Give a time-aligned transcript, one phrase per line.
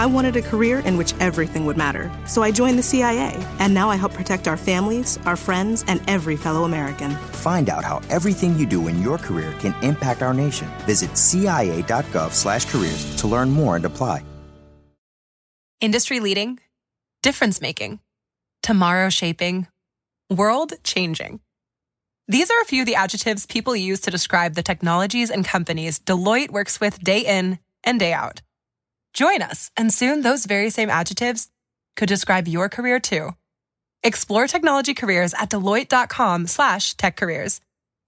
[0.00, 3.74] I wanted a career in which everything would matter, so I joined the CIA, and
[3.74, 7.10] now I help protect our families, our friends, and every fellow American.
[7.42, 10.68] Find out how everything you do in your career can impact our nation.
[10.86, 14.24] Visit cia.gov/careers to learn more and apply.
[15.82, 16.60] Industry leading,
[17.22, 18.00] difference making,
[18.62, 19.66] tomorrow shaping,
[20.30, 21.40] world changing.
[22.26, 25.98] These are a few of the adjectives people use to describe the technologies and companies
[25.98, 28.40] Deloitte works with day in and day out.
[29.12, 31.48] Join us, and soon those very same adjectives
[31.96, 33.30] could describe your career too.
[34.02, 37.60] Explore technology careers at deloitte.com slash tech careers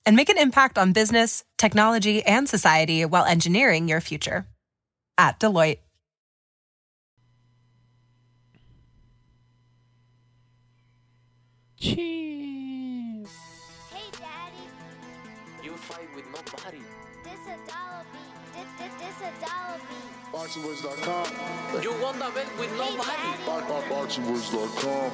[0.07, 4.47] and make an impact on business, technology, and society while engineering your future.
[5.19, 5.79] At Deloitte.
[11.79, 12.32] Cheese.
[20.53, 21.83] BoxingWords.com.
[21.83, 23.09] You won the bet with nobody.
[23.47, 25.11] Box, box, BoxingWords.com.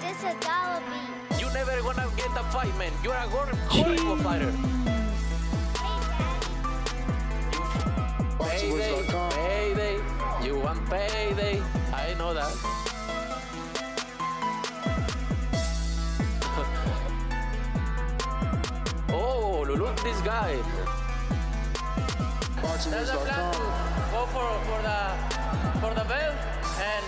[0.00, 1.40] This a dollar beat.
[1.40, 2.92] You never gonna get the fight, man.
[3.02, 4.52] You're a horrible, horrible fighter.
[8.44, 10.46] Hey, Daddy, Payday, payday.
[10.46, 11.62] You want payday.
[11.94, 12.52] I know that.
[19.14, 20.95] oh, look this guy.
[22.66, 24.10] There's a plan to BoxingWords.com.
[24.10, 24.98] go for, for the
[25.80, 26.36] for the belt
[26.82, 27.04] and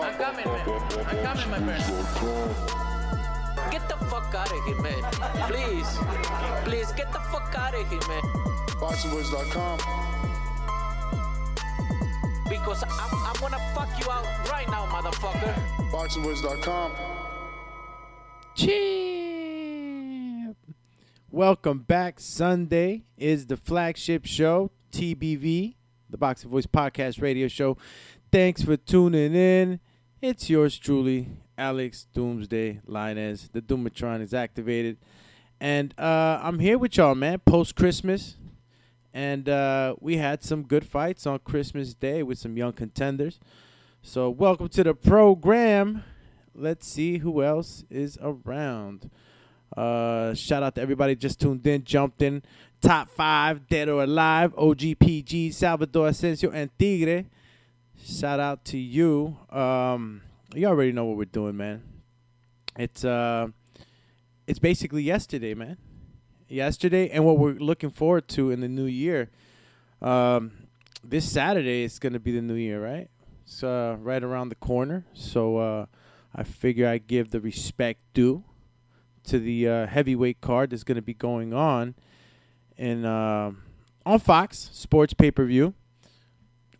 [0.00, 0.68] I'm coming, man.
[1.06, 2.06] I'm coming, my friend.
[3.72, 5.02] Get the fuck out of here, man.
[5.48, 5.98] Please.
[6.64, 8.22] Please get the fuck out of here, man.
[8.80, 9.78] BoxingWords.com.
[12.48, 15.54] Because I'm, I'm gonna fuck you out right now, motherfucker.
[15.90, 16.92] BoxingWords.com.
[18.54, 19.29] Champ.
[21.32, 22.18] Welcome back.
[22.18, 25.76] Sunday is the flagship show, TBV,
[26.10, 27.76] the Boxing Voice Podcast Radio Show.
[28.32, 29.78] Thanks for tuning in.
[30.20, 33.48] It's yours truly, Alex Doomsday Linez.
[33.52, 34.96] The Doomatron is activated.
[35.60, 38.36] And uh, I'm here with y'all, man, post Christmas.
[39.14, 43.38] And uh, we had some good fights on Christmas Day with some young contenders.
[44.02, 46.02] So, welcome to the program.
[46.56, 49.10] Let's see who else is around.
[49.76, 52.42] Uh, shout out to everybody just tuned in, jumped in.
[52.80, 54.54] Top five, dead or alive.
[54.56, 57.26] OGPG, Salvador Asensio, and Tigre.
[58.02, 59.36] Shout out to you.
[59.50, 60.22] Um,
[60.54, 61.82] you already know what we're doing, man.
[62.78, 63.48] It's uh,
[64.46, 65.76] it's basically yesterday, man.
[66.48, 69.30] Yesterday, and what we're looking forward to in the new year.
[70.00, 70.52] Um,
[71.04, 73.08] this Saturday is gonna be the new year, right?
[73.44, 75.04] It's uh, right around the corner.
[75.12, 75.86] So uh,
[76.34, 78.44] I figure I give the respect due
[79.30, 81.94] to the uh, heavyweight card that's going to be going on
[82.76, 83.52] in uh,
[84.04, 85.72] on Fox Sports Pay Per View.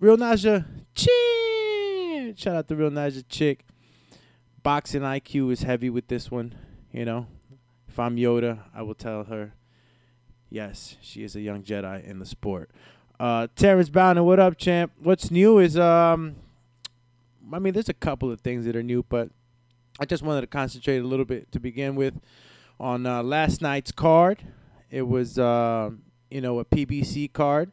[0.01, 2.37] Real Naja Chick.
[2.37, 3.65] Shout out to Real Naja Chick.
[4.65, 6.57] Boxing IQ is heavy with this one.
[6.93, 7.29] You know,
[7.89, 9.55] if I'm Yoda, I will tell her,
[10.49, 12.71] yes, she is a young Jedi in the sport.
[13.21, 14.91] Uh, Terrence Bowden, what up, champ?
[15.01, 16.35] What's new is um,
[17.53, 19.31] I mean, there's a couple of things that are new, but
[20.03, 22.15] I just wanted to concentrate a little bit to begin with
[22.81, 24.43] on uh, last night's card.
[24.91, 25.91] It was, uh,
[26.31, 27.71] you know, a PBC card,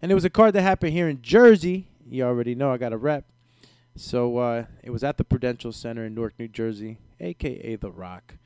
[0.00, 1.88] and it was a card that happened here in Jersey.
[2.08, 3.26] You already know I got a rep,
[3.94, 8.36] so uh, it was at the Prudential Center in Newark, New Jersey, aka the Rock,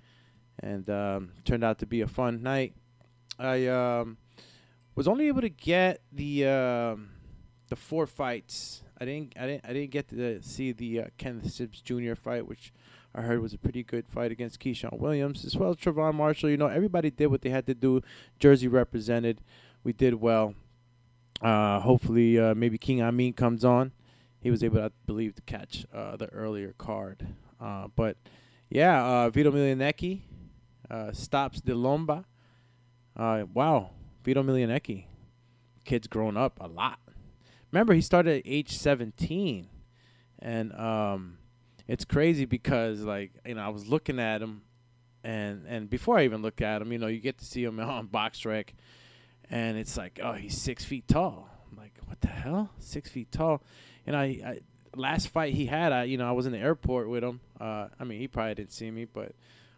[0.59, 2.75] and um, turned out to be a fun night.
[3.39, 4.17] I um,
[4.97, 7.11] was only able to get the um,
[7.69, 8.83] the four fights.
[9.01, 12.17] I didn't I didn't I didn't get to see the uh, Kenneth Sims Jr.
[12.17, 12.73] fight, which
[13.15, 16.51] I heard was a pretty good fight against Keyshawn Williams, as well as Trevon Marshall.
[16.51, 18.03] You know, everybody did what they had to do.
[18.41, 19.41] Jersey represented.
[19.85, 20.55] We did well.
[21.41, 23.93] Uh, hopefully, uh, maybe King Amin comes on.
[24.41, 27.27] He was able, I believe, to catch uh, the earlier card.
[27.61, 28.17] Uh, but
[28.69, 30.23] yeah, uh, Vito Mielnicki
[30.91, 32.25] uh, stops De Lomba.
[33.17, 33.91] Uh, wow,
[34.25, 35.05] Vito Mielnicki,
[35.85, 36.99] kid's grown up a lot.
[37.71, 39.69] Remember, he started at age 17,
[40.41, 41.39] and um,
[41.87, 44.63] it's crazy because like you know I was looking at him,
[45.23, 47.81] and and before I even look at him, you know, you get to see him
[47.81, 48.75] on Box Rec,
[49.51, 51.49] and it's like, oh, he's six feet tall.
[51.71, 53.63] I'm like, what the hell, six feet tall?
[54.07, 54.61] And I, I
[54.97, 57.41] last fight he had, I you know I was in the airport with him.
[57.61, 59.33] Uh, I mean, he probably didn't see me, but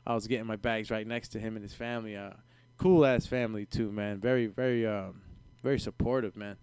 [0.06, 2.17] I was getting my bags right next to him and his family.
[2.17, 2.31] Uh,
[2.79, 4.20] cool ass family too, man.
[4.20, 5.23] Very very um,
[5.62, 6.56] very supportive, man.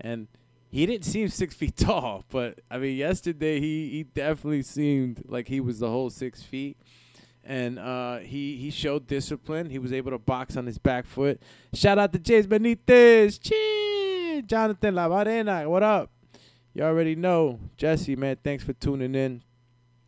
[0.00, 0.26] And
[0.72, 5.46] he didn't seem six feet tall, but I mean, yesterday he, he definitely seemed like
[5.46, 6.76] he was the whole six feet.
[7.44, 9.68] And uh, he he showed discipline.
[9.68, 11.42] He was able to box on his back foot.
[11.74, 14.42] Shout out to James Benitez, Chee!
[14.46, 16.08] Jonathan Lavarena, what up?
[16.72, 17.58] You already know.
[17.76, 19.42] Jesse, man, thanks for tuning in.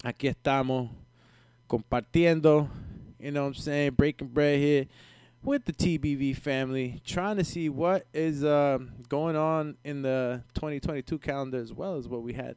[0.05, 0.91] Aquí estamos
[1.69, 2.69] compartiendo,
[3.19, 4.87] you know what I'm saying, breaking bread here
[5.45, 11.19] with the TBV family, trying to see what is uh, going on in the 2022
[11.19, 12.57] calendar as well as what we had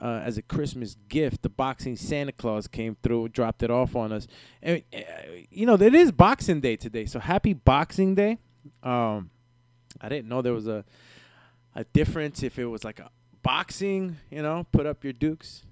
[0.00, 1.42] uh, as a Christmas gift.
[1.42, 4.26] The boxing Santa Claus came through, dropped it off on us.
[4.62, 5.00] And, uh,
[5.50, 8.38] you know, it is Boxing Day today, so happy Boxing Day.
[8.82, 9.30] Um,
[10.00, 10.84] I didn't know there was a
[11.74, 13.10] a difference if it was like a
[13.42, 15.62] boxing, you know, put up your dukes.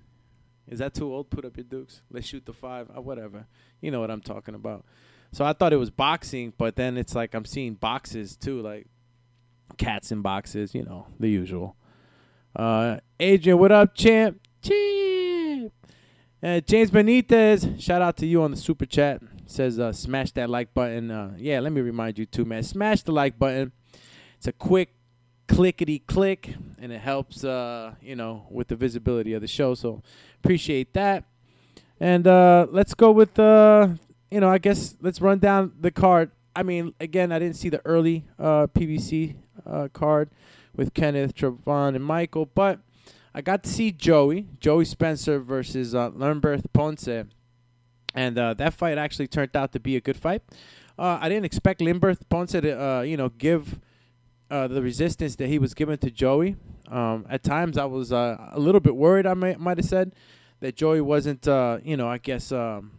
[0.66, 1.30] Is that too old?
[1.30, 2.00] Put up your dukes.
[2.10, 2.88] Let's shoot the five.
[2.96, 3.46] Uh, whatever.
[3.80, 4.84] You know what I'm talking about.
[5.32, 8.86] So I thought it was boxing, but then it's like I'm seeing boxes too, like
[9.78, 10.74] cats in boxes.
[10.74, 11.76] You know, the usual.
[12.54, 14.40] Uh, Adrian, what up, champ?
[14.62, 15.72] Champ.
[16.42, 19.20] Uh, James Benitez, shout out to you on the super chat.
[19.46, 21.10] Says uh, smash that like button.
[21.10, 22.62] Uh, yeah, let me remind you too, man.
[22.62, 23.72] Smash the like button.
[24.36, 24.94] It's a quick
[25.48, 29.74] clickety click, and it helps, uh, you know, with the visibility of the show.
[29.74, 30.02] So
[30.42, 31.24] appreciate that.
[31.98, 33.88] And uh, let's go with, uh,
[34.30, 36.30] you know, I guess let's run down the card.
[36.54, 39.36] I mean, again, I didn't see the early uh, PBC
[39.66, 40.30] uh, card
[40.74, 42.80] with Kenneth, Trevon, and Michael, but
[43.34, 47.08] I got to see Joey, Joey Spencer versus uh, Limberth Ponce.
[48.14, 50.42] And uh, that fight actually turned out to be a good fight.
[50.98, 53.78] Uh, I didn't expect Limberth Ponce to, uh, you know, give
[54.50, 56.56] uh, the resistance that he was given to Joey.
[56.88, 59.26] Um, at times, I was a little bit worried.
[59.26, 60.12] I might might have said
[60.58, 61.46] that Joey wasn't,
[61.84, 62.90] you know, I guess um,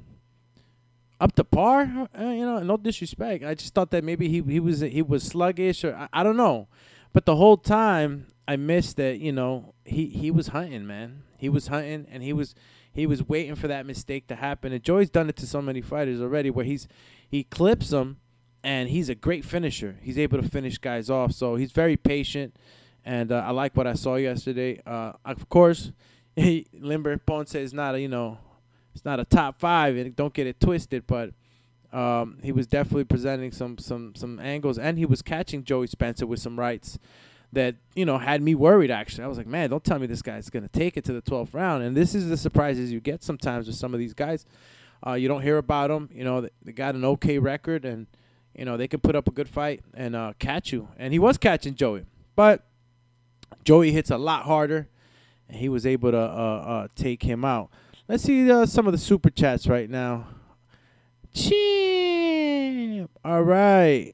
[1.21, 2.07] up to par.
[2.17, 3.45] Uh, you know, no disrespect.
[3.45, 6.35] I just thought that maybe he he was he was sluggish or I, I don't
[6.35, 6.67] know.
[7.13, 9.19] But the whole time, I missed that.
[9.19, 11.23] You know, he he was hunting, man.
[11.37, 12.55] He was hunting, and he was
[12.91, 14.73] he was waiting for that mistake to happen.
[14.73, 16.87] And Joey's done it to so many fighters already, where he's
[17.29, 18.17] he clips them
[18.63, 19.97] and he's a great finisher.
[20.01, 22.55] He's able to finish guys off, so he's very patient,
[23.05, 24.81] and uh, I like what I saw yesterday.
[24.85, 25.91] Uh, of course,
[26.35, 28.39] he, Limber Ponce is not a you know,
[28.93, 31.31] it's not a top five, and don't get it twisted, but
[31.93, 36.25] um, he was definitely presenting some some some angles, and he was catching Joey Spencer
[36.25, 36.99] with some rights
[37.53, 38.91] that you know had me worried.
[38.91, 41.21] Actually, I was like, man, don't tell me this guy's gonna take it to the
[41.21, 41.83] 12th round.
[41.83, 44.45] And this is the surprises you get sometimes with some of these guys.
[45.05, 46.09] Uh, you don't hear about them.
[46.13, 48.07] You know, they got an okay record and
[48.55, 50.89] you know, they can put up a good fight and uh, catch you.
[50.97, 52.05] And he was catching Joey,
[52.35, 52.63] but
[53.63, 54.89] Joey hits a lot harder,
[55.47, 57.69] and he was able to uh, uh, take him out.
[58.11, 60.27] Let's see uh, some of the super chats right now.
[61.33, 63.09] Champ.
[63.23, 64.13] All right.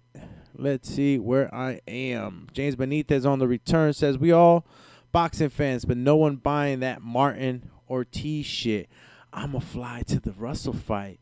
[0.56, 2.46] Let's see where I am.
[2.54, 4.68] James Benitez on the return says we all
[5.12, 8.88] boxing fans, but no one buying that Martin Ortiz shit.
[9.34, 11.20] I'ma fly to the Russell fight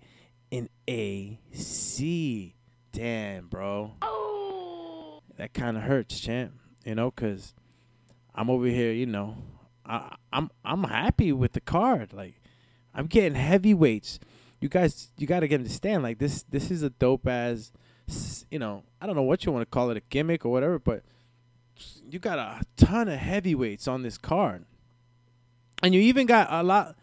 [0.52, 2.56] in AC
[2.92, 3.94] damn, bro.
[5.38, 6.56] That kind of hurts, champ.
[6.84, 7.54] You know, cause
[8.36, 8.92] I'm over here.
[8.92, 9.38] You know,
[9.86, 12.12] I, I'm I'm happy with the card.
[12.12, 12.42] Like,
[12.96, 14.20] I'm getting heavyweights.
[14.62, 16.02] You guys, you got to get understand.
[16.02, 17.72] Like this, this is a dope as,
[18.50, 20.80] you know, I don't know what you want to call it, a gimmick or whatever,
[20.80, 21.04] but
[22.10, 24.64] you got a ton of heavyweights on this card,
[25.84, 26.96] and you even got a lot,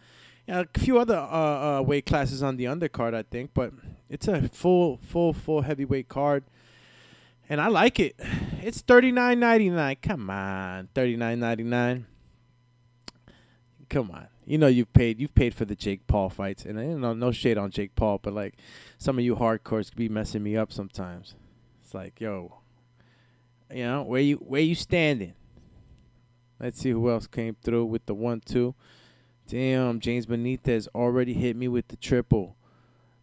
[0.47, 3.51] you know, a few other uh, uh, weight classes on the undercard, I think.
[3.53, 3.75] But
[4.09, 6.45] it's a full, full, full heavyweight card,
[7.51, 8.17] and I like it.
[8.63, 9.97] It's thirty nine ninety nine.
[10.01, 12.07] Come on, thirty nine ninety nine.
[13.91, 15.21] Come on, you know you've paid.
[15.21, 17.95] You've paid for the Jake Paul fights, and I don't know no shade on Jake
[17.95, 18.55] Paul, but like
[18.99, 21.35] some of you hardcores could be messing me up sometimes.
[21.83, 22.59] It's like, yo,
[23.73, 25.35] you know where you where you standing?
[26.59, 28.75] Let's see who else came through with the one two.
[29.49, 32.57] Damn, James Benitez already hit me with the triple,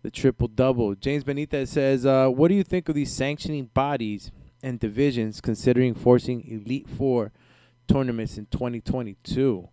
[0.03, 0.95] the triple double.
[0.95, 5.93] James Benitez says, uh, "What do you think of these sanctioning bodies and divisions considering
[5.93, 7.31] forcing Elite Four
[7.87, 9.69] tournaments in 2022?"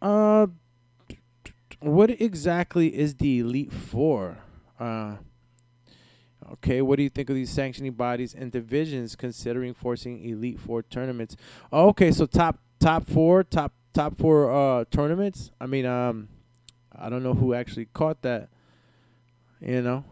[0.00, 0.46] Uh,
[1.80, 4.38] what exactly is the Elite Four?
[4.78, 5.16] Uh,
[6.52, 10.82] okay, what do you think of these sanctioning bodies and divisions considering forcing Elite Four
[10.82, 11.36] tournaments?
[11.72, 15.50] Oh, okay, so top top four, top top four uh, tournaments.
[15.60, 16.28] I mean, um,
[16.94, 18.48] I don't know who actually caught that.
[19.60, 20.04] You know,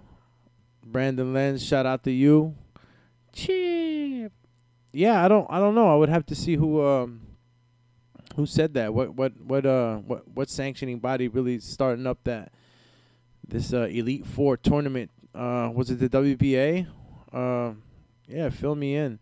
[0.84, 2.54] Brandon Lenz, shout out to you.
[3.32, 4.32] Cheap.
[4.92, 5.92] Yeah, I don't, I don't know.
[5.92, 7.20] I would have to see who, um,
[8.38, 8.94] who said that.
[8.94, 12.52] What, what, what, uh, what, what sanctioning body really starting up that
[13.46, 15.10] this uh, Elite Four tournament?
[15.34, 16.86] Uh, was it the WBA?
[17.32, 17.72] Uh,
[18.28, 19.18] yeah, fill me in.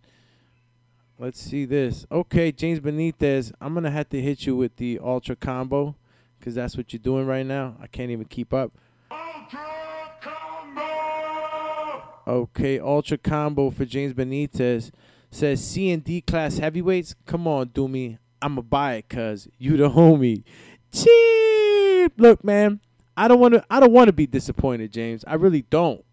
[1.18, 2.06] Let's see this.
[2.12, 5.96] Okay, James Benitez, I'm to have to hit you with the Ultra Combo
[6.38, 7.74] because that's what you're doing right now.
[7.80, 8.70] I can't even keep up.
[9.10, 12.02] Ultra combo.
[12.26, 14.90] Okay, Ultra Combo for James Benitez.
[15.30, 17.14] Says C and D class heavyweights.
[17.24, 18.18] Come on, Doomy.
[18.42, 20.44] I'ma buy it cause you the homie.
[20.92, 22.12] Cheap.
[22.18, 22.80] Look, man,
[23.16, 23.64] I don't want to.
[23.70, 25.24] I don't want to be disappointed, James.
[25.26, 26.04] I really don't.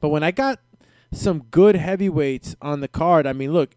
[0.00, 0.58] But when I got
[1.12, 3.74] some good heavyweights on the card, I mean, look,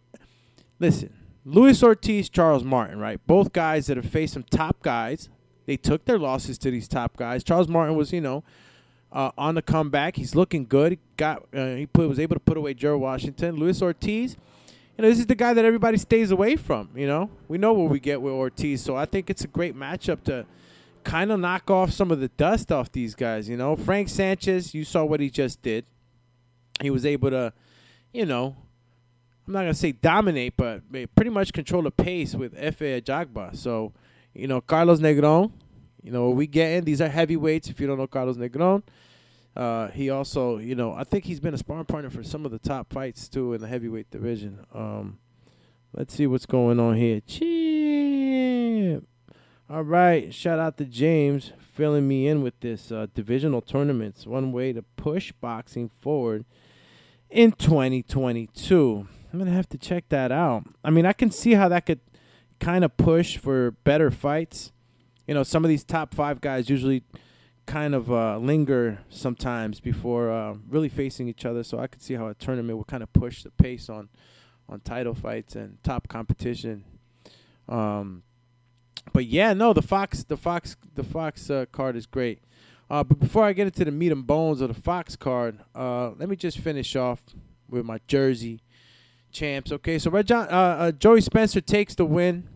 [0.80, 1.14] listen,
[1.46, 3.20] Luis Ortiz, Charles Martin, right?
[3.28, 5.30] Both guys that have faced some top guys.
[5.66, 7.44] They took their losses to these top guys.
[7.44, 8.44] Charles Martin was, you know,
[9.12, 10.16] uh, on the comeback.
[10.16, 10.94] He's looking good.
[10.94, 13.56] He got uh, he put, was able to put away Joe Washington.
[13.56, 14.36] Luis Ortiz,
[14.98, 16.90] you know, this is the guy that everybody stays away from.
[16.96, 19.76] You know, we know what we get with Ortiz, so I think it's a great
[19.76, 20.46] matchup to
[21.04, 23.50] kind of knock off some of the dust off these guys.
[23.50, 25.86] You know, Frank Sanchez, you saw what he just did.
[26.82, 27.54] He was able to,
[28.14, 28.56] you know,
[29.46, 30.82] I'm not gonna say dominate, but
[31.16, 33.56] pretty much control the pace with Efe Ajagba.
[33.56, 33.94] So,
[34.34, 35.52] you know, Carlos Negron,
[36.02, 37.70] you know, we getting these are heavyweights.
[37.70, 38.84] If you don't know Carlos Negron,
[39.56, 42.52] uh, he also, you know, I think he's been a sparring partner for some of
[42.52, 44.66] the top fights too in the heavyweight division.
[44.74, 45.20] Um,
[45.94, 47.22] let's see what's going on here.
[47.22, 49.04] Chip.
[49.70, 54.28] All right, shout out to James filling me in with this uh, divisional tournaments.
[54.28, 56.46] One way to push boxing forward
[57.30, 59.08] in 2022.
[59.32, 60.66] I'm gonna have to check that out.
[60.84, 62.02] I mean, I can see how that could
[62.60, 64.72] kind of push for better fights.
[65.28, 67.04] You know, some of these top five guys usually
[67.66, 71.64] kind of uh, linger sometimes before uh, really facing each other.
[71.64, 74.10] So I could see how a tournament would kind of push the pace on
[74.70, 76.86] on title fights and top competition.
[77.68, 78.24] Um,
[79.12, 82.40] but yeah, no, the Fox, the Fox, the Fox uh, card is great.
[82.90, 86.12] Uh, but before I get into the meat and bones of the Fox card, uh,
[86.12, 87.22] let me just finish off
[87.70, 88.62] with my Jersey
[89.32, 89.72] champs.
[89.72, 92.48] Okay, so Red John, uh, Joey Spencer takes the win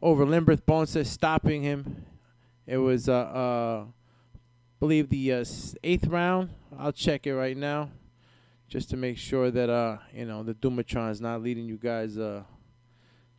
[0.00, 2.04] over Limberth Bonesa, stopping him.
[2.66, 3.84] It was, uh,
[4.82, 5.44] believe the uh,
[5.84, 6.50] eighth round.
[6.76, 7.90] I'll check it right now,
[8.66, 12.18] just to make sure that uh, you know the Doomatron is not leading you guys
[12.18, 12.42] uh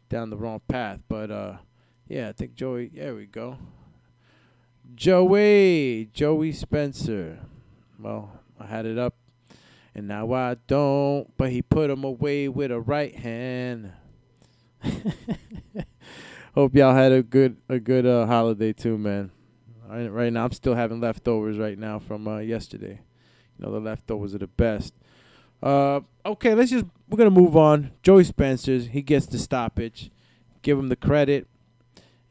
[0.07, 1.01] down the wrong path.
[1.09, 1.57] But uh,
[2.07, 2.91] yeah, I think Joey.
[2.95, 3.57] There we go.
[4.95, 7.39] Joey, Joey Spencer.
[7.99, 9.15] Well, I had it up,
[9.93, 11.27] and now I don't.
[11.35, 13.91] But he put him away with a right hand.
[16.55, 19.32] Hope y'all had a good a good uh, holiday too, man.
[19.93, 22.99] Right, right now, I'm still having leftovers right now from uh, yesterday.
[23.59, 24.95] You know, the leftovers are the best.
[25.61, 27.91] Uh, okay, let's just we're gonna move on.
[28.01, 30.09] Joey Spencer's he gets the stoppage.
[30.63, 31.45] Give him the credit,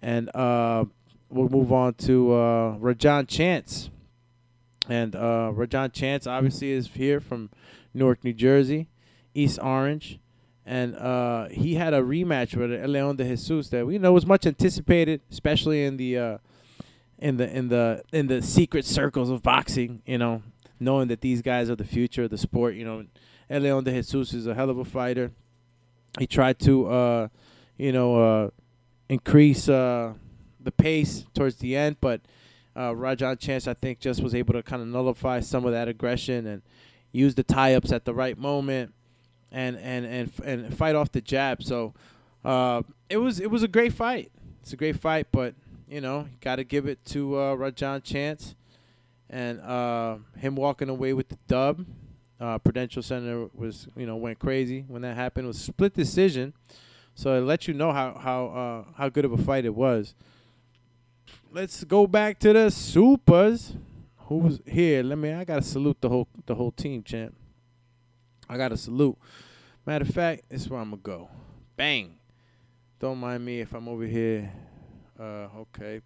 [0.02, 0.86] and uh,
[1.30, 3.90] we'll move on to uh, Rajon Chance.
[4.88, 7.48] And uh, Rajon Chance obviously is here from
[7.94, 8.88] Newark, New Jersey,
[9.34, 10.18] East Orange,
[10.66, 14.46] and uh, he had a rematch with Leon de Jesus that we know was much
[14.46, 16.38] anticipated, especially in the uh,
[17.22, 20.02] in the in the in the secret circles of boxing.
[20.04, 20.42] You know,
[20.80, 22.74] knowing that these guys are the future of the sport.
[22.74, 23.04] You know,
[23.48, 25.30] Leon de Jesus is a hell of a fighter.
[26.18, 27.28] He tried to, uh,
[27.78, 28.50] you know, uh,
[29.08, 30.12] increase uh,
[30.60, 32.20] the pace towards the end, but
[32.76, 35.88] uh, Rajon Chance, I think, just was able to kind of nullify some of that
[35.88, 36.62] aggression and
[37.12, 38.92] use the tie-ups at the right moment
[39.50, 41.62] and and and and fight off the jab.
[41.62, 41.94] So
[42.44, 44.32] uh, it was it was a great fight.
[44.62, 45.54] It's a great fight, but
[45.92, 48.54] you know, got to give it to uh, Rajon Chance
[49.28, 51.84] and uh, him walking away with the dub.
[52.40, 55.44] Uh, Prudential Center was, you know, went crazy when that happened.
[55.44, 56.54] It was split decision,
[57.14, 60.14] so it let you know how how uh, how good of a fight it was.
[61.52, 63.74] Let's go back to the supers.
[64.16, 65.02] Who's here?
[65.02, 65.32] Let me.
[65.32, 67.34] I gotta salute the whole the whole team, champ.
[68.48, 69.16] I gotta salute.
[69.86, 71.28] Matter of fact, this is where I'm gonna go.
[71.76, 72.14] Bang.
[72.98, 74.50] Don't mind me if I'm over here.
[75.18, 76.00] Uh, okay,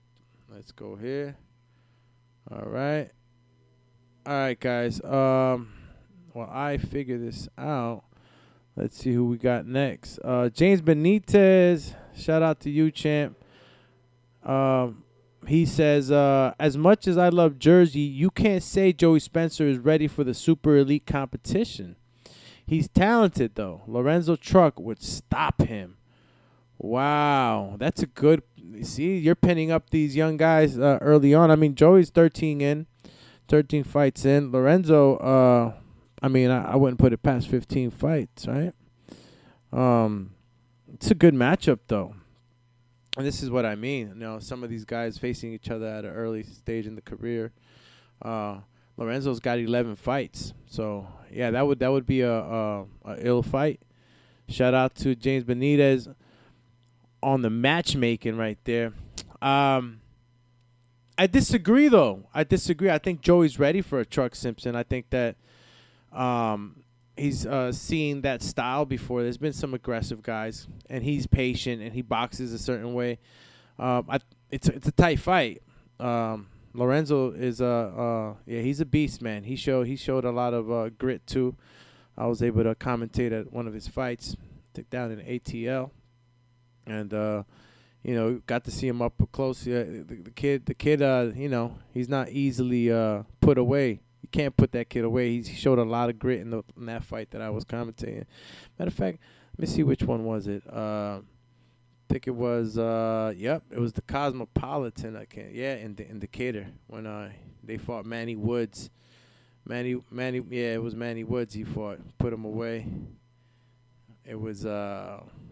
[0.53, 1.37] let's go here.
[2.51, 3.11] All right.
[4.27, 5.03] All right, guys.
[5.03, 5.73] Um,
[6.35, 8.05] well, I figure this out.
[8.77, 10.19] Let's see who we got next.
[10.23, 11.95] Uh, James Benitez.
[12.15, 13.37] Shout out to you, champ.
[14.45, 15.05] Um,
[15.47, 19.79] he says, uh, as much as I love Jersey, you can't say Joey Spencer is
[19.79, 21.97] ready for the super elite competition.
[22.67, 23.83] He's talented though.
[23.87, 25.99] Lorenzo Truck would stop him.
[26.79, 28.43] Wow, that's a good.
[28.83, 31.51] See, you're pinning up these young guys uh, early on.
[31.51, 32.87] I mean, Joey's 13 in,
[33.49, 34.51] 13 fights in.
[34.51, 35.73] Lorenzo, uh,
[36.23, 38.73] I mean, I, I wouldn't put it past 15 fights, right?
[39.73, 40.31] Um,
[40.93, 42.15] it's a good matchup though,
[43.17, 44.09] and this is what I mean.
[44.09, 47.03] You know, some of these guys facing each other at an early stage in the
[47.03, 47.53] career.
[48.23, 48.61] Uh,
[48.97, 53.43] Lorenzo's got 11 fights, so yeah, that would that would be a, a, a ill
[53.43, 53.81] fight.
[54.49, 56.15] Shout out to James Benitez
[57.27, 58.93] on the matchmaking right there.
[59.43, 60.01] Um,
[61.19, 62.29] I disagree though.
[62.33, 62.89] I disagree.
[62.89, 64.77] I think Joey's ready for a Truck Simpson.
[64.77, 65.35] I think that
[66.13, 66.85] um,
[67.17, 69.25] he's uh, seen that style before.
[69.25, 73.19] There's been some aggressive guys, and he's patient and he boxes a certain way.
[73.77, 74.21] Um, I,
[74.53, 75.63] it's it's a tight fight.
[75.99, 79.43] Um, Lorenzo is a uh, yeah, he's a beast, man.
[79.43, 81.57] He showed he showed a lot of uh, grit too.
[82.17, 84.37] I was able to commentate at one of his fights,
[84.75, 85.91] took down in ATL,
[86.87, 87.43] and uh,
[88.03, 89.65] you know got to see him up close.
[89.65, 94.01] The, the kid, the kid, uh, you know, he's not easily uh, put away.
[94.23, 95.31] You can't put that kid away.
[95.31, 97.65] He's, he showed a lot of grit in, the, in that fight that I was
[97.65, 98.25] commentating.
[98.79, 99.19] Matter of fact,
[99.57, 100.63] let me see which one was it.
[100.67, 102.79] Uh, I think it was.
[102.79, 105.17] Uh, yep, it was the Cosmopolitan.
[105.17, 105.53] I can't.
[105.53, 107.31] Yeah, in the in Decatur when uh,
[107.63, 108.91] they fought Manny Woods.
[109.69, 111.53] Manny, Manny, yeah, it was Manny Woods.
[111.53, 112.87] He fought, put him away.
[114.25, 114.65] It was,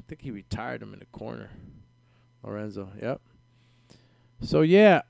[0.08, 1.50] think he retired him in the corner.
[2.42, 3.20] Lorenzo, yep.
[4.42, 5.02] So yeah,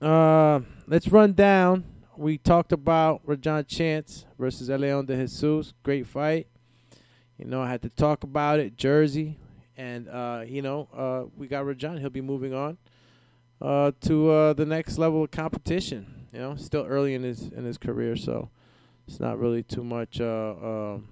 [0.00, 1.84] uh, let's run down.
[2.16, 5.72] We talked about Rajon Chance versus Leon de Jesus.
[5.82, 6.46] Great fight.
[7.38, 8.76] You know, I had to talk about it.
[8.76, 9.38] Jersey,
[9.76, 11.98] and uh, you know, uh, we got Rajon.
[11.98, 12.78] He'll be moving on
[13.60, 16.26] uh, to uh, the next level of competition.
[16.32, 18.50] You know, still early in his in his career, so
[19.08, 20.20] it's not really too much.
[20.20, 21.08] Uh, um,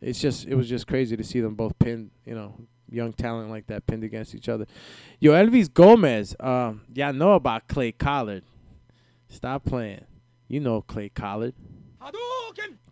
[0.00, 2.10] it's just it was just crazy to see them both pinned.
[2.24, 2.54] You know,
[2.90, 4.66] young talent like that pinned against each other.
[5.20, 6.36] Yoelvis Gomez.
[6.40, 8.44] Um, y'all know about Clay Collard.
[9.28, 10.04] Stop playing.
[10.48, 11.54] You know Clay Collard.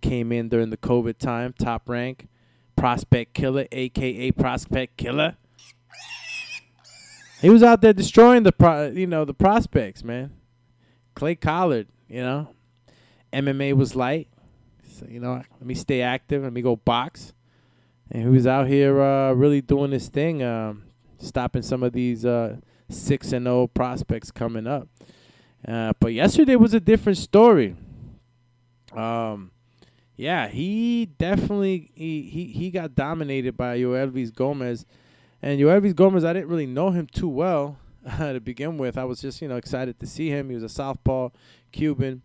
[0.01, 2.29] Came in during the COVID time, top rank,
[2.77, 5.37] prospect killer, aka prospect killer.
[7.41, 10.33] He was out there destroying the pro, you know, the prospects, man.
[11.15, 12.49] Clay Collard, you know,
[13.33, 14.29] MMA was light.
[14.95, 16.45] So, you know, let me stay active.
[16.45, 17.33] Let me go box.
[18.11, 20.85] And he was out here uh, really doing his thing, um,
[21.19, 22.57] stopping some of these uh,
[22.89, 24.89] six and zero prospects coming up.
[25.67, 27.75] Uh, but yesterday was a different story.
[28.93, 29.51] Um,
[30.17, 34.87] yeah, he definitely he, he, he got dominated by Yoelvis Gomez,
[35.43, 37.79] and Yoelvis Gomez I didn't really know him too well
[38.19, 38.97] to begin with.
[38.97, 40.51] I was just you know excited to see him.
[40.51, 41.31] He was a southpaw
[41.73, 42.23] Cuban,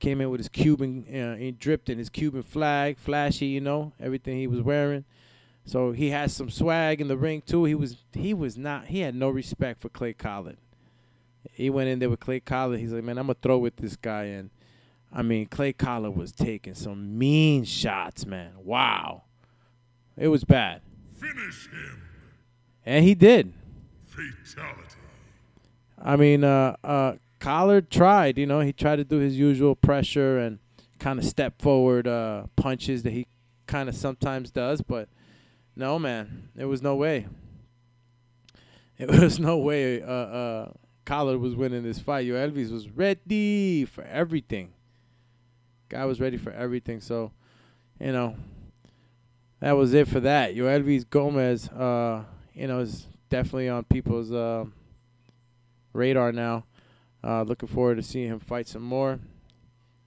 [0.00, 3.92] came in with his Cuban, uh, he dripped in his Cuban flag, flashy, you know
[4.00, 5.04] everything he was wearing.
[5.64, 7.64] So he had some swag in the ring too.
[7.64, 10.56] He was he was not he had no respect for Clay Collard.
[11.52, 12.80] He went in there with Clay Collard.
[12.80, 14.50] He's like, man, I'm gonna throw with this guy, and
[15.12, 18.52] I mean, Clay Collard was taking some mean shots, man.
[18.64, 19.22] Wow,
[20.16, 20.80] it was bad,
[21.14, 22.02] Finish him.
[22.84, 23.52] and he did.
[24.06, 24.96] Fatality.
[26.02, 28.38] I mean, uh, uh, Collard tried.
[28.38, 30.58] You know, he tried to do his usual pressure and
[30.98, 33.26] kind of step forward uh, punches that he
[33.66, 35.08] kind of sometimes does, but
[35.74, 37.26] no, man, there was no way.
[38.98, 40.02] It was no way.
[40.02, 40.72] Uh, uh,
[41.06, 42.26] Collard was winning this fight.
[42.26, 44.72] Yoelvis was ready for everything.
[45.88, 47.00] Guy was ready for everything.
[47.00, 47.32] So,
[47.98, 48.36] you know,
[49.60, 50.54] that was it for that.
[50.54, 52.24] Yoelvis Gomez, uh,
[52.54, 54.66] you know, is definitely on people's uh,
[55.92, 56.64] radar now.
[57.22, 59.18] Uh, looking forward to seeing him fight some more.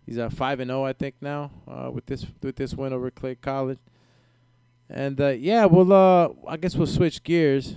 [0.06, 3.10] He's at five and zero, I think, now uh, with this with this win over
[3.12, 3.80] Clay Collard.
[4.90, 7.76] And uh, yeah, we'll uh, I guess we'll switch gears,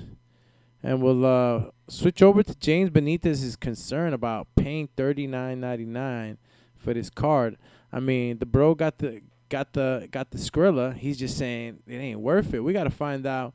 [0.82, 6.38] and we'll uh, switch over to James Benitez's concern about paying thirty nine ninety nine
[6.76, 7.56] for this card.
[7.92, 10.96] I mean, the bro got the got the got the Skrilla.
[10.96, 12.60] He's just saying it ain't worth it.
[12.60, 13.54] We got to find out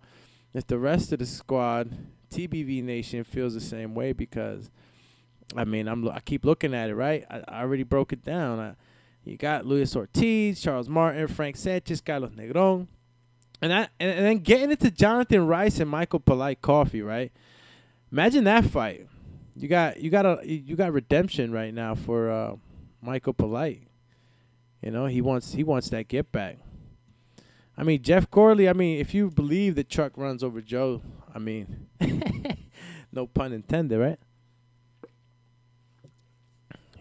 [0.54, 1.92] if the rest of the squad,
[2.30, 4.70] TBV Nation, feels the same way because.
[5.56, 7.26] I mean, I'm I keep looking at it, right?
[7.30, 8.60] I, I already broke it down.
[8.60, 8.76] I,
[9.24, 12.88] you got Luis Ortiz, Charles Martin, Frank Sanchez, Carlos Negron,
[13.62, 17.32] and I and, and then getting into Jonathan Rice and Michael Polite Coffie, right?
[18.12, 19.08] Imagine that fight.
[19.56, 22.56] You got you got a you got redemption right now for uh,
[23.02, 23.84] Michael Polite.
[24.82, 26.58] You know he wants he wants that get back.
[27.78, 28.68] I mean Jeff Corley.
[28.68, 31.02] I mean if you believe that Chuck runs over Joe,
[31.34, 31.88] I mean,
[33.12, 34.20] no pun intended, right?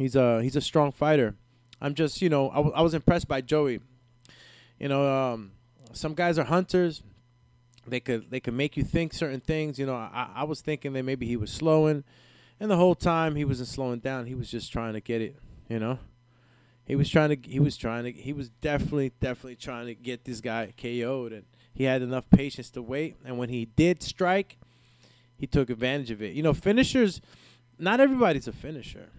[0.00, 1.34] He's a he's a strong fighter.
[1.78, 3.80] I'm just you know I, w- I was impressed by Joey.
[4.78, 5.52] You know, um,
[5.92, 7.02] some guys are hunters.
[7.86, 9.78] They could they could make you think certain things.
[9.78, 12.02] You know, I, I was thinking that maybe he was slowing,
[12.58, 14.24] and the whole time he wasn't slowing down.
[14.24, 15.36] He was just trying to get it.
[15.68, 15.98] You know,
[16.86, 20.24] he was trying to he was trying to he was definitely definitely trying to get
[20.24, 23.16] this guy KO'd, and he had enough patience to wait.
[23.22, 24.56] And when he did strike,
[25.36, 26.32] he took advantage of it.
[26.32, 27.20] You know, finishers.
[27.78, 29.10] Not everybody's a finisher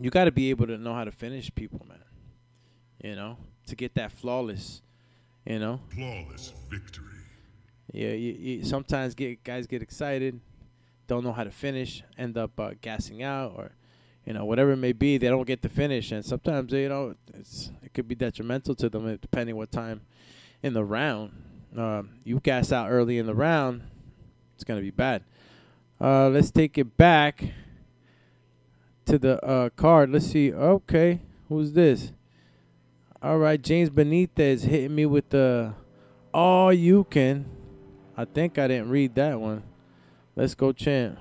[0.00, 1.98] you got to be able to know how to finish people, man.
[3.02, 4.82] You know, to get that flawless.
[5.46, 7.06] You know, Flawless victory.
[7.92, 8.10] yeah.
[8.10, 10.40] You, you sometimes get guys get excited,
[11.06, 13.70] don't know how to finish, end up uh, gassing out, or
[14.26, 17.14] you know, whatever it may be, they don't get the finish, and sometimes you know
[17.32, 20.02] it's it could be detrimental to them uh, depending what time
[20.62, 21.32] in the round.
[21.74, 23.82] Um, you gas out early in the round,
[24.54, 25.22] it's gonna be bad.
[25.98, 27.42] Uh, let's take it back
[29.08, 30.10] to the uh, card.
[30.10, 30.52] Let's see.
[30.52, 32.12] Okay, who's this?
[33.20, 35.74] All right, James Benitez hitting me with the
[36.32, 37.46] all you can.
[38.16, 39.62] I think I didn't read that one.
[40.36, 41.18] Let's go, champ.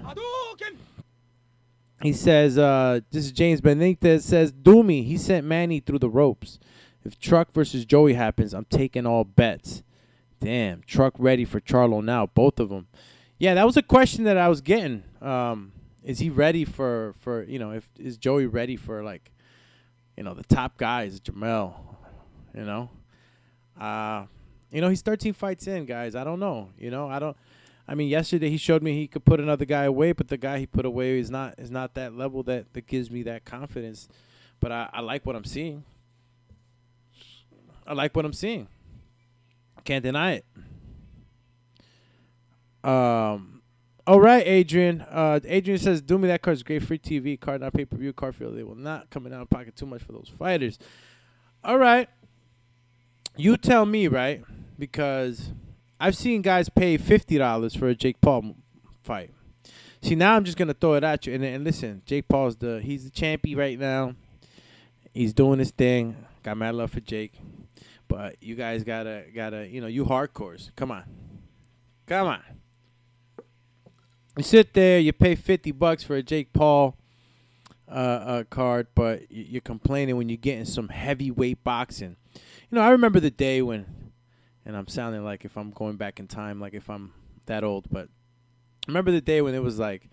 [2.01, 5.01] He says, uh, this is James Benitez says, do me.
[5.01, 6.59] he sent Manny through the ropes.
[7.03, 9.81] If Truck versus Joey happens, I'm taking all bets.
[10.39, 12.87] Damn, Truck ready for Charlo now, both of them.
[13.39, 15.03] Yeah, that was a question that I was getting.
[15.21, 15.71] Um,
[16.07, 19.29] is he ready for, for you know, if is Joey ready for like,
[20.15, 21.73] you know, the top guys, Jamel,
[22.55, 22.89] you know?
[23.77, 24.25] Uh,
[24.71, 26.15] you know, he's 13 fights in, guys.
[26.15, 26.69] I don't know.
[26.79, 27.35] You know, I don't.
[27.89, 30.59] I mean, yesterday he showed me he could put another guy away, but the guy
[30.59, 34.07] he put away is not is not that level that that gives me that confidence.
[34.61, 35.83] But I, I like what I'm seeing.
[37.85, 38.67] I like what I'm seeing.
[39.83, 40.45] Can't deny it.
[42.89, 43.56] Um.
[44.07, 45.01] All right, Adrian.
[45.01, 47.97] Uh, Adrian says, "Do me that card card's great free TV card, not pay per
[47.97, 48.35] view card.
[48.35, 50.79] Feel they will not come out of pocket too much for those fighters."
[51.61, 52.07] All right.
[53.35, 54.41] You tell me, right?
[54.79, 55.51] Because
[55.99, 58.55] I've seen guys pay fifty dollars for a Jake Paul
[59.03, 59.33] fight.
[60.01, 61.33] See, now I'm just gonna throw it at you.
[61.33, 64.15] And, and listen, Jake Paul's the he's the champion right now.
[65.13, 66.15] He's doing his thing.
[66.43, 67.33] Got mad love for Jake,
[68.07, 70.71] but you guys gotta gotta you know you hardcores.
[70.77, 71.03] Come on,
[72.05, 72.56] come on.
[74.37, 76.95] You sit there, you pay fifty bucks for a Jake Paul
[77.89, 82.15] uh, uh, card, but you're complaining when you're getting some heavyweight boxing.
[82.35, 83.85] You know, I remember the day when
[84.67, 87.13] and I'm sounding like if I'm going back in time, like if I'm
[87.45, 87.87] that old.
[87.89, 88.09] But
[88.85, 90.09] remember the day when it was like,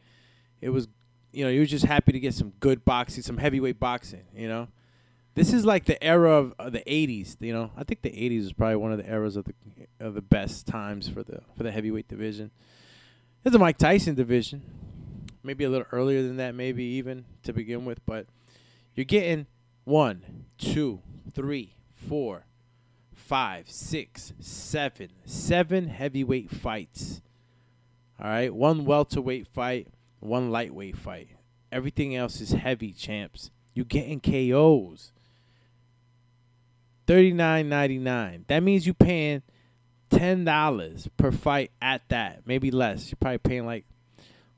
[0.61, 0.87] it was,
[1.33, 4.23] you know, you were just happy to get some good boxing, some heavyweight boxing.
[4.33, 4.69] You know,
[5.35, 7.37] this is like the era of, of the '80s.
[7.41, 9.55] You know, I think the '80s was probably one of the eras of the
[9.99, 12.53] of the best times for the for the heavyweight division.
[13.45, 14.63] There's the Mike Tyson division,
[15.45, 18.05] maybe a little earlier than that, maybe even to begin with.
[18.05, 18.27] But
[18.97, 19.47] you're getting
[19.85, 21.01] one, two,
[21.33, 22.47] three, four
[23.25, 27.23] five, six, seven, seven heavyweight fights.
[28.21, 29.89] All right, one welterweight fight,
[30.21, 31.29] one lightweight fight.
[31.73, 33.51] Everything else is heavy, champs.
[33.75, 35.13] You're getting KOs.
[37.07, 38.45] Thirty nine ninety nine.
[38.49, 39.43] That means you're paying
[40.11, 43.11] ten dollars per fight at that, maybe less.
[43.11, 43.87] You're probably paying like,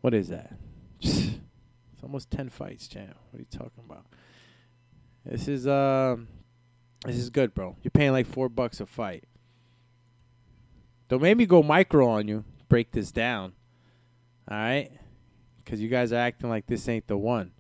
[0.00, 0.52] what is that?
[1.02, 3.16] It's almost ten fights, champ.
[3.30, 4.04] What are you talking about?
[5.24, 6.28] This is um.
[7.06, 7.76] This is good, bro.
[7.82, 9.24] You're paying like four bucks a fight.
[11.09, 12.44] Don't make me go micro on you.
[12.68, 13.52] Break this down.
[14.50, 14.90] All right?
[15.64, 17.52] Because you guys are acting like this ain't the one.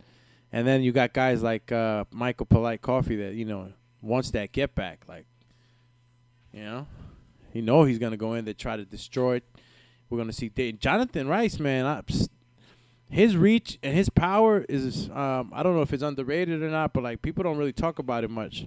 [0.52, 4.52] And then you got guys like uh, Michael Polite Coffie that, you know, wants that
[4.52, 5.04] get back.
[5.08, 5.26] Like,
[6.52, 6.86] you know,
[7.56, 9.44] you know he's going to go in there try to destroy it.
[10.08, 10.78] We're going to see Dayton.
[10.78, 12.02] Jonathan Rice, man, I,
[13.10, 16.92] his reach and his power is, um, I don't know if it's underrated or not,
[16.92, 18.66] but like people don't really talk about it much.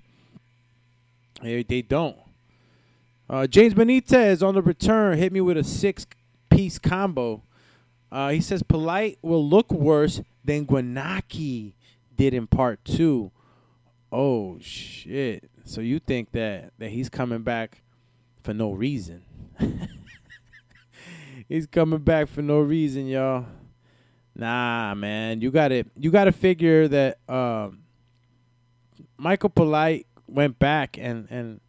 [1.41, 2.17] They, they don't.
[3.30, 6.08] Uh, James Benitez on the return hit me with a six
[6.49, 7.43] piece combo.
[8.12, 11.73] Uh, he says Polite will look worse than Guanaki
[12.15, 13.32] did in part two.
[14.12, 15.47] Oh shit!
[15.65, 17.84] So you think that that he's coming back
[18.43, 19.23] for no reason?
[21.47, 23.45] he's coming back for no reason, y'all.
[24.36, 27.84] Nah, man, you got to You got to figure that um,
[29.17, 31.60] Michael Polite went back and and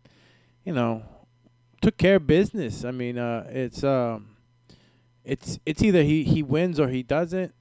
[0.65, 1.03] you know
[1.81, 2.85] took care of business.
[2.85, 4.37] I mean, uh, it's um,
[5.25, 7.55] it's it's either he he wins or he doesn't.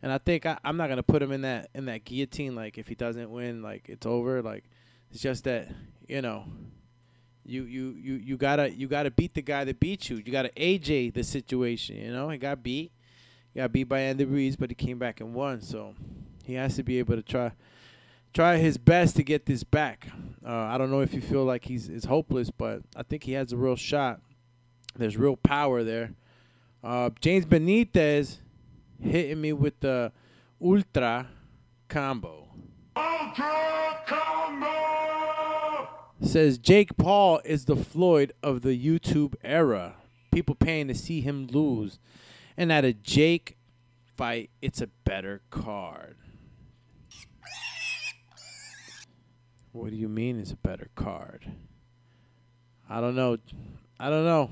[0.00, 2.54] And I think I, I'm not gonna put him in that in that guillotine.
[2.54, 4.42] Like if he doesn't win, like it's over.
[4.42, 4.64] Like
[5.10, 5.68] it's just that
[6.06, 6.44] you know,
[7.48, 10.16] you you you you gotta you gotta beat the guy that beat you.
[10.16, 11.96] You gotta AJ the situation.
[11.96, 12.92] You know, he got beat.
[13.54, 15.60] He got beat by Andy Ruiz, but he came back and won.
[15.62, 15.94] So
[16.44, 17.52] he has to be able to try
[18.34, 20.08] try his best to get this back.
[20.46, 23.32] Uh, I don't know if you feel like he's is hopeless, but I think he
[23.32, 24.20] has a real shot.
[24.96, 26.12] There's real power there.
[26.84, 28.38] Uh, James Benitez
[29.00, 30.12] hitting me with the
[30.60, 31.28] ultra
[31.88, 32.48] combo.
[32.96, 35.47] Ultra Combo!
[36.20, 39.94] Says Jake Paul is the Floyd of the YouTube era.
[40.32, 41.98] People paying to see him lose.
[42.56, 43.56] And at a Jake
[44.16, 46.16] fight, it's a better card.
[49.72, 51.44] What do you mean it's a better card?
[52.90, 53.38] I don't know.
[54.00, 54.50] I don't know.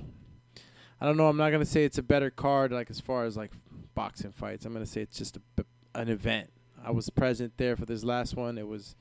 [1.00, 1.28] I don't know.
[1.28, 3.50] I'm not gonna say it's a better card, like as far as like
[3.94, 4.64] boxing fights.
[4.64, 6.50] I'm gonna say it's just a, an event.
[6.84, 8.56] I was present there for this last one.
[8.56, 8.94] It was,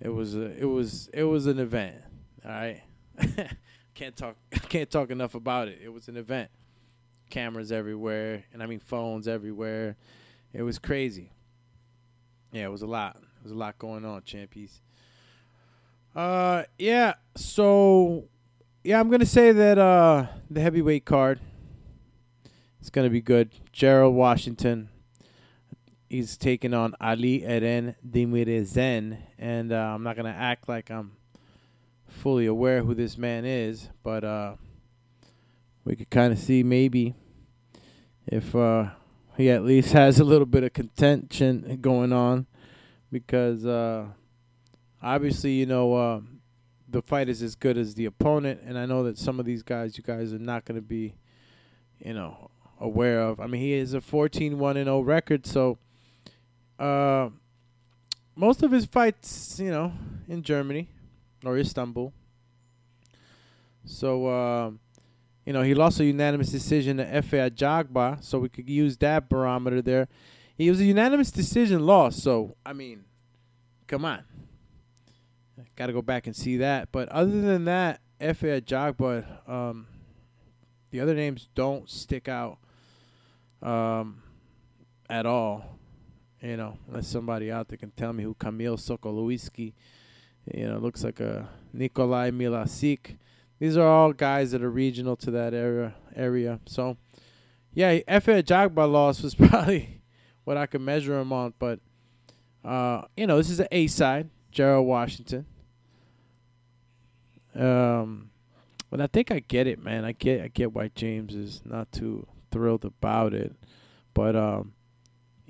[0.00, 1.96] it was, a, it was, it was an event.
[2.44, 2.82] All right,
[3.94, 4.36] can't talk,
[4.68, 5.78] can't talk enough about it.
[5.82, 6.50] It was an event.
[7.28, 9.96] Cameras everywhere, and I mean phones everywhere.
[10.52, 11.30] It was crazy.
[12.52, 13.16] Yeah, it was a lot.
[13.16, 14.80] It was a lot going on, champions.
[16.14, 17.14] Uh, yeah.
[17.36, 18.24] So,
[18.82, 21.40] yeah, I'm gonna say that uh the heavyweight card
[22.80, 23.50] is gonna be good.
[23.72, 24.88] Gerald Washington.
[26.10, 31.12] He's taking on Ali Eren Demirezen, and uh, I'm not gonna act like I'm
[32.08, 34.56] fully aware who this man is, but uh,
[35.84, 37.14] we could kind of see maybe
[38.26, 38.86] if uh,
[39.36, 42.48] he at least has a little bit of contention going on,
[43.12, 44.06] because uh,
[45.00, 46.20] obviously you know uh,
[46.88, 49.62] the fight is as good as the opponent, and I know that some of these
[49.62, 51.14] guys, you guys are not going to be,
[52.04, 53.38] you know, aware of.
[53.38, 55.78] I mean, he is a 14 1 0 record, so
[56.80, 57.28] uh,
[58.34, 59.92] most of his fights, you know,
[60.28, 60.88] in Germany
[61.44, 62.12] or Istanbul.
[63.84, 64.70] So, uh,
[65.44, 69.28] you know, he lost a unanimous decision to Efe Ajagba, so we could use that
[69.28, 70.08] barometer there.
[70.56, 73.04] He was a unanimous decision loss, so, I mean,
[73.86, 74.24] come on.
[75.76, 76.92] Got to go back and see that.
[76.92, 79.86] But other than that, Efe Ajagba, um,
[80.90, 82.58] the other names don't stick out
[83.62, 84.22] um,
[85.08, 85.79] at all.
[86.42, 89.74] You know, unless somebody out there can tell me who Kamil Sokolowski,
[90.54, 93.18] you know, looks like a Nikolai Milasik.
[93.58, 95.94] These are all guys that are regional to that area.
[96.16, 96.58] Area.
[96.66, 96.96] So,
[97.74, 100.00] yeah, Efe Ajagba loss was probably
[100.44, 101.52] what I could measure him on.
[101.58, 101.80] But,
[102.64, 105.44] uh, you know, this is an A side, Gerald Washington.
[107.54, 108.30] Um,
[108.90, 110.04] but I think I get it, man.
[110.04, 113.54] I get I get why James is not too thrilled about it,
[114.14, 114.72] but um,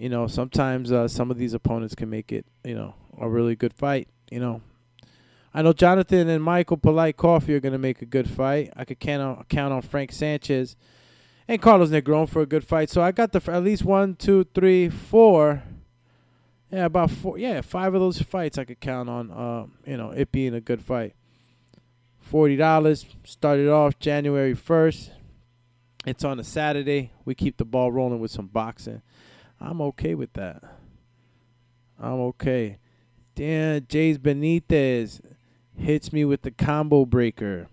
[0.00, 3.54] you know, sometimes uh, some of these opponents can make it, you know, a really
[3.54, 4.08] good fight.
[4.30, 4.62] You know,
[5.52, 8.72] I know Jonathan and Michael Polite Coffie are going to make a good fight.
[8.74, 10.74] I could count on, count on Frank Sanchez
[11.46, 12.88] and Carlos Negron for a good fight.
[12.88, 15.62] So I got the at least one, two, three, four.
[16.72, 17.36] Yeah, about four.
[17.36, 19.30] Yeah, five of those fights I could count on.
[19.30, 21.14] Uh, you know, it being a good fight.
[22.20, 23.04] Forty dollars.
[23.24, 25.10] Started off January first.
[26.06, 27.12] It's on a Saturday.
[27.26, 29.02] We keep the ball rolling with some boxing.
[29.60, 30.62] I'm okay with that.
[31.98, 32.78] I'm okay.
[33.34, 35.20] Dan Jays Benitez
[35.76, 37.68] hits me with the combo breaker.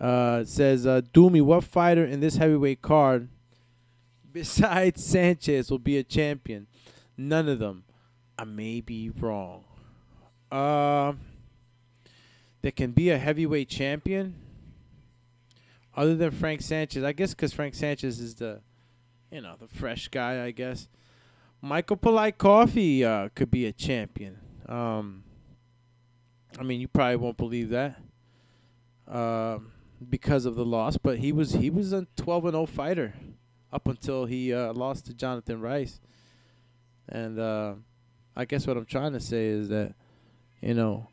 [0.00, 3.28] Uh, says, uh, do me what fighter in this heavyweight card
[4.32, 6.66] besides Sanchez will be a champion?
[7.18, 7.84] None of them.
[8.38, 9.64] I may be wrong.
[10.50, 11.12] Uh,
[12.62, 14.34] there can be a heavyweight champion
[15.94, 17.04] other than Frank Sanchez.
[17.04, 18.60] I guess because Frank Sanchez is the,
[19.30, 20.42] you know, the fresh guy.
[20.42, 20.88] I guess
[21.62, 24.38] Michael Polite Coffie uh, could be a champion.
[24.66, 25.24] Um,
[26.58, 27.96] I mean, you probably won't believe that
[29.06, 29.58] uh,
[30.08, 33.14] because of the loss, but he was he was a 12 and 0 fighter
[33.72, 36.00] up until he uh, lost to Jonathan Rice.
[37.08, 37.74] And uh,
[38.34, 39.94] I guess what I'm trying to say is that
[40.62, 41.08] you know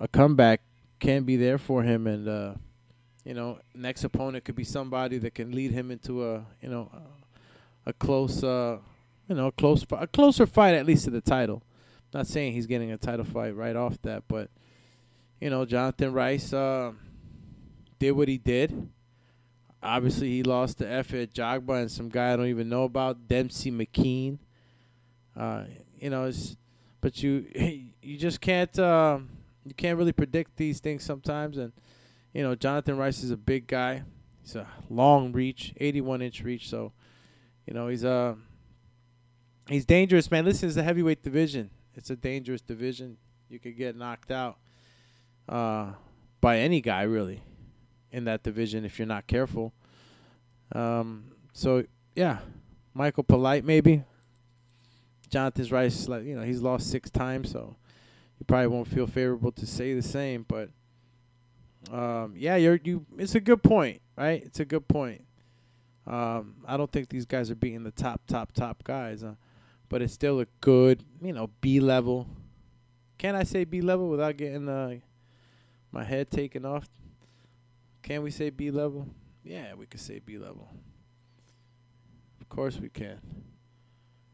[0.00, 0.62] a comeback
[0.98, 2.54] can be there for him, and uh,
[3.24, 6.90] you know next opponent could be somebody that can lead him into a you know
[7.86, 8.78] a, a close uh,
[9.28, 11.62] you know a close a closer fight at least to the title.
[12.12, 14.50] Not saying he's getting a title fight right off that, but
[15.40, 16.92] you know, Jonathan Rice uh,
[17.98, 18.88] did what he did.
[19.82, 23.70] Obviously, he lost to Efe Ajagba and some guy I don't even know about, Dempsey
[23.70, 24.38] McKean.
[25.36, 25.64] Uh,
[25.98, 26.56] you know, it's,
[27.00, 27.46] but you
[28.02, 29.18] you just can't uh,
[29.66, 31.58] you can't really predict these things sometimes.
[31.58, 31.72] And
[32.32, 34.02] you know, Jonathan Rice is a big guy.
[34.40, 36.70] He's a long reach, 81 inch reach.
[36.70, 36.92] So,
[37.66, 38.34] you know, he's uh
[39.68, 40.44] he's dangerous, man.
[40.44, 43.16] Listen, it's the heavyweight division it's a dangerous division.
[43.48, 44.58] You could get knocked out
[45.48, 45.92] uh,
[46.40, 47.42] by any guy really
[48.10, 49.72] in that division if you're not careful.
[50.72, 52.38] Um, so yeah,
[52.92, 54.02] Michael Polite maybe.
[55.30, 57.76] Jonathan Rice, like you know, he's lost six times, so
[58.38, 60.44] you probably won't feel favorable to say the same.
[60.46, 60.70] But
[61.92, 63.04] um, yeah, you're you.
[63.18, 64.42] It's a good point, right?
[64.44, 65.24] It's a good point.
[66.06, 69.24] Um, I don't think these guys are beating the top, top, top guys.
[69.24, 69.34] Uh,
[69.94, 72.26] but it's still a good, you know, B level.
[73.16, 74.96] Can I say B level without getting uh,
[75.92, 76.88] my head taken off?
[78.02, 79.06] Can we say B level?
[79.44, 80.68] Yeah, we could say B level.
[82.40, 83.20] Of course we can.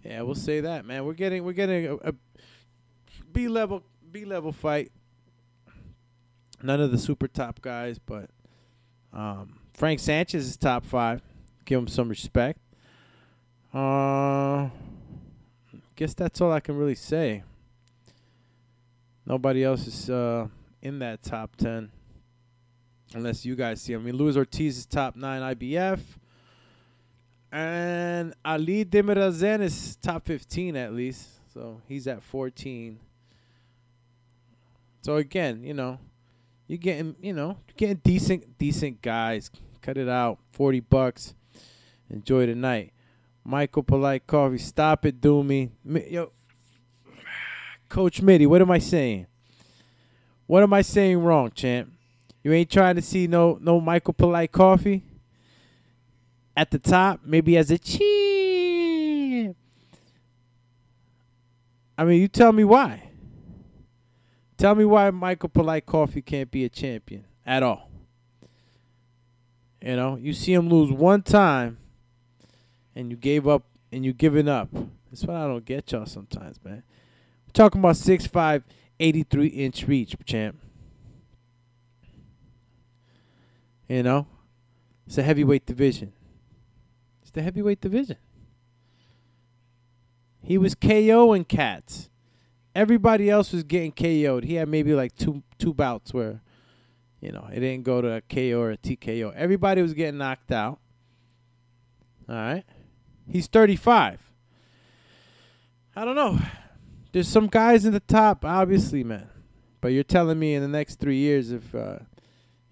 [0.03, 1.05] Yeah, we'll say that, man.
[1.05, 2.14] We're getting we're getting a, a
[3.31, 4.90] B level B level fight.
[6.62, 8.31] None of the super top guys, but
[9.12, 11.20] um, Frank Sanchez is top five.
[11.66, 12.61] Give him some respect.
[13.75, 14.70] Uh,
[16.00, 17.42] guess that's all I can really say.
[19.26, 20.48] Nobody else is uh,
[20.80, 21.90] in that top ten,
[23.12, 23.94] unless you guys see.
[23.94, 26.00] I mean, Luis Ortiz is top nine IBF,
[27.52, 32.98] and Ali Demirezen is top fifteen at least, so he's at fourteen.
[35.02, 35.98] So again, you know,
[36.66, 39.50] you're getting, you know, getting decent, decent guys.
[39.82, 41.34] Cut it out, forty bucks.
[42.08, 42.94] Enjoy the night.
[43.44, 45.70] Michael Polite Coffie, stop it, do me.
[45.85, 46.31] Yo,
[47.88, 49.26] Coach Mitty, what am I saying?
[50.46, 51.92] What am I saying wrong, champ?
[52.42, 55.03] You ain't trying to see no no Michael Polite Coffie
[56.57, 59.57] at the top, maybe as a champ.
[61.98, 63.11] I mean, you tell me why.
[64.57, 67.90] Tell me why Michael Polite Coffie can't be a champion at all.
[69.83, 71.79] You know, you see him lose one time
[73.00, 74.68] and you gave up and you giving up.
[75.10, 76.82] That's what I don't get y'all sometimes, man.
[77.46, 78.62] We're talking about 6'5",
[79.00, 80.60] 83 inch reach, champ.
[83.88, 84.26] You know?
[85.06, 86.12] It's a heavyweight division.
[87.22, 88.18] It's the heavyweight division.
[90.42, 92.08] He was KOing cats.
[92.74, 94.44] Everybody else was getting KO'd.
[94.44, 96.40] He had maybe like two two bouts where,
[97.20, 99.34] you know, it didn't go to a KO or a TKO.
[99.34, 100.78] Everybody was getting knocked out.
[102.28, 102.64] All right.
[103.30, 104.20] He's 35.
[105.94, 106.38] I don't know.
[107.12, 109.28] There's some guys in the top, obviously, man.
[109.80, 112.00] But you're telling me in the next three years, if uh,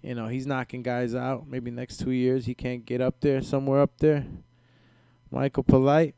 [0.01, 3.41] you know he's knocking guys out, maybe next two years he can't get up there,
[3.41, 4.25] somewhere up there.
[5.31, 6.15] Michael Polite,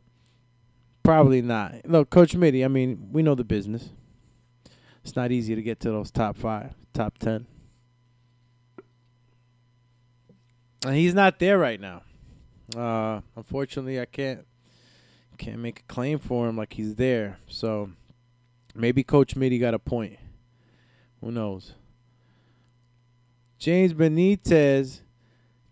[1.04, 1.86] probably not.
[1.86, 2.65] Look, Coach Mitty.
[2.65, 3.89] I mean, we know the business.
[5.04, 7.47] It's not easy to get to those top five, top ten,
[10.86, 12.04] and he's not there right now.
[12.76, 14.46] Uh, unfortunately, I can't
[15.42, 17.40] can't make a claim for him like he's there.
[17.48, 17.90] So
[18.76, 20.20] maybe Coach Mitty got a point.
[21.20, 21.74] Who knows?
[23.58, 25.02] James Benitez.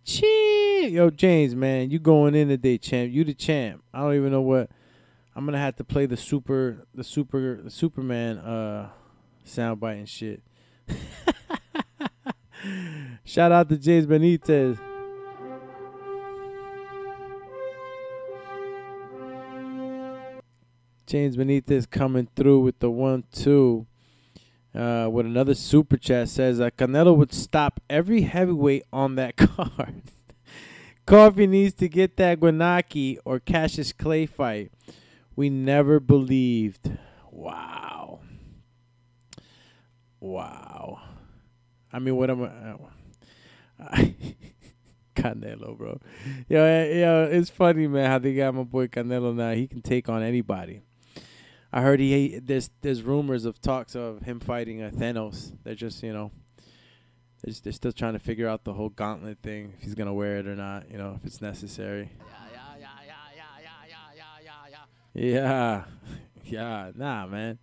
[0.03, 0.87] Chee!
[0.87, 3.11] Yo, James, man, you going in today, champ.
[3.11, 3.83] You the champ.
[3.93, 4.71] I don't even know what
[5.35, 8.89] I'm gonna have to play the super the super the Superman uh
[9.45, 10.41] soundbite and shit.
[13.23, 14.79] Shout out to James Benitez.
[21.09, 23.87] James Benitez coming through with the one two.
[24.75, 30.03] Uh, with another super chat says that Canelo would stop every heavyweight on that card.
[31.07, 34.71] Coffie needs to get that Gwanaki or Cassius Clay fight.
[35.35, 36.91] We never believed.
[37.31, 38.19] Wow.
[40.19, 41.01] Wow.
[41.91, 42.43] I mean, what am
[43.79, 44.15] I?
[45.15, 45.99] Canelo, bro.
[46.47, 49.53] Yo, eh, yo, it's funny, man, how they got my boy Canelo now.
[49.53, 50.83] He can take on anybody.
[51.71, 55.53] I heard he there's there's rumors of talks of him fighting uh, Thanos.
[55.63, 56.31] They're just you know,
[57.43, 60.13] they're, just, they're still trying to figure out the whole gauntlet thing if he's gonna
[60.13, 60.89] wear it or not.
[60.89, 62.09] You know, if it's necessary.
[62.17, 62.25] Yeah,
[62.79, 64.81] yeah, yeah, yeah, yeah, yeah, yeah, yeah,
[65.13, 65.43] yeah, yeah.
[65.43, 65.83] Yeah.
[66.45, 66.91] Yeah.
[66.95, 67.59] nah, man.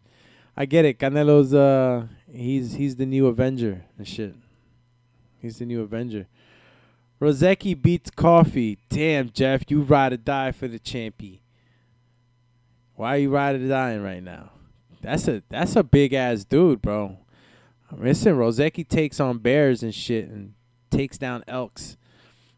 [0.56, 0.98] I get it.
[0.98, 4.34] Canelo's uh, he's he's the new Avenger and shit.
[5.40, 6.28] He's the new Avenger.
[7.20, 8.78] Rosecki beats Coffie.
[8.88, 11.40] Damn, Jeff, you ride or die for the champy.
[12.96, 14.50] Why are you riding dying right now?
[15.02, 17.18] That's a that's a big ass dude, bro.
[17.90, 20.54] I'm Listen, Rosecki takes on bears and shit and
[20.90, 21.96] takes down elks.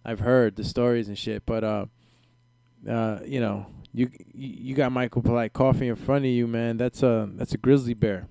[0.04, 1.86] I've heard the stories and shit, but uh,
[2.88, 6.76] uh, you know, you you got Michael Polite Coffie in front of you, man.
[6.76, 8.28] That's a that's a grizzly bear.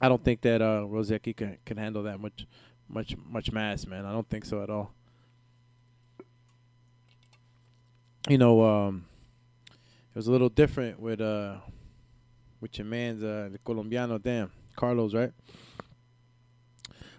[0.00, 2.46] I don't think that uh Rosecki can can handle that much
[2.88, 4.04] much much mass, man.
[4.04, 4.92] I don't think so at all.
[8.28, 9.06] You know, um,
[10.14, 11.56] it was a little different with uh
[12.60, 15.32] with your man's uh the Colombiano damn Carlos, right?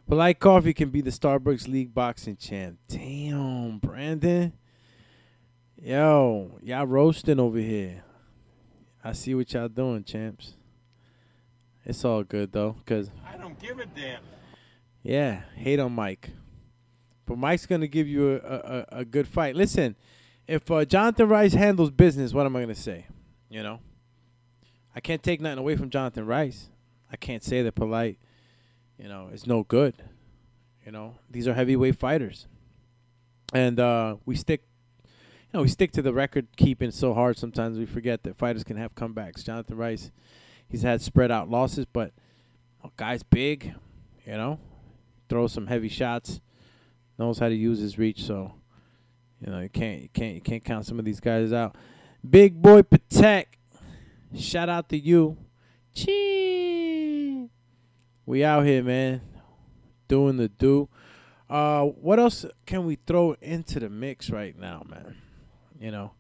[0.08, 2.78] But like Coffee can be the Starbucks League boxing champ.
[2.90, 4.54] Damn, Brandon.
[5.82, 8.04] Yo, y'all roasting over here.
[9.04, 10.54] I see what y'all doing, champs.
[11.86, 14.22] It's all good though, cause I don't give a damn.
[15.02, 16.30] yeah, hate on Mike,
[17.26, 19.56] but Mike's gonna give you a a, a, a good fight.
[19.56, 19.96] Listen,
[20.48, 23.08] if uh, Jonathan Rice handles business, what am I gonna say?
[23.50, 23.80] You know,
[24.96, 26.70] I can't take nothing away from Jonathan Rice.
[27.12, 28.18] I can't say that polite,
[28.98, 29.96] you know, is no good.
[30.86, 32.48] You know, these are heavyweight fighters,
[33.54, 34.64] and uh, we stick.
[35.06, 37.38] You know, we stick to the record keeping so hard.
[37.38, 39.46] Sometimes we forget that fighters can have comebacks.
[39.46, 40.12] Jonathan Rice,
[40.68, 42.12] he's had spread out losses, but
[42.84, 43.76] oh, guy's big.
[44.26, 44.60] You know,
[45.30, 46.42] throws some heavy shots,
[47.20, 48.24] knows how to use his reach.
[48.24, 48.54] So,
[49.44, 51.76] you know, you can't you can't you can't count some of these guys out.
[52.28, 53.46] Big boy Patek,
[54.36, 55.38] Shout out to you.
[55.94, 57.50] Chee.
[58.26, 59.22] We out here, man.
[60.08, 60.90] Doing the do.
[61.50, 65.18] Uh, what else can we throw into the mix right now, man?
[65.80, 66.14] You know,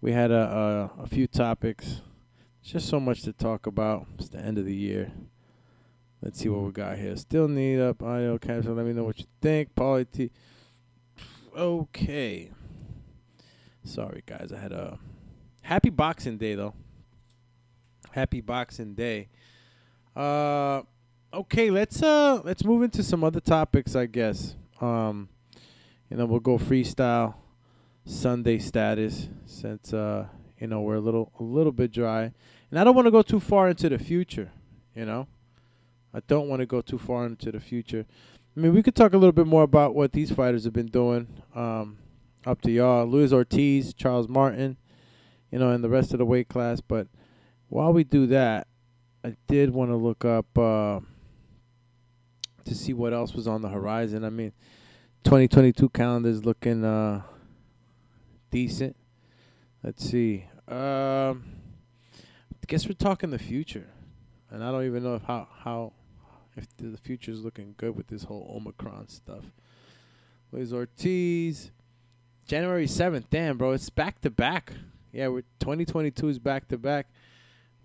[0.00, 2.00] we had a a, a few topics.
[2.62, 4.06] It's Just so much to talk about.
[4.18, 5.12] It's the end of the year.
[6.22, 7.14] Let's see what we got here.
[7.16, 8.72] Still need up audio capture.
[8.72, 9.68] Let me know what you think.
[10.12, 10.30] T.
[11.56, 12.50] Okay.
[13.84, 14.52] Sorry, guys.
[14.52, 14.98] I had a
[15.62, 16.74] happy Boxing Day though.
[18.10, 19.28] Happy Boxing Day.
[20.16, 20.82] Uh,
[21.32, 21.70] okay.
[21.70, 23.94] Let's uh let's move into some other topics.
[23.94, 24.56] I guess.
[24.80, 25.28] Um,
[26.10, 27.34] you know, we'll go freestyle
[28.04, 30.26] Sunday status since uh
[30.58, 32.32] you know we're a little a little bit dry,
[32.70, 34.50] and I don't want to go too far into the future.
[34.96, 35.28] You know.
[36.14, 38.06] I don't want to go too far into the future.
[38.56, 40.86] I mean, we could talk a little bit more about what these fighters have been
[40.86, 41.26] doing.
[41.54, 41.98] Um,
[42.46, 44.76] up to y'all, Luis Ortiz, Charles Martin,
[45.50, 46.80] you know, and the rest of the weight class.
[46.80, 47.08] But
[47.68, 48.68] while we do that,
[49.24, 51.00] I did want to look up uh,
[52.64, 54.24] to see what else was on the horizon.
[54.24, 54.52] I mean,
[55.24, 57.22] 2022 calendar is looking uh,
[58.50, 58.94] decent.
[59.82, 60.44] Let's see.
[60.68, 61.44] Um,
[62.52, 63.88] I guess we're talking the future,
[64.50, 65.92] and I don't even know how how
[66.56, 69.44] if the future is looking good with this whole Omicron stuff.
[70.52, 71.70] Luis Ortiz,
[72.46, 73.26] January seventh.
[73.30, 74.72] Damn, bro, it's back to back.
[75.12, 77.08] Yeah, we're 2022 is back to back.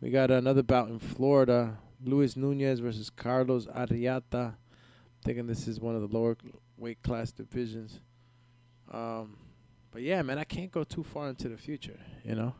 [0.01, 1.77] We got another bout in Florida.
[2.03, 4.55] Luis Nunez versus Carlos Arriata.
[5.23, 6.37] Thinking this is one of the lower
[6.77, 7.99] weight class divisions.
[8.91, 9.37] Um,
[9.91, 11.99] but yeah, man, I can't go too far into the future.
[12.23, 12.55] You know,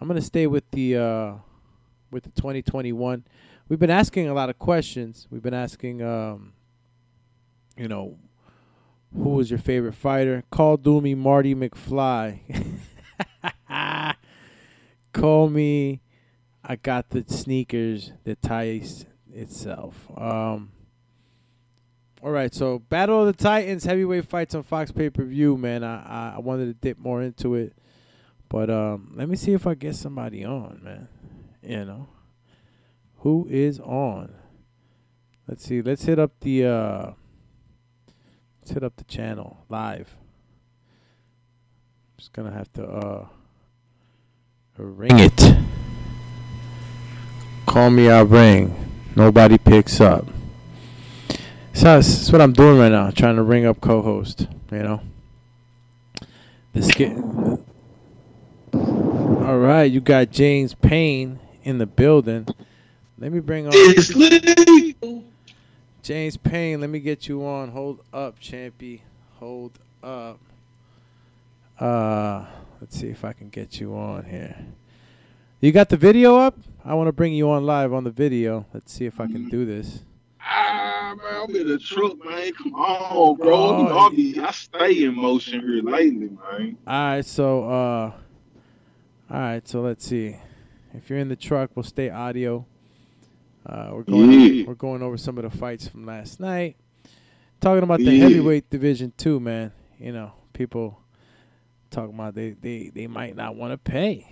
[0.00, 1.32] I'm gonna stay with the uh,
[2.10, 3.24] with the 2021
[3.68, 5.26] we've been asking a lot of questions.
[5.30, 6.52] We've been asking, um,
[7.76, 8.18] you know,
[9.14, 10.44] who was your favorite fighter?
[10.50, 12.40] Call Doomy Marty McFly.
[15.12, 16.00] Call me.
[16.62, 19.94] I got the sneakers that ties itself.
[20.16, 20.72] Um,
[22.22, 25.56] all right, so Battle of the Titans heavyweight fights on Fox pay per view.
[25.56, 27.74] Man, I I wanted to dip more into it,
[28.48, 31.08] but um, let me see if I get somebody on, man.
[31.62, 32.08] You know
[33.18, 34.34] who is on.
[35.46, 35.82] Let's see.
[35.82, 37.10] Let's hit up the uh
[38.60, 40.16] let's hit up the channel live.
[42.16, 43.26] Just gonna have to uh
[44.76, 45.56] ring it.
[47.66, 48.74] Call me, I'll ring.
[49.16, 50.26] Nobody picks up.
[51.72, 54.48] So that's what I'm doing right now, trying to ring up co-host.
[54.70, 55.00] You know.
[56.72, 57.16] This get.
[58.72, 62.46] All right, you got James Payne in the building.
[63.20, 65.24] Let me bring on
[66.04, 66.80] James Payne.
[66.80, 67.70] Let me get you on.
[67.70, 69.00] Hold up, Champy.
[69.40, 69.72] Hold
[70.04, 70.38] up.
[71.80, 72.46] Uh,
[72.80, 74.56] let's see if I can get you on here.
[75.60, 76.56] You got the video up?
[76.84, 78.66] I want to bring you on live on the video.
[78.72, 80.04] Let's see if I can do this.
[80.40, 82.52] Ah, man, I'm in the truck, man.
[82.52, 83.52] Come on, bro.
[83.52, 86.78] Oh, I, be, I stay in motion here lately, man.
[86.86, 88.12] All right, so uh,
[89.28, 90.36] all right, so let's see.
[90.94, 92.64] If you're in the truck, we'll stay audio.
[93.68, 94.64] Uh, we're going Yeah.
[94.66, 96.76] we're going over some of the fights from last night.
[97.60, 98.22] Talking about the Yeah.
[98.28, 99.72] heavyweight division too, man.
[99.98, 100.98] You know, people
[101.90, 104.26] talking about they they, they might not want to pay.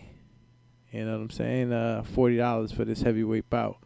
[0.92, 1.72] You know what I'm saying?
[1.72, 3.76] Uh, forty dollars for this heavyweight bout.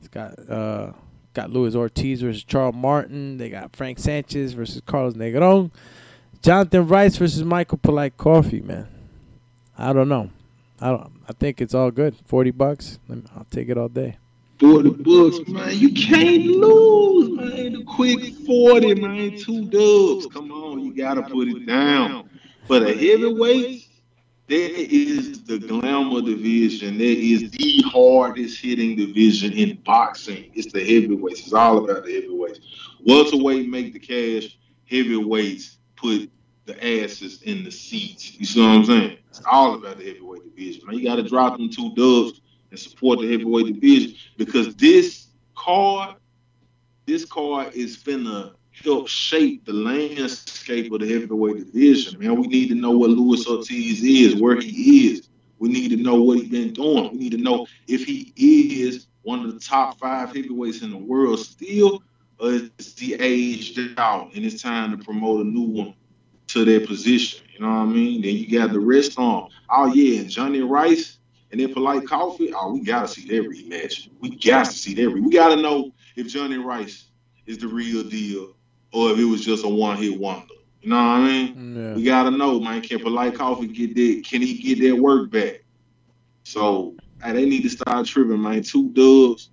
[0.00, 0.92] It's got uh
[1.32, 3.38] got Luis Ortiz versus Charles Martin.
[3.38, 5.70] They got Frank Sanchez versus Carlos Negron.
[6.42, 8.88] Jonathan Rice versus Michael Polite Coffie, man.
[9.78, 10.28] I don't know.
[10.80, 11.12] I don't.
[11.28, 12.16] I think it's all good.
[12.26, 12.98] Forty bucks.
[13.08, 14.16] I'll take it all day.
[14.62, 15.76] For the books, man.
[15.76, 17.72] You can't lose, man.
[17.72, 19.36] The quick 40, man.
[19.36, 20.32] Two dubs.
[20.32, 22.30] Come on, you gotta put it down.
[22.68, 23.88] For the heavyweights,
[24.46, 26.96] there is the glamour division.
[26.96, 30.52] There is the hardest hitting division in boxing.
[30.54, 31.40] It's the heavyweights.
[31.40, 32.60] It's all about the heavyweights.
[33.04, 34.56] Welterweight make the cash.
[34.88, 36.30] Heavyweights put
[36.66, 38.38] the asses in the seats.
[38.38, 39.18] You see what I'm saying?
[39.28, 40.86] It's all about the heavyweight division.
[40.86, 42.41] Man, you got to drop them two dubs
[42.72, 46.16] and support the heavyweight division because this card,
[47.06, 52.18] this card is finna help shape the landscape of the heavyweight division.
[52.18, 55.28] Man, we need to know what Luis Ortiz is, where he is.
[55.58, 57.12] We need to know what he's been doing.
[57.12, 60.96] We need to know if he is one of the top five heavyweights in the
[60.96, 62.02] world still,
[62.40, 65.94] or is he aged out and it's time to promote a new one
[66.48, 67.44] to their position?
[67.52, 68.22] You know what I mean?
[68.22, 69.50] Then you got the rest on.
[69.70, 71.11] Oh yeah, Johnny Rice
[71.52, 72.52] and then polite Coffie.
[72.56, 74.08] Oh, we gotta see that rematch.
[74.20, 75.08] We got to see that.
[75.10, 77.08] Re- we gotta know if Johnny Rice
[77.46, 78.56] is the real deal
[78.92, 80.54] or if it was just a one hit wonder.
[80.80, 81.76] You know what I mean?
[81.76, 81.94] Yeah.
[81.94, 82.80] We gotta know, man.
[82.80, 84.24] Can polite Coffie get that?
[84.26, 85.62] Can he get that work back?
[86.42, 88.62] So hey, they need to start tripping, man.
[88.62, 89.50] Two dubs.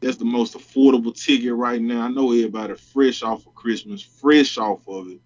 [0.00, 2.02] That's the most affordable ticket right now.
[2.02, 5.20] I know everybody fresh off of Christmas, fresh off of it.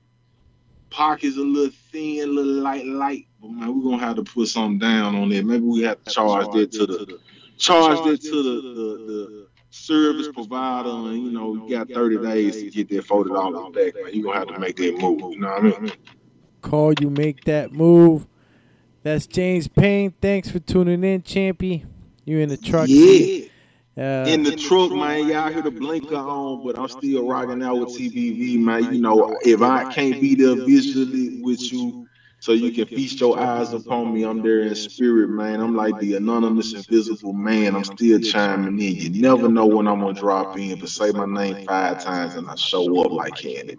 [0.88, 3.26] Pockets a little thin, a little light, light.
[3.42, 5.44] But man, we're gonna have to put something down on it.
[5.44, 7.18] Maybe we have to charge that to the
[7.58, 12.56] charge that to the, the, the service provider, and you know, you got 30 days
[12.62, 14.14] to get that forty dollars back, man.
[14.14, 15.32] You're gonna have to make that move.
[15.32, 15.92] You know what I mean?
[16.60, 18.28] Call you make that move.
[19.02, 20.14] That's James Payne.
[20.22, 21.84] Thanks for tuning in, Champy.
[22.24, 22.86] You in the truck?
[22.88, 23.46] Yeah.
[23.98, 27.78] Uh, In the truck, man, y'all hear the blinker on, but I'm still rocking out
[27.78, 28.94] with TBV, man.
[28.94, 32.01] You know, if I can't be there visually with you,
[32.42, 35.60] so you can feast your eyes upon me, I'm there in spirit, man.
[35.60, 37.76] I'm like the anonymous, invisible man.
[37.76, 39.14] I'm still chiming in.
[39.14, 42.50] You never know when I'm gonna drop in, but say my name five times and
[42.50, 43.76] I show up like candy.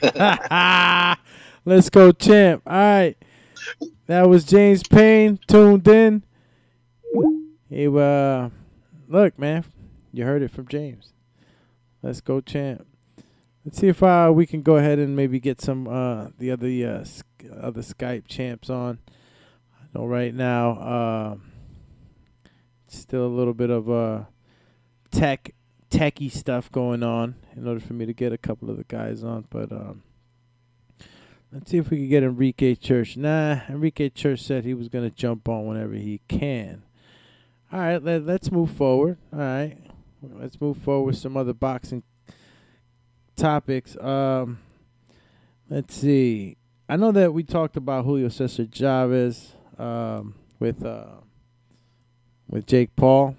[1.64, 2.62] Let's go, champ.
[2.64, 3.16] All right.
[4.06, 6.22] That was James Payne tuned in.
[7.68, 8.50] He uh
[9.08, 9.64] look, man.
[10.12, 11.12] You heard it from James.
[12.00, 12.87] Let's go, champ.
[13.68, 16.68] Let's see if uh, we can go ahead and maybe get some uh the other
[16.68, 17.04] uh,
[17.60, 18.98] other Skype champs on.
[19.78, 21.36] I know right now uh
[22.86, 24.24] still a little bit of uh
[25.10, 25.54] tech
[25.90, 29.22] techie stuff going on in order for me to get a couple of the guys
[29.22, 30.02] on, but um
[31.52, 33.18] Let's see if we can get Enrique Church.
[33.18, 36.84] Nah, Enrique Church said he was to jump on whenever he can.
[37.70, 39.18] All right, let, let's move forward.
[39.30, 39.76] All right,
[40.22, 42.02] let's move forward with some other boxing
[43.38, 43.96] topics.
[43.96, 44.58] Um,
[45.70, 46.56] let's see.
[46.88, 51.06] I know that we talked about Julio Cesar Chavez um, with uh,
[52.48, 53.36] with Jake Paul.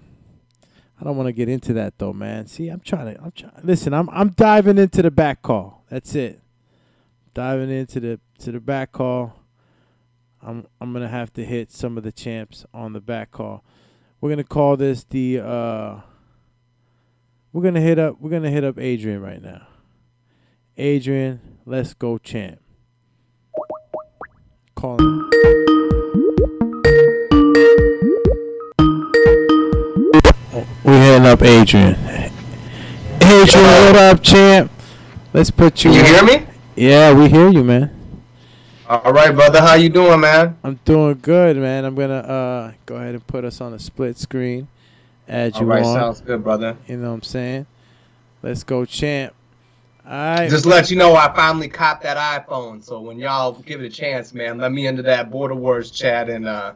[1.00, 2.46] I don't want to get into that though, man.
[2.46, 3.22] See, I'm trying to.
[3.22, 3.52] I'm trying.
[3.62, 5.84] Listen, I'm I'm diving into the back call.
[5.88, 6.40] That's it
[7.34, 9.34] diving into the to the back call.
[10.42, 13.64] I'm I'm gonna have to hit some of the champs on the back call.
[14.20, 16.00] We're gonna call this the uh
[17.52, 19.66] we're gonna hit up we're gonna hit up Adrian right now.
[20.80, 22.58] Adrian, let's go champ.
[24.74, 25.28] Call him.
[30.82, 31.96] We're hitting up Adrian.
[33.20, 34.72] Adrian, what up, champ?
[35.34, 35.90] Let's put you.
[35.90, 36.06] You on.
[36.06, 36.46] hear me?
[36.76, 37.94] Yeah, we hear you, man.
[38.88, 39.60] All right, brother.
[39.60, 40.56] How you doing, man?
[40.64, 41.84] I'm doing good, man.
[41.84, 44.66] I'm gonna uh go ahead and put us on a split screen.
[45.28, 45.94] Add All you right, on.
[45.94, 46.78] sounds good, brother.
[46.88, 47.66] You know what I'm saying?
[48.42, 49.34] Let's go, champ.
[50.10, 50.50] Right.
[50.50, 52.82] Just let you know, I finally copped that iPhone.
[52.82, 56.28] So when y'all give it a chance, man, let me into that Border Wars chat,
[56.28, 56.72] and uh,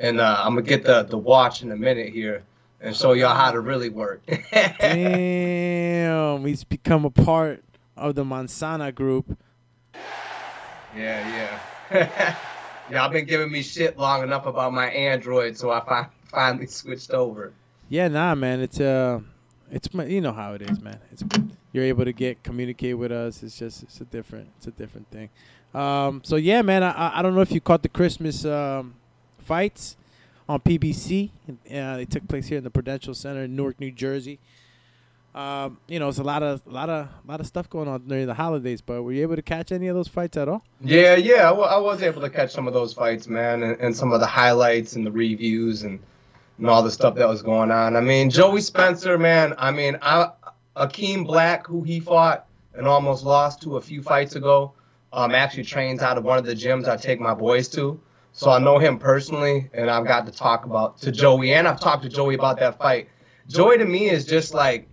[0.00, 2.44] and uh, I'm gonna get the the watch in a minute here
[2.80, 4.22] and show y'all how to really work.
[4.80, 7.62] Damn, he's become a part
[7.94, 9.38] of the Mansana group.
[10.96, 11.60] Yeah,
[11.90, 12.36] yeah.
[12.90, 17.10] Y'all been giving me shit long enough about my Android, so I fi- finally switched
[17.10, 17.52] over.
[17.88, 18.60] Yeah, nah, man.
[18.60, 19.20] It's uh,
[19.70, 20.98] it's you know how it is, man.
[21.12, 21.22] It's
[21.72, 23.42] you're able to get communicate with us.
[23.42, 25.30] It's just it's a different it's a different thing.
[25.74, 26.82] Um, so yeah, man.
[26.82, 28.94] I I- I don't know if you caught the Christmas um
[29.38, 29.96] fights
[30.48, 31.30] on PBC.
[31.48, 34.38] Uh, they took place here in the Prudential Center in Newark, New Jersey.
[35.34, 37.88] Um, you know, it's a lot of a lot of a lot of stuff going
[37.88, 38.82] on during the holidays.
[38.82, 40.62] But were you able to catch any of those fights at all?
[40.82, 44.12] Yeah, yeah, I was able to catch some of those fights, man, and, and some
[44.12, 45.98] of the highlights and the reviews and,
[46.58, 47.96] and all the stuff that was going on.
[47.96, 49.54] I mean, Joey Spencer, man.
[49.56, 50.32] I mean, I,
[50.76, 54.72] Akeem Black, who he fought and almost lost to a few fights ago,
[55.12, 58.00] um, actually trains out of one of the gyms I take my boys to.
[58.32, 61.78] So I know him personally, and I've got to talk about to Joey, and I've
[61.78, 63.08] talked to Joey about that fight.
[63.46, 64.88] Joey to me is just like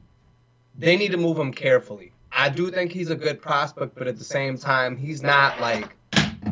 [0.77, 2.11] they need to move him carefully.
[2.31, 5.95] I do think he's a good prospect, but at the same time, he's not like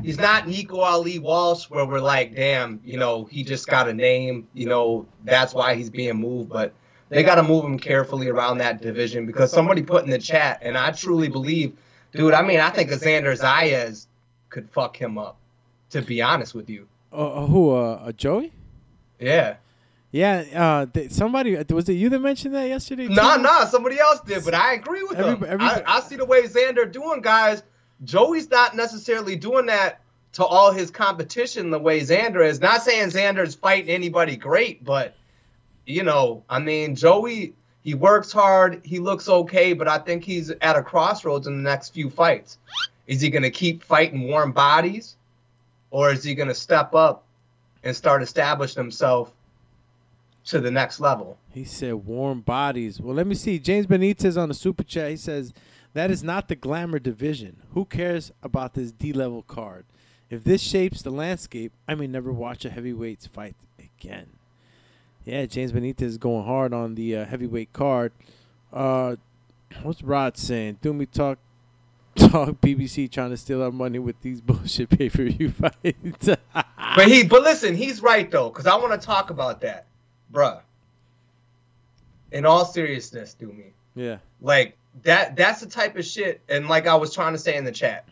[0.02, 3.94] he's not Nico Ali Walsh where we're like, damn, you know, he just got a
[3.94, 6.50] name, you know, that's why he's being moved.
[6.50, 6.74] But
[7.10, 10.60] they got to move him carefully around that division because somebody put in the chat,
[10.62, 11.74] and I truly believe,
[12.14, 12.34] dude.
[12.34, 14.08] I mean, I think Xander Zayas
[14.50, 15.38] could fuck him up.
[15.92, 17.72] To be honest with you, Uh, who?
[17.74, 18.52] Uh, uh, Joey?
[19.20, 19.56] yeah.
[20.12, 20.44] Yeah.
[20.54, 23.08] Uh, th- somebody was it you that mentioned that yesterday?
[23.08, 23.42] Nah, too?
[23.44, 25.44] nah, somebody else did, but I agree with Every- them.
[25.48, 27.64] every- I, I see the way Xander doing, guys.
[28.04, 30.02] Joey's not necessarily doing that
[30.34, 32.60] to all his competition the way Xander is.
[32.62, 35.16] Not saying Xander's fighting anybody great, but
[35.88, 40.52] you know, I mean, Joey, he works hard, he looks okay, but I think he's
[40.62, 42.58] at a crossroads in the next few fights.
[43.08, 45.16] Is he gonna keep fighting warm bodies,
[45.90, 47.24] or is he gonna step up
[47.84, 49.32] and start establishing himself
[50.46, 51.38] to the next level?
[51.50, 53.00] He said warm bodies.
[53.00, 53.58] Well, let me see.
[53.58, 55.10] James Benitez on the super chat.
[55.12, 55.54] He says
[55.94, 57.62] that is not the glamour division.
[57.74, 59.86] Who cares about this D level card?
[60.30, 64.28] If this shapes the landscape, I may never watch a heavyweights fight again.
[65.28, 68.14] Yeah, James Benitez is going hard on the uh, heavyweight card.
[68.72, 69.18] Uh,
[69.84, 70.78] what's Rod saying?
[70.82, 71.38] Do me talk,
[72.16, 76.30] talk PBC trying to steal our money with these bullshit pay per view fights.
[76.96, 79.86] But he, but listen, he's right though, because I want to talk about that,
[80.34, 80.62] bruh.
[82.32, 85.36] In all seriousness, do me yeah, like that.
[85.36, 86.42] That's the type of shit.
[86.50, 88.08] And like I was trying to say in the chat,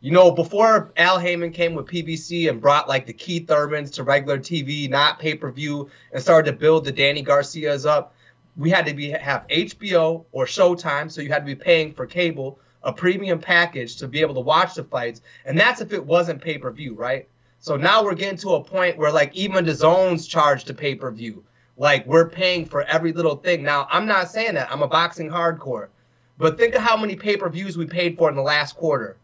[0.00, 4.04] you know, before Al Haymon came with PBC and brought like the Keith Thurmans to
[4.04, 8.14] regular TV, not pay per view, and started to build the Danny Garcias up,
[8.56, 12.06] we had to be have HBO or Showtime, so you had to be paying for
[12.06, 16.04] cable, a premium package to be able to watch the fights, and that's if it
[16.04, 17.28] wasn't pay per view, right?
[17.58, 20.94] So now we're getting to a point where like even the zones charge to pay
[20.94, 21.42] per view.
[21.76, 23.64] Like we're paying for every little thing.
[23.64, 25.88] Now I'm not saying that I'm a boxing hardcore,
[26.36, 29.16] but think of how many pay per views we paid for in the last quarter.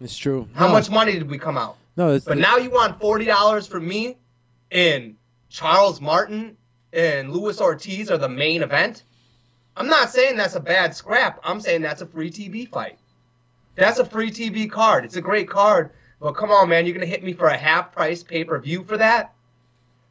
[0.00, 0.48] It's true.
[0.54, 1.76] How No, much money did we come out?
[1.96, 4.16] No, it's But now you want forty dollars for me,
[4.70, 5.16] and
[5.48, 6.56] Charles Martin
[6.92, 9.02] and Luis Ortiz are the main event.
[9.76, 11.40] I'm not saying that's a bad scrap.
[11.44, 12.98] I'm saying that's a free TV fight.
[13.76, 15.04] That's a free TV card.
[15.04, 15.90] It's a great card.
[16.20, 18.84] But come on, man, you're gonna hit me for a half price pay per view
[18.84, 19.32] for that?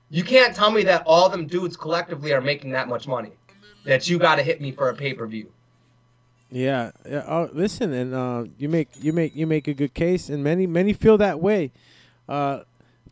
[0.09, 3.31] You can't tell me that all them dudes collectively are making that much money.
[3.85, 5.51] That you got to hit me for a pay per view.
[6.49, 7.25] Yeah, yeah.
[7.27, 10.65] Oh, listen, and uh, you make you make you make a good case, and many
[10.65, 11.71] many feel that way.
[12.27, 12.61] Uh,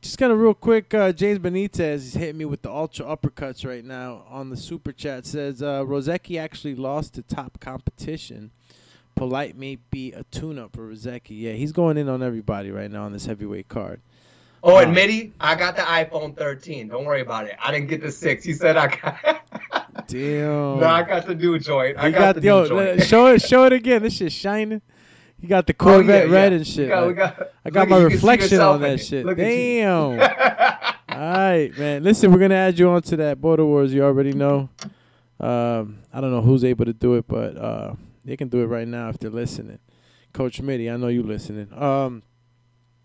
[0.01, 3.65] just kind of real quick, uh, James Benitez is hitting me with the ultra uppercuts
[3.65, 5.25] right now on the super chat.
[5.25, 8.51] Says uh, Rozeki actually lost to top competition.
[9.15, 11.39] Polite may be a tune-up for Rozeki.
[11.41, 14.01] Yeah, he's going in on everybody right now on this heavyweight card.
[14.67, 16.87] Oh, and Mitty, I got the iPhone 13.
[16.87, 17.55] Don't worry about it.
[17.63, 18.43] I didn't get the six.
[18.43, 19.45] He said I got.
[20.07, 20.79] Damn.
[20.79, 21.97] no, I got the new joint.
[21.99, 23.03] I got, got, the yo, new joint.
[23.03, 24.01] show it, show it again.
[24.01, 24.81] This shit's shining.
[25.39, 26.57] You got the Oh, yeah, Corvette red yeah.
[26.57, 26.89] and shit.
[26.89, 29.25] Got- like, got- I got my at- you can see reflection on that shit.
[29.25, 29.37] Look.
[29.37, 30.19] Damn.
[31.09, 32.03] All right, man.
[32.03, 33.93] Listen, we're gonna add you on to that Border Wars.
[33.93, 34.69] You already know.
[35.39, 37.93] Um, I don't know who's able to do it, but uh,
[38.23, 39.79] they can do it right now if they're listening.
[40.33, 41.71] Coach Mitty, I know you listening.
[41.73, 42.23] Um,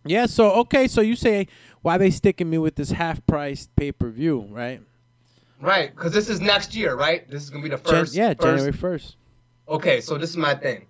[0.04, 0.26] yeah.
[0.26, 1.48] So okay, so you say
[1.82, 4.80] why they sticking me with this half price pay per view, right?
[5.60, 7.28] Right, because this is next year, right?
[7.28, 8.14] This is gonna be the first.
[8.14, 9.16] yeah, first- January first.
[9.68, 10.86] Okay, so this is my thing.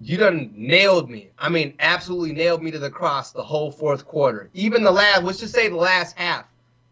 [0.00, 1.30] You done nailed me.
[1.38, 4.50] I mean, absolutely nailed me to the cross the whole fourth quarter.
[4.54, 6.44] Even the last, let's just say the last half,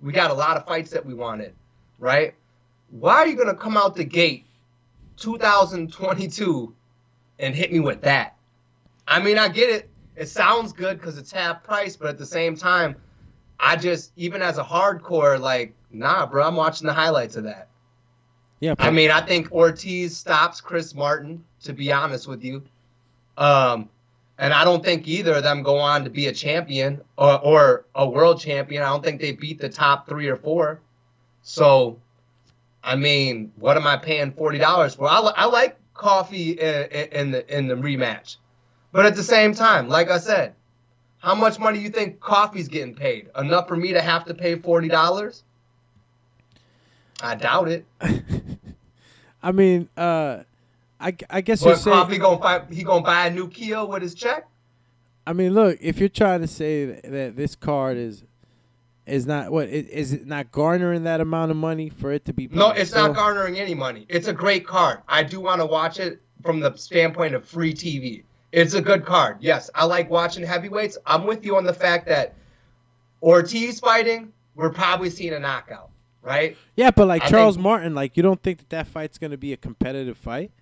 [0.03, 1.55] we got a lot of fights that we wanted,
[1.99, 2.35] right?
[2.91, 4.45] Why are you gonna come out the gate,
[5.17, 6.75] 2022,
[7.39, 8.37] and hit me with that?
[9.07, 9.89] I mean, I get it.
[10.17, 12.97] It sounds good because it's half price, but at the same time,
[13.59, 17.69] I just, even as a hardcore, like, nah, bro, I'm watching the highlights of that.
[18.61, 18.75] Yeah.
[18.79, 22.63] I mean, I think Ortiz stops Chris Martin, to be honest with you.
[23.37, 23.89] Um,
[24.39, 27.85] and I don't think either of them go on to be a champion or, or
[27.95, 28.83] a world champion.
[28.83, 30.81] I don't think they beat the top three or four.
[31.43, 31.99] So,
[32.83, 35.09] I mean, what am I paying forty dollars for?
[35.09, 38.37] I, I like Coffie in, in the in the rematch,
[38.95, 40.55] but at the same time, like I said,
[41.19, 43.29] how much money do you think Coffie's getting paid?
[43.37, 45.43] Enough for me to have to pay forty dollars?
[47.21, 47.85] I doubt it.
[49.43, 50.45] I mean, uh,
[51.01, 51.97] I, I guess But you're saying.
[51.97, 54.47] Coffie gonna buy, he gonna buy a new Kia with his check?
[55.27, 58.23] I mean, look, if you're trying to say that, that this card is
[59.07, 62.47] is not what is it not garnering that amount of money for it to be
[62.47, 64.07] No, it's So- not garnering any money.
[64.09, 65.01] It's a great card.
[65.09, 68.23] I do want to watch it from the standpoint of free TV.
[68.55, 69.39] It's a good card.
[69.41, 70.97] Yes, I like watching heavyweights.
[71.07, 72.35] I'm with you on the fact that
[73.21, 75.91] Ortiz fighting, we're probably seeing a knockout,
[76.23, 76.57] right?
[76.77, 79.37] Yeah, but like I Charles think- Martin, like you don't think that that fight's gonna
[79.37, 80.53] be a competitive fight?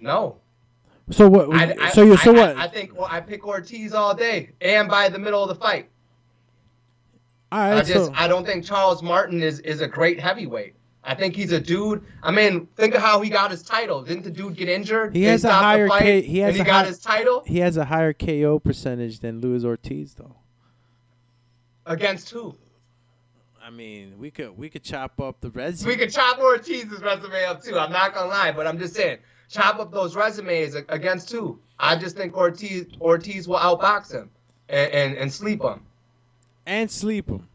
[0.00, 0.36] No.
[1.10, 1.50] So what?
[1.54, 2.56] I, I, so you so what?
[2.56, 5.88] I, think well, I pick Ortiz all day and by the middle of the fight.
[7.52, 10.74] All I just so I don't think Charles Martin is is a great heavyweight.
[11.06, 12.02] I think he's a dude.
[12.22, 14.02] I mean, think of how he got his title.
[14.02, 15.14] Didn't the dude get injured?
[15.14, 17.42] he has a higher fight, K, he has and he a got hi- his title
[17.46, 20.36] He has a higher KO percentage than Luis Ortiz, though.
[21.86, 22.56] against who?
[23.62, 25.90] I mean, we could we could chop up the resume.
[25.92, 27.78] We could chop Ortiz's resume up too.
[27.78, 31.58] I'm not gonna lie, but I'm just saying, chop up those resumes against who?
[31.78, 34.30] I just think Ortiz Ortiz will outbox him
[34.68, 35.82] and and, and sleep him.
[36.66, 37.48] and sleep him.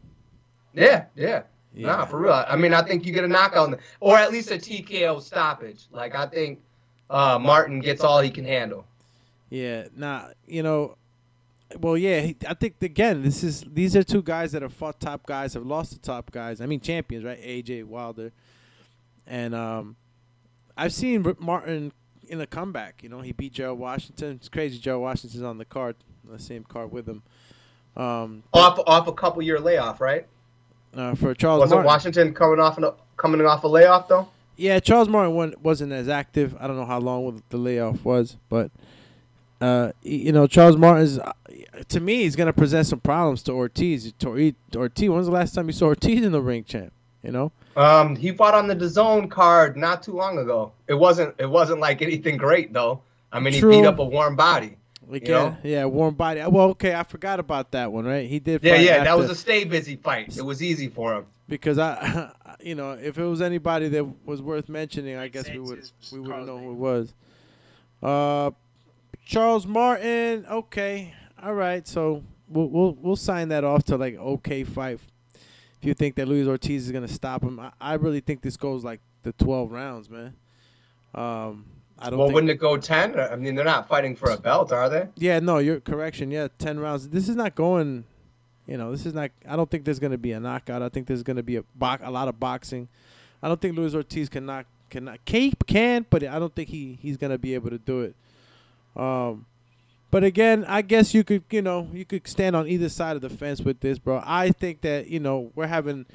[0.74, 1.42] Yeah, yeah.
[1.72, 1.86] Yeah.
[1.86, 2.32] Nah, for real.
[2.32, 5.86] I mean, I think you get a knockout, or at least a TKO stoppage.
[5.92, 6.60] Like I think
[7.08, 8.84] uh, Martin gets all he can handle.
[9.50, 10.96] Yeah, nah, you know,
[11.78, 15.00] well, yeah, he, I think again, this is these are two guys that have fought
[15.00, 16.60] top guys, have lost to top guys.
[16.60, 17.40] I mean, champions, right?
[17.40, 18.32] AJ Wilder,
[19.26, 19.96] and um,
[20.76, 21.92] I've seen Martin
[22.28, 23.02] in a comeback.
[23.02, 24.32] You know, he beat Gerald Washington.
[24.32, 24.78] It's crazy.
[24.78, 25.96] Gerald Washington's on the card,
[26.28, 27.22] the same card with him.
[27.96, 30.26] Um, Off off a couple year layoff, right?
[30.94, 31.86] Uh, for Charles Wasn't Martin.
[31.86, 34.28] Washington coming off an, coming off a layoff though?
[34.56, 36.54] Yeah, Charles Martin wa- wasn't as active.
[36.60, 38.70] I don't know how long the layoff was, but
[39.60, 41.32] uh, you know, Charles Martin's uh,
[41.88, 44.12] to me he's gonna present some problems to Ortiz.
[44.24, 46.92] Ortiz, when's the last time you saw Ortiz in the ring, champ?
[47.22, 50.72] You know, Um, he fought on the DAZN card not too long ago.
[50.88, 53.02] It wasn't it wasn't like anything great though.
[53.32, 53.70] I mean, True.
[53.70, 54.76] he beat up a warm body.
[55.10, 55.56] Like You yeah, know?
[55.62, 56.40] yeah, warm body.
[56.46, 58.04] Well, okay, I forgot about that one.
[58.04, 58.62] Right, he did.
[58.62, 60.36] Yeah, fight yeah, that was a stay busy fight.
[60.36, 61.26] It was easy for him.
[61.48, 62.30] because I,
[62.60, 66.20] you know, if it was anybody that was worth mentioning, I guess we would we
[66.20, 67.14] would know who it was.
[68.02, 68.50] Uh,
[69.24, 70.46] Charles Martin.
[70.50, 71.86] Okay, all right.
[71.86, 75.00] So we'll we'll we'll sign that off to like okay fight.
[75.34, 78.56] If you think that Luis Ortiz is gonna stop him, I, I really think this
[78.56, 80.34] goes like the twelve rounds, man.
[81.14, 81.64] Um,
[82.00, 82.18] I don't.
[82.18, 83.18] Well, think, wouldn't it go ten?
[83.18, 85.08] I mean, they're not fighting for a belt, are they?
[85.16, 86.30] yeah, no, your correction.
[86.30, 87.08] Yeah, ten rounds.
[87.08, 88.04] This is not going.
[88.66, 89.30] You know, this is not.
[89.48, 90.82] I don't think there's going to be a knockout.
[90.82, 92.88] I think there's going to be a bo- a lot of boxing.
[93.42, 96.68] I don't think Luis Ortiz can knock can knock, can can, but I don't think
[96.68, 98.14] he he's going to be able to do it.
[98.96, 99.46] Um,
[100.10, 103.22] but again, I guess you could you know you could stand on either side of
[103.22, 104.22] the fence with this, bro.
[104.24, 106.06] I think that you know we're having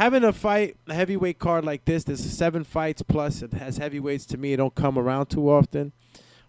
[0.00, 2.04] having a fight a heavyweight card like this.
[2.04, 3.42] There's seven fights plus.
[3.42, 4.24] It has heavyweights.
[4.26, 5.92] To me, it don't come around too often.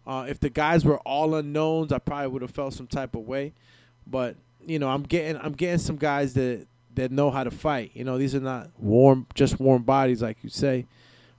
[0.08, 3.28] Uh, if the guys were all unknowns, I probably would have felt some type of
[3.28, 3.52] way.
[4.08, 7.92] But you know, I'm getting I'm getting some guys that that know how to fight.
[7.94, 10.86] You know, these are not warm, just warm bodies like you say.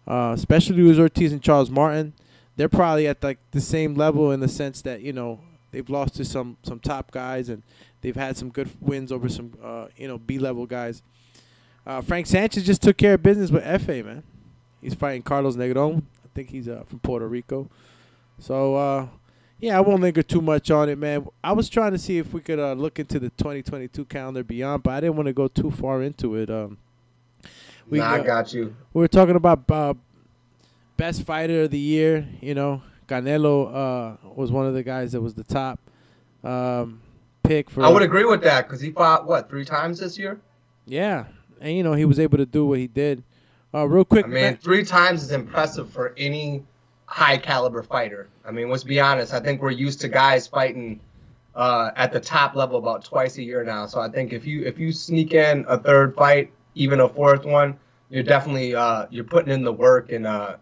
[0.07, 2.13] Uh, especially Luis Ortiz and Charles Martin,
[2.57, 5.41] they're probably at like the same level in the sense that you know
[5.71, 7.63] they've lost to some some top guys and
[8.03, 11.03] they've had some good wins over some uh, you know B level guys.
[11.87, 14.23] Uh, Frank Sanchez just took care of business with FA man.
[14.81, 15.99] He's fighting Carlos Negron.
[15.99, 17.69] I think he's uh, from Puerto Rico.
[18.39, 19.07] So uh,
[19.61, 21.27] yeah, I won't linger too much on it, man.
[21.43, 24.83] I was trying to see if we could uh, look into the 2022 calendar beyond,
[24.83, 26.51] but I didn't want to go too far into it.
[26.51, 26.79] Um,
[27.89, 28.75] we nah, I got- got you.
[28.93, 29.95] we were talking about uh,
[30.97, 32.27] best fighter of the year.
[32.41, 33.75] You know, Canelo
[34.25, 35.79] uh, was one of the guys that was the top
[36.45, 37.01] um,
[37.43, 37.83] pick for.
[37.83, 40.41] I would agree with that because he fought what three times this year.
[40.87, 41.27] Yeah,
[41.63, 43.23] and you know he was able to do what he did.
[43.75, 46.63] Uh, real quick, I mean, three times is impressive for any
[47.07, 48.29] high caliber fighter.
[48.45, 49.33] I mean, let's be honest.
[49.33, 51.01] I think we're used to guys fighting
[51.55, 53.87] uh, at the top level about twice a year now.
[53.87, 57.45] So I think if you if you sneak in a third fight, even a fourth
[57.45, 57.79] one,
[58.11, 60.57] you're definitely uh, you're putting in the work and uh,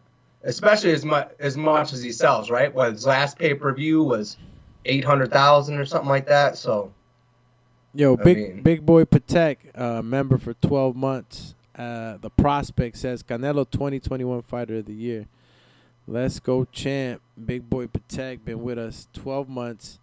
[0.44, 2.50] especially as much as much as he sells.
[2.50, 2.72] Right?
[2.72, 4.36] What his last pay per view was
[4.84, 6.56] eight hundred thousand or something like that.
[6.56, 6.92] So
[7.94, 11.54] Yo, I big mean- big boy Patek, uh, member for 12 months.
[11.76, 15.26] Uh, the prospect says Canelo 2021 fighter of the year.
[16.06, 17.20] Let's go, champ.
[17.42, 19.98] Big boy Patek been with us 12 months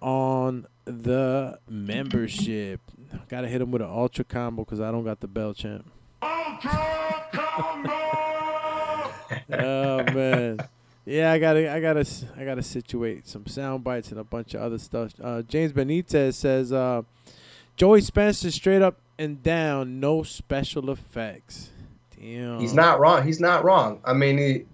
[0.00, 2.80] on the membership.
[3.28, 5.90] Got to hit him with an ultra combo because I don't got the bell champ.
[6.22, 7.90] Ultra combo.
[9.52, 10.58] oh man,
[11.08, 12.06] yeah, I gotta, I gotta,
[12.36, 15.14] I gotta situate some sound bites and a bunch of other stuff.
[15.22, 17.02] Uh, James Benitez says, uh,
[17.76, 21.70] Joey Spencer straight up and down, no special effects.
[22.20, 23.24] Damn, He's not wrong.
[23.24, 24.00] He's not wrong.
[24.04, 24.64] I mean, he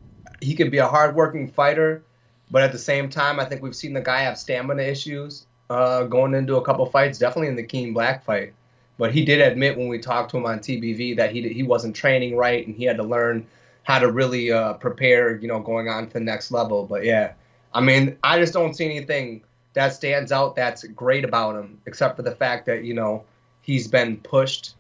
[0.41, 2.03] he could be a hardworking fighter,
[2.51, 6.05] but at the same time, I think we've seen the guy have stamina issues uh,
[6.05, 7.19] going into a couple fights.
[7.19, 8.55] Definitely in the Keen Black fight,
[8.99, 11.95] but he did admit when we talked to him on TBV that he he wasn't
[11.95, 13.47] training right and he had to learn
[13.85, 15.37] how to really uh, prepare.
[15.37, 16.85] You know, going on to the next level.
[16.87, 17.33] But yeah,
[17.73, 19.43] I mean, I just don't see anything
[19.75, 23.25] that stands out that's great about him, except for the fact that you know
[23.63, 24.75] he's been pushed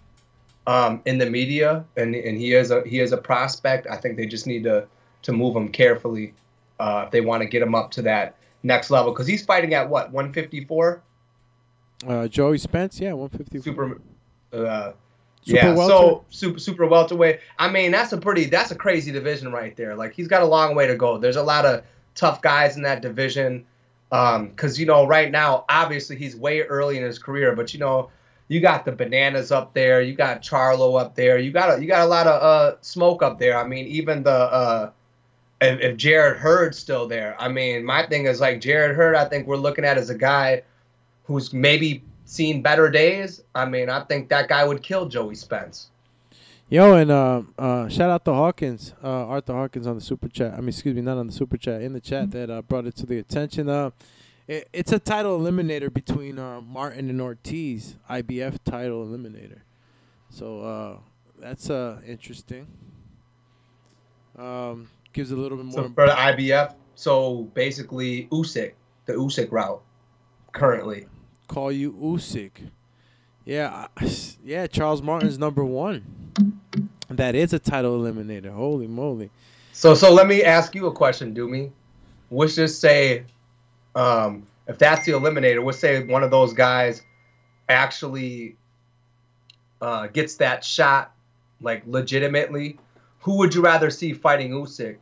[0.66, 3.86] um, in the media, and and he is a he is a prospect.
[3.90, 4.86] I think they just need to
[5.22, 6.34] to move him carefully
[6.80, 9.74] uh, if they want to get him up to that next level because he's fighting
[9.74, 11.02] at what 154
[12.06, 13.62] Uh, Joey Spence, yeah, 154.
[13.62, 14.00] super.
[14.52, 14.92] Uh,
[15.44, 17.40] Super yeah, so super super welterweight.
[17.58, 19.94] I mean, that's a pretty that's a crazy division right there.
[19.94, 21.18] Like he's got a long way to go.
[21.18, 21.84] There's a lot of
[22.14, 23.66] tough guys in that division.
[24.10, 27.80] Um, cause you know right now, obviously he's way early in his career, but you
[27.80, 28.10] know
[28.48, 31.88] you got the bananas up there, you got Charlo up there, you got a, you
[31.88, 33.58] got a lot of uh smoke up there.
[33.58, 34.90] I mean, even the uh
[35.60, 39.14] if, if Jarrett Hurd's still there, I mean, my thing is like Jared Hurd.
[39.14, 40.62] I think we're looking at as a guy
[41.24, 43.42] who's maybe seen better days.
[43.54, 45.90] I mean, I think that guy would kill Joey Spence.
[46.70, 50.54] Yo, and uh, uh, shout out to Hawkins, uh, Arthur Hawkins on the super chat.
[50.54, 52.86] I mean, excuse me, not on the super chat, in the chat that uh, brought
[52.86, 53.68] it to the attention.
[53.68, 53.90] Uh,
[54.48, 59.60] it, it's a title eliminator between uh, Martin and Ortiz, IBF title eliminator.
[60.30, 60.96] So uh,
[61.38, 62.66] that's uh, interesting.
[64.36, 65.84] Um, gives a little bit more.
[65.84, 68.72] So for the IBF, so basically Usyk,
[69.06, 69.82] the Usyk route,
[70.52, 71.06] currently.
[71.54, 72.50] Call you Usyk.
[73.44, 73.86] Yeah,
[74.44, 74.66] yeah.
[74.66, 76.32] Charles Martin's number one.
[77.08, 78.52] That is a title eliminator.
[78.52, 79.30] Holy moly!
[79.72, 81.70] So so let me ask you a question, Doomy.
[82.30, 83.24] Let's just say,
[83.94, 87.02] um, if that's the eliminator, let's say one of those guys
[87.68, 88.56] actually
[89.80, 91.14] uh, gets that shot,
[91.60, 92.78] like legitimately.
[93.20, 94.96] Who would you rather see fighting Usyk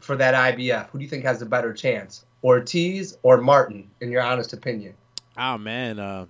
[0.00, 0.90] for that IBF?
[0.90, 4.94] Who do you think has a better chance, Ortiz or Martin, in your honest opinion?
[5.36, 6.26] Oh man, uh,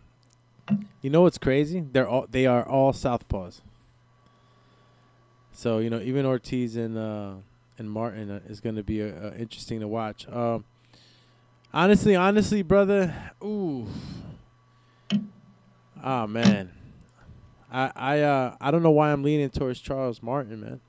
[1.03, 1.81] you know what's crazy?
[1.81, 3.61] They're all they are all southpaws.
[5.53, 7.35] So you know, even Ortiz and uh,
[7.79, 10.27] and Martin uh, is going to be uh, uh, interesting to watch.
[10.29, 10.65] Um,
[11.73, 13.87] honestly, honestly, brother, ooh,
[16.03, 16.73] oh man,
[17.71, 20.81] I I uh I don't know why I'm leaning towards Charles Martin, man.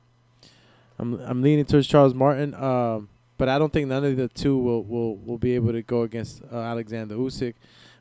[0.97, 4.57] I'm I'm leaning towards Charles Martin, um, but I don't think none of the two
[4.57, 7.55] will will will be able to go against uh, Alexander Usyk.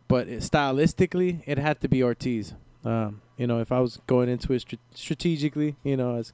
[0.09, 2.55] But it, stylistically, it had to be Ortiz.
[2.85, 6.33] Um, you know, if I was going into it str- strategically, you know, as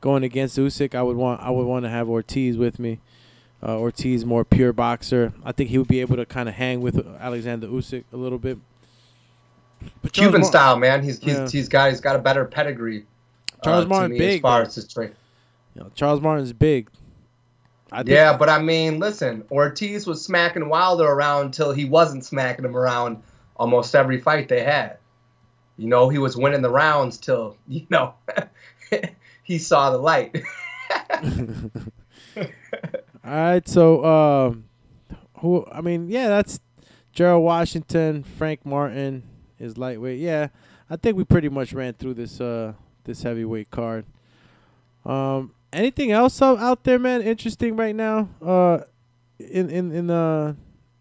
[0.00, 2.98] going against Usyk, I would want I would want to have Ortiz with me.
[3.62, 5.32] Uh, Ortiz more pure boxer.
[5.44, 8.38] I think he would be able to kind of hang with Alexander Usyk a little
[8.38, 8.58] bit.
[10.02, 11.02] But Charles Cuban Mar- style, man.
[11.02, 11.48] He's he's, Yeah.
[11.48, 13.04] he's got he's got a better pedigree.
[13.64, 15.12] Charles uh, Martin big, as far as his trade.
[15.74, 16.88] You know, Charles Martin's big.
[18.04, 22.76] Yeah, but I mean, listen, Ortiz was smacking Wilder around until he wasn't smacking him
[22.76, 23.22] around
[23.56, 24.98] almost every fight they had.
[25.76, 28.14] You know, he was winning the rounds till, you know,
[29.42, 30.36] he saw the light.
[32.36, 32.44] All
[33.24, 34.64] right, so um,
[35.38, 35.66] who?
[35.70, 36.60] I mean, yeah, that's
[37.12, 39.22] Gerald Washington, Frank Martin
[39.58, 40.18] is lightweight.
[40.18, 40.48] Yeah,
[40.88, 42.74] I think we pretty much ran through this uh
[43.04, 44.06] this heavyweight card.
[45.04, 47.22] Um, anything else out, there, man?
[47.22, 48.28] Interesting right now?
[48.44, 48.80] Uh,
[49.38, 50.54] in in in uh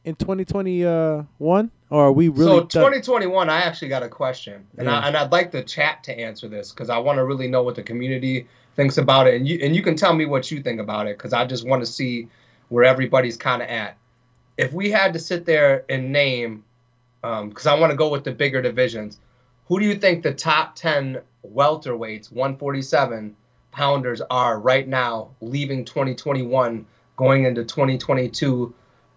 [0.04, 2.60] in twenty twenty uh one, or are we really?
[2.60, 5.00] so 2021, I actually got a question, and Yeah.
[5.00, 7.64] I, and I'd like the chat to answer this because I want to really know
[7.64, 10.62] what the community thinks about it, and you and you can tell me what you
[10.62, 12.28] think about it because I just want to see
[12.70, 13.98] where everybody's kind of at.
[14.58, 16.64] If we had to sit there and name,
[17.22, 19.20] because I want to go with the bigger divisions,
[19.68, 21.22] who do you think the top 10
[21.54, 23.36] welterweights, 147
[23.78, 28.74] pounders are right now, leaving 2021, going into 2022,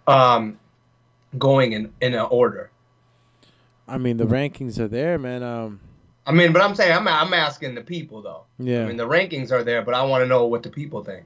[0.06, 0.58] um,
[1.38, 2.70] going in in an order?
[3.88, 5.42] I mean, the rankings are there, man.
[5.42, 5.80] Um,
[6.26, 8.44] I mean, but I'm saying I'm I'm asking the people though.
[8.58, 11.02] yeah, I mean, the rankings are there, but I want to know what the people
[11.02, 11.24] think.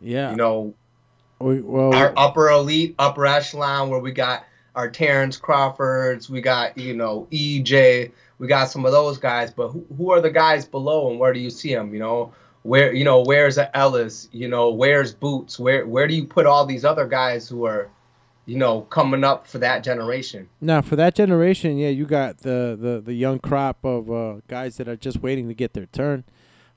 [0.00, 0.30] yeah.
[0.30, 0.74] You know,
[1.40, 4.44] we, well, our upper elite, upper echelon, where we got
[4.76, 9.50] our Terrence Crawfords, we got you know EJ, we got some of those guys.
[9.50, 11.92] But who, who are the guys below, and where do you see them?
[11.92, 12.32] You know,
[12.62, 14.28] where you know where's Ellis?
[14.32, 15.58] You know, where's Boots?
[15.58, 17.88] Where where do you put all these other guys who are,
[18.46, 20.48] you know, coming up for that generation?
[20.60, 24.76] Now, for that generation, yeah, you got the, the, the young crop of uh, guys
[24.76, 26.24] that are just waiting to get their turn.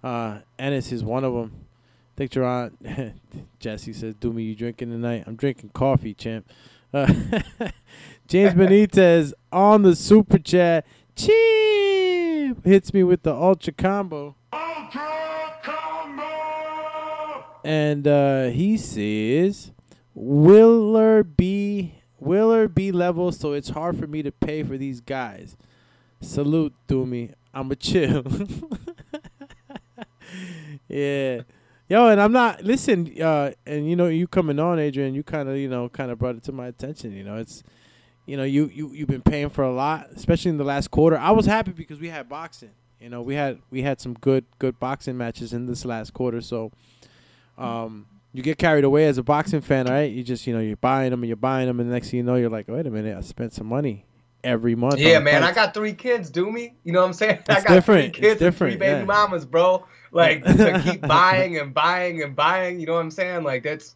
[0.04, 1.52] Uh, Ennis is one of them.
[1.56, 3.14] I think Jaron,
[3.60, 6.50] Jesse says, "Do me, you drinking tonight?" I'm drinking coffee, champ.
[6.94, 7.08] Uh,
[8.28, 15.45] James Benitez on the super chat, cheap hits me with the ultra combo, Ultra Combo!
[17.66, 19.72] And uh, he says,
[20.14, 25.58] "Willer be Willer be level, so it's hard for me to pay for these guys."
[26.22, 27.32] Salute, to me.
[27.54, 28.24] I'm a chill.
[30.88, 31.42] yeah.
[31.88, 35.58] Yo, and I'm not listen, uh, and you know, you coming on, Adrian, you kinda,
[35.58, 37.14] you know, kinda brought it to my attention.
[37.14, 37.64] You know, it's
[38.26, 41.18] you know, you, you you've been paying for a lot, especially in the last quarter.
[41.18, 42.72] I was happy because we had boxing.
[43.00, 46.42] You know, we had we had some good good boxing matches in this last quarter,
[46.42, 46.72] so
[47.58, 50.12] um you get carried away as a boxing fan, right?
[50.12, 52.18] You just, you know, you're buying them and you're buying them, and the next thing
[52.18, 54.06] you know, you're like, wait a minute, I spent some money
[54.44, 55.00] every month.
[55.00, 56.76] Yeah, man, I got three kids, do me.
[56.84, 57.40] You know what I'm saying?
[57.50, 57.86] I got different.
[57.86, 59.06] three It's kids and three different, baby yeah.
[59.06, 59.86] mamas, bro.
[60.12, 62.80] Like to keep buying and buying and buying.
[62.80, 63.44] You know what I'm saying?
[63.44, 63.96] Like that's,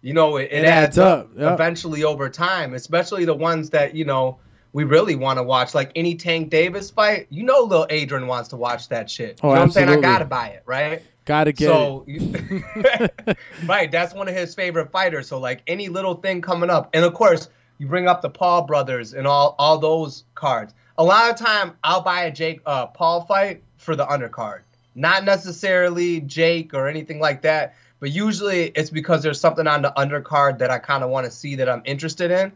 [0.00, 1.52] you know, it, it, It adds, adds up, up, yep.
[1.52, 2.74] eventually over time.
[2.74, 4.38] Especially the ones that you know
[4.72, 7.26] we really want to watch, like any Tank Davis fight.
[7.30, 9.40] You know, little Adrian wants to watch that shit.
[9.42, 9.88] Oh, you know what I'm saying?
[9.90, 11.02] I gotta buy it, right?
[11.26, 13.36] Gotta get so, it.
[13.66, 15.26] right, that's one of his favorite fighters.
[15.26, 17.48] So like any little thing coming up, and of course
[17.78, 20.72] you bring up the Paul brothers and all all those cards.
[20.96, 24.60] A lot of time I'll buy a Jake uh, Paul fight for the undercard,
[24.94, 27.74] not necessarily Jake or anything like that.
[27.98, 31.32] But usually it's because there's something on the undercard that I kind of want to
[31.32, 32.52] see that I'm interested in.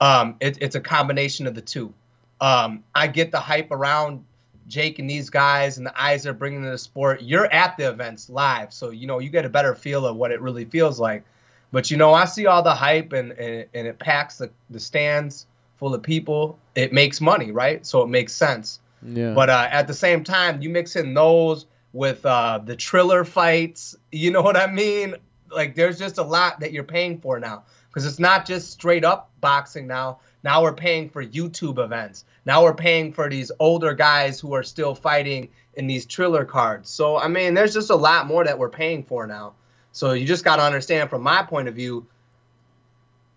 [0.00, 1.94] Um, it, it's a combination of the two.
[2.40, 4.24] Um, I get the hype around
[4.70, 7.20] Jake and these guys and the eyes they're bringing to the sport.
[7.22, 10.30] You're at the events live, so you know you get a better feel of what
[10.30, 11.24] it really feels like.
[11.72, 14.80] But you know, I see all the hype and and, and it packs the, the
[14.80, 15.46] stands
[15.80, 17.84] full of people, it makes money, right?
[17.84, 18.80] So it makes sense.
[19.02, 19.32] Yeah.
[19.32, 21.64] But uh, at the same time, you mix in those
[21.94, 23.96] with uh, the Triller fights.
[24.12, 25.16] You know what I mean?
[25.50, 29.04] Like, there's just a lot that you're paying for now because it's not just straight
[29.04, 30.20] up boxing now.
[30.42, 32.24] Now we're paying for YouTube events.
[32.46, 36.90] Now we're paying for these older guys who are still fighting in these Triller cards.
[36.90, 39.54] So I mean, there's just a lot more that we're paying for now.
[39.92, 42.06] So you just got to understand from my point of view.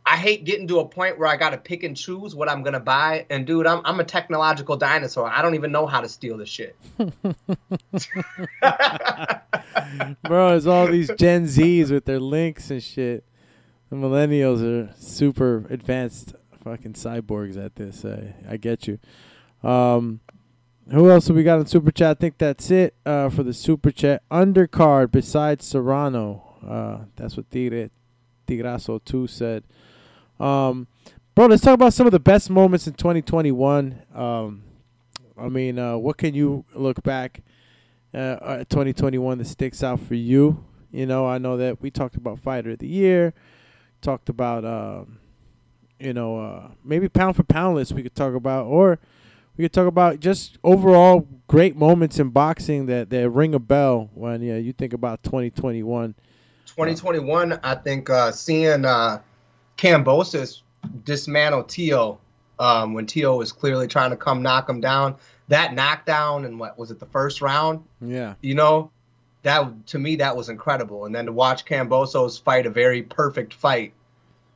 [0.05, 2.61] I hate getting to a point where I got to pick and choose what I'm
[2.61, 3.25] gonna buy.
[3.29, 5.27] And dude, I'm I'm a technological dinosaur.
[5.27, 6.75] I don't even know how to steal this shit.
[10.23, 13.23] Bro, it's all these Gen Zs with their links and shit.
[13.89, 18.05] The millennials are super advanced fucking cyborgs at this.
[18.05, 18.99] I, I get you.
[19.67, 20.21] Um,
[20.91, 22.17] who else have we got on Super Chat?
[22.17, 24.21] I think that's it uh, for the Super Chat.
[24.29, 26.57] Undercard besides Serrano.
[26.67, 27.89] Uh, that's what Tigre,
[28.47, 29.63] Tigraso 2 said.
[30.39, 30.87] Um,
[31.35, 34.01] bro, let's talk about some of the best moments in 2021.
[34.13, 34.63] Um,
[35.37, 37.43] I mean, uh, what can you look back
[38.13, 40.65] uh, at 2021 that sticks out for you?
[40.91, 43.33] You know, I know that we talked about Fighter of the Year,
[44.01, 45.17] talked about, um,
[46.03, 48.99] you know, uh, maybe pound for pound list we could talk about, or
[49.55, 54.09] we could talk about just overall great moments in boxing that, that ring a bell
[54.13, 56.15] when yeah, you think about 2021.
[56.65, 59.21] 2021, I think uh, seeing uh,
[59.77, 60.61] Kambosos
[61.03, 62.19] dismantle Teo
[62.59, 65.15] um, when Teo was clearly trying to come knock him down.
[65.49, 67.83] That knockdown and what was it the first round?
[68.01, 68.35] Yeah.
[68.41, 68.91] You know,
[69.43, 71.05] that to me that was incredible.
[71.05, 73.93] And then to watch Kambosos fight a very perfect fight.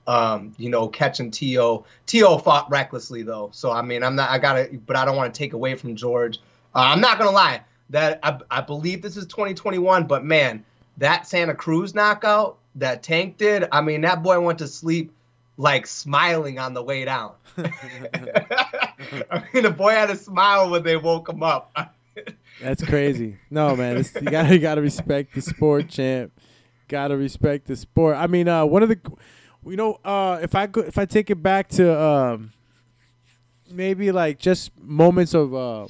[0.08, 1.86] Um, you know, catching T.O.
[2.06, 2.38] T.O.
[2.38, 4.30] fought recklessly though, so I mean, I'm not.
[4.30, 6.40] I gotta, but I don't want to take away from George.
[6.74, 7.62] Uh, I'm not gonna lie.
[7.90, 10.64] That I, I believe this is 2021, but man,
[10.98, 13.68] that Santa Cruz knockout that Tank did.
[13.72, 15.12] I mean, that boy went to sleep
[15.58, 17.34] like smiling on the way down.
[17.58, 21.76] I mean, the boy had a smile when they woke him up.
[22.62, 23.38] That's crazy.
[23.50, 26.32] No, man, it's, you gotta you gotta respect the sport, champ.
[26.88, 28.16] Gotta respect the sport.
[28.16, 29.00] I mean, uh, one of the,
[29.70, 32.52] you know, uh, if I go, if I take it back to um,
[33.70, 35.88] maybe like just moments of uh,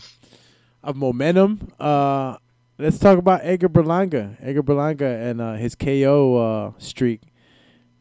[0.84, 1.72] of momentum.
[1.80, 2.38] Uh,
[2.78, 4.38] let's talk about Edgar Berlanga.
[4.42, 7.22] Edgar Berlanga and uh, his KO uh, streak.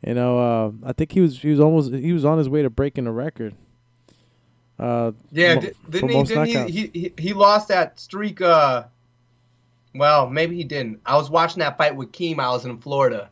[0.07, 2.63] You know, uh, I think he was he was almost he was on his way
[2.63, 3.55] to breaking a record.
[4.79, 7.01] Uh, yeah, mo- didn't, he, didn't he, he?
[7.01, 8.41] He he lost that streak.
[8.41, 8.85] Uh,
[9.95, 11.01] well, maybe he didn't.
[11.07, 12.39] I was watching that fight with Keem.
[12.39, 13.31] I was in Florida,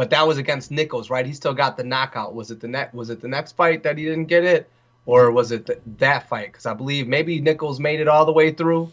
[0.00, 1.26] but that was against Nichols, right?
[1.26, 2.34] He still got the knockout.
[2.34, 2.94] Was it the next?
[2.94, 4.66] Was it the next fight that he didn't get it,
[5.04, 6.46] or was it th- that fight?
[6.46, 8.90] Because I believe maybe Nichols made it all the way through.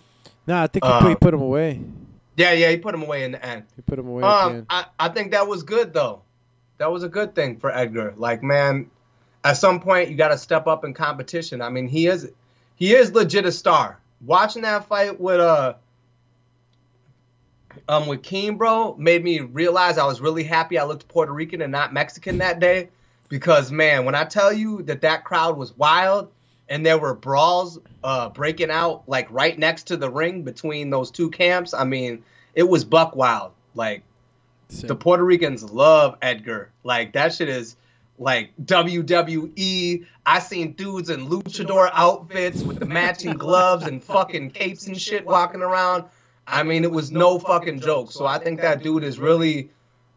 [0.47, 1.80] No, I think he, Uh, put, he put him away.
[2.36, 3.64] Yeah, yeah, he put him away in the end.
[3.78, 4.24] He put him away.
[4.24, 4.66] Um.
[4.70, 6.24] I, I think that was good though.
[6.78, 8.14] That was a good thing for Edgar.
[8.18, 8.91] Like, man,
[9.45, 11.62] at some point you got to step up in competition.
[11.62, 12.30] I mean, he is
[12.76, 13.97] he is legit a star.
[14.26, 15.76] Watching that fight with uh
[17.90, 21.62] um with Keem, bro, made me realize I was really happy I looked Puerto Rican
[21.62, 22.90] and not Mexican that day.
[23.30, 26.32] Because man, when I tell you that that crowd was wild
[26.70, 31.12] and there were brawls uh, breaking out like right next to the ring between those
[31.12, 32.24] two camps, I mean,
[32.56, 33.52] it was buck wild.
[33.76, 34.04] Like
[34.70, 36.70] the Puerto Ricans love Edgar.
[36.84, 37.76] Like that shit is
[38.18, 40.06] like WWE.
[40.26, 45.26] I seen dudes in luchador outfits with the matching gloves and fucking capes and shit
[45.26, 46.06] walking around.
[46.48, 48.12] I mean, it was no fucking joke.
[48.12, 49.70] So I think that dude is really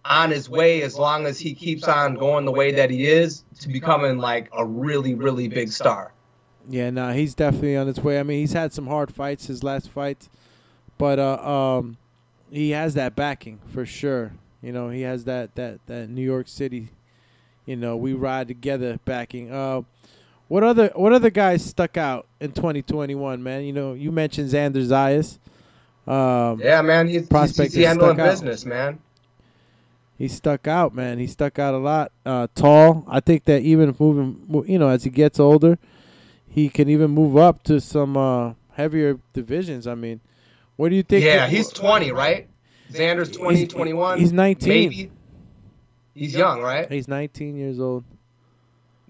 [0.05, 3.45] on his way as long as he keeps on going the way that he is
[3.59, 6.13] to becoming like a really, really big star.
[6.69, 8.21] Yeah, no, he's definitely on his way.
[8.21, 10.29] I mean, he's had some hard fights his last fight,
[10.99, 11.97] but uh, um,
[12.51, 14.33] he has that backing for sure.
[14.63, 16.91] You know, he has that that that New York City,
[17.67, 19.51] you know, we ride together backing.
[19.51, 19.83] Uh,
[20.49, 23.65] what other what other guys stuck out in 2021, man?
[23.65, 25.39] You know, you mentioned Xander Zayas.
[26.07, 28.31] Um, Yeah, man, he's, Prospect he's, he's handling out.
[28.31, 28.99] business, man.
[30.19, 31.19] he stuck out, man.
[31.19, 32.13] He stuck out a lot.
[32.27, 33.05] Uh, tall.
[33.09, 35.79] I think that even moving, you know, as he gets older,
[36.49, 39.87] he can even move up to some uh, heavier divisions.
[39.87, 40.21] I mean,
[40.77, 41.25] what do you think?
[41.25, 42.49] Yeah, he's 20, right?
[42.93, 44.19] Xander's 20, He's- 21.
[44.19, 44.69] he's 19.
[44.69, 45.11] Maybe.
[46.15, 46.91] He's young, right?
[46.91, 48.05] He's 19 years old.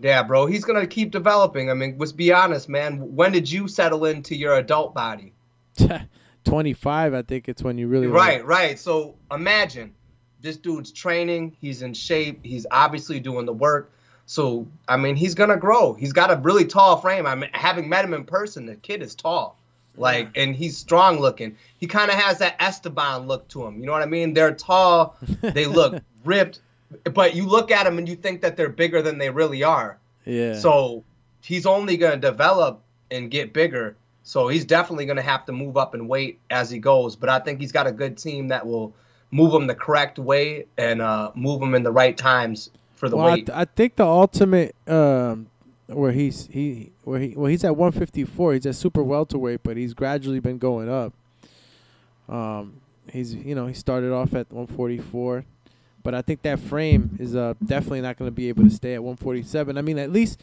[0.03, 0.47] Yeah, bro.
[0.47, 1.71] He's gonna keep developing.
[1.71, 3.15] I mean, let's be honest, man.
[3.17, 5.33] When did you settle into your adult body?
[6.45, 8.79] 25, I think it's when you really Right, right.
[8.79, 9.95] So imagine
[10.41, 11.57] this dude's training.
[11.61, 12.41] He's in shape.
[12.45, 13.93] He's obviously doing the work.
[14.27, 15.95] So I mean, he's gonna grow.
[15.95, 17.27] He's got a really tall frame.
[17.27, 19.57] I mean, having met him in person, the kid is tall.
[19.97, 21.57] Like, and he's strong looking.
[21.79, 23.81] He kind of has that Esteban look to him.
[23.81, 24.35] You know what I mean?
[24.35, 25.17] They're tall.
[25.43, 26.61] They look ripped,
[27.13, 29.99] but you look at them and you think that they're bigger than they really are.
[30.25, 30.59] Yeah.
[30.59, 31.05] So
[31.43, 33.97] he's only going to develop and get bigger.
[34.31, 37.17] So he's definitely going to have to move up and weight as he goes.
[37.17, 38.95] But I think he's got a good team that will
[39.33, 43.17] move him the correct way and uh, move him in the right times for the
[43.17, 45.49] well, I, th- I think the ultimate um,
[45.89, 48.55] where he's he where he well he's at 154.
[48.55, 51.13] He's at super welterweight, but he's gradually been going up.
[52.29, 52.75] Um,
[53.13, 55.45] he's you know he started off at 144,
[56.05, 58.95] but I think that frame is uh definitely not going to be able to stay
[58.95, 59.77] at 147.
[59.77, 60.41] I mean, at least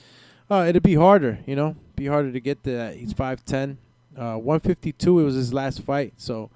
[0.50, 2.96] uh, it'd be harder, you know, be harder to get to that.
[2.96, 3.78] He's 5'10.
[4.16, 5.20] Uh, 152.
[5.20, 6.50] It was his last fight, so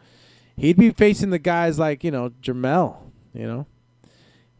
[0.55, 2.97] he'd be facing the guys like you know Jamel,
[3.33, 3.67] you know.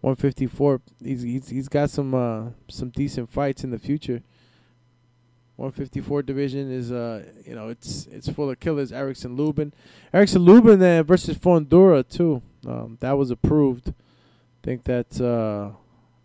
[0.02, 0.82] 154.
[1.04, 4.22] He's he's he's got some uh some decent fights in the future.
[5.58, 8.92] 154 division is uh you know it's it's full of killers.
[8.92, 9.74] Erickson Lubin,
[10.14, 12.42] Erickson Lubin then versus Fundora too.
[12.68, 13.94] Um, that was approved.
[14.64, 15.76] Think that uh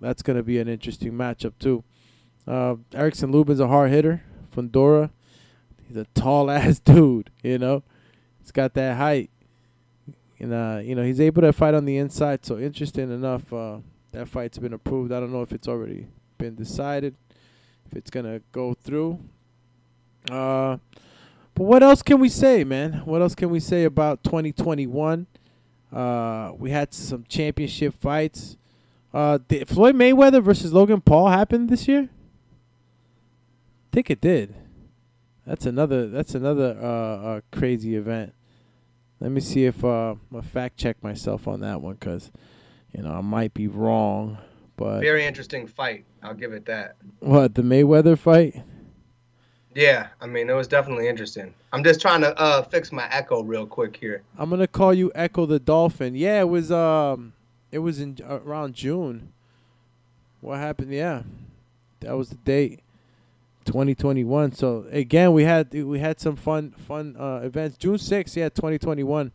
[0.00, 1.84] that's gonna be an interesting matchup too.
[2.46, 4.22] Uh, Erickson Lubin's a hard hitter.
[4.54, 5.10] Fundora,
[5.86, 7.30] he's a tall ass dude.
[7.42, 7.82] You know,
[8.40, 9.30] he's got that height
[10.38, 12.44] and uh, you know he's able to fight on the inside.
[12.44, 13.78] So interesting enough, uh,
[14.12, 15.12] that fight's been approved.
[15.12, 16.06] I don't know if it's already
[16.38, 17.14] been decided,
[17.86, 19.18] if it's gonna go through.
[20.30, 20.78] Uh,
[21.54, 23.02] but what else can we say, man?
[23.04, 25.26] What else can we say about 2021?
[25.92, 28.56] Uh, we had some championship fights.
[29.14, 32.10] Uh, Floyd Mayweather versus Logan Paul happen this year?
[33.92, 34.54] Think it did.
[35.46, 36.08] That's another.
[36.08, 38.34] That's another uh, uh, crazy event.
[39.20, 42.30] Let me see if uh, I fact check myself on that one because,
[42.92, 44.38] you know, I might be wrong.
[44.76, 46.04] But Very interesting fight.
[46.22, 46.96] I'll give it that.
[47.20, 48.62] what the Mayweather fight?
[49.74, 51.52] Yeah, I mean, it was definitely interesting.
[51.72, 54.22] I'm just trying to uh, fix my echo real quick here.
[54.38, 56.14] I'm gonna call you Echo the Dolphin.
[56.14, 57.34] Yeah, it was um,
[57.70, 59.32] it was in uh, around June.
[60.40, 60.92] What happened?
[60.92, 61.24] Yeah,
[62.00, 62.80] that was the date.
[63.66, 64.52] 2021.
[64.52, 67.76] So again, we had we had some fun fun uh, events.
[67.76, 69.32] June 6th, yeah, 2021.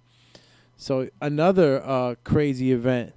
[0.77, 3.13] So another uh, crazy event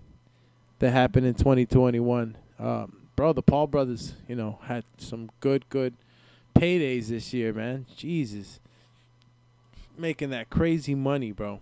[0.80, 2.36] that happened in 2021.
[2.58, 5.94] Um, bro, the Paul brothers, you know, had some good good
[6.54, 7.86] paydays this year, man.
[7.96, 8.60] Jesus,
[9.96, 11.60] making that crazy money, bro.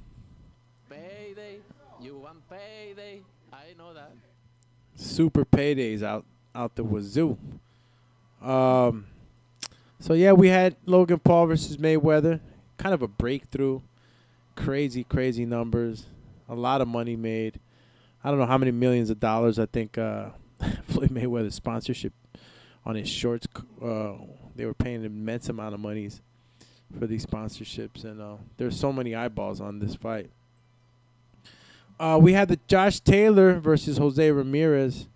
[0.90, 1.58] Payday.
[2.00, 3.20] You want payday.
[3.52, 4.10] I know that.
[4.96, 6.24] super paydays out
[6.54, 7.38] out the wazoo.
[8.42, 9.06] Um,
[10.02, 12.40] so yeah, we had Logan Paul versus Mayweather,
[12.76, 13.80] kind of a breakthrough.
[14.56, 16.06] Crazy, crazy numbers,
[16.48, 17.60] a lot of money made.
[18.24, 19.60] I don't know how many millions of dollars.
[19.60, 20.30] I think uh,
[20.88, 22.12] Floyd Mayweather's sponsorship
[22.84, 23.46] on his shorts.
[23.80, 24.14] Uh,
[24.56, 26.20] they were paying an immense amount of monies
[26.98, 30.30] for these sponsorships, and uh, there's so many eyeballs on this fight.
[32.00, 35.06] Uh, we had the Josh Taylor versus Jose Ramirez,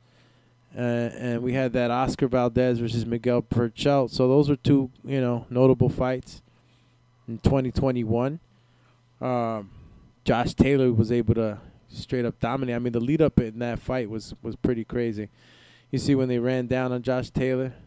[0.77, 4.11] uh, and we had that Oscar Valdez versus Miguel Berchelt.
[4.11, 6.43] So those were two, you know, notable fights
[7.27, 8.39] in 2021.
[9.20, 9.70] Um,
[10.24, 11.59] Josh Taylor was able to
[11.89, 12.74] straight up dominate.
[12.74, 15.31] I mean, the lead up in that fight was was pretty crazy.
[15.91, 17.72] You see when they ran down on Josh Taylor.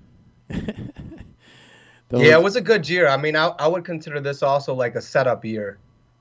[2.11, 3.07] Yeah, it was a good year.
[3.07, 5.77] I mean, I, I would consider this also like a setup year.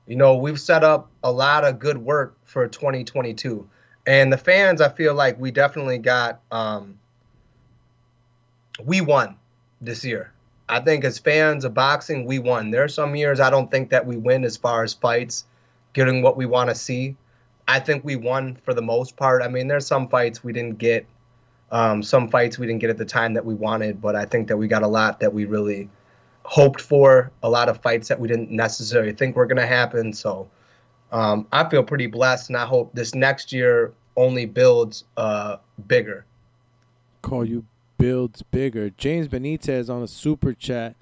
[0.06, 3.66] You know, we've set up a lot of good work for 2022.
[4.08, 6.98] And the fans, I feel like we definitely got, um,
[8.82, 9.36] we won
[9.82, 10.32] this year.
[10.66, 12.70] I think as fans of boxing, we won.
[12.70, 15.44] There are some years I don't think that we win as far as fights,
[15.92, 17.16] getting what we want to see.
[17.68, 19.42] I think we won for the most part.
[19.42, 21.04] I mean, there's some fights we didn't get
[21.70, 24.48] um, some fights we didn't get at the time that we wanted, but I think
[24.48, 25.90] that we got a lot that we really
[26.44, 30.14] hoped for, a lot of fights that we didn't necessarily think were going to happen.
[30.14, 30.48] So
[31.12, 35.56] um, I feel pretty blessed, and I hope this next year only builds uh,
[35.86, 36.24] bigger.
[37.22, 37.64] call you
[37.98, 38.90] builds bigger.
[38.90, 40.94] James Benitez on a super chat,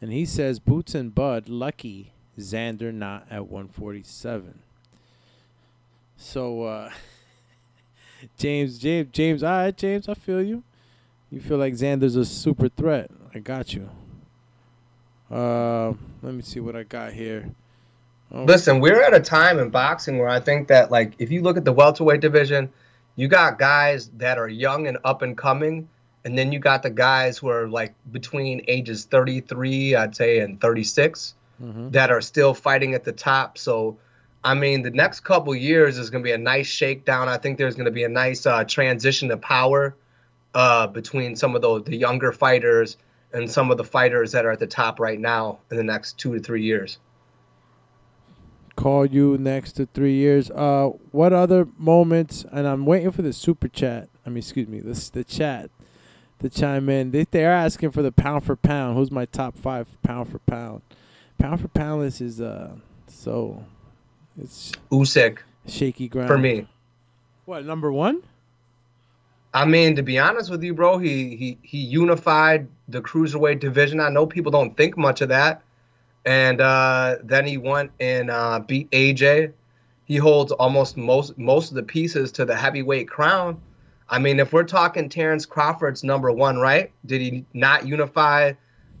[0.00, 4.58] and he says Boots and Bud lucky Xander not at 147.
[6.16, 6.90] So uh,
[8.38, 10.62] James, James, James, all right, James, I feel you.
[11.30, 13.10] You feel like Xander's a super threat.
[13.34, 13.88] I got you.
[15.30, 15.92] Uh,
[16.22, 17.50] let me see what I got here.
[18.32, 21.42] Oh, Listen, we're at a time in boxing where I think that, like, if you
[21.42, 22.70] look at the welterweight division,
[23.14, 25.88] you got guys that are young and up and coming,
[26.24, 30.60] and then you got the guys who are like between ages 33, I'd say, and
[30.60, 31.92] 36 mhm.
[31.92, 33.58] that are still fighting at the top.
[33.58, 33.96] So,
[34.42, 37.28] I mean, the next couple years is going to be a nice shakedown.
[37.28, 39.96] I think there's going to be a nice uh, transition of power
[40.54, 42.96] uh, between some of the, the younger fighters
[43.32, 46.18] and some of the fighters that are at the top right now in the next
[46.18, 46.98] two to three years.
[48.76, 50.50] Call you next to three years.
[50.50, 52.44] Uh, what other moments?
[52.52, 54.08] And I'm waiting for the super chat.
[54.24, 55.70] I mean, excuse me, this the chat
[56.40, 57.10] to chime in.
[57.10, 58.96] They they're asking for the pound for pound.
[58.96, 60.82] Who's my top five pound for pound?
[61.38, 62.76] Pound for pound list is uh
[63.08, 63.64] so
[64.40, 66.68] it's Usyk shaky ground for me.
[67.44, 68.22] What number one?
[69.54, 74.00] I mean, to be honest with you, bro, he he he unified the cruiserweight division.
[74.00, 75.62] I know people don't think much of that,
[76.26, 79.52] and uh, then he went and uh, beat AJ.
[80.04, 83.60] He holds almost most most of the pieces to the heavyweight crown.
[84.08, 86.92] I mean, if we're talking Terrence Crawford's number one, right?
[87.06, 88.52] Did he not unify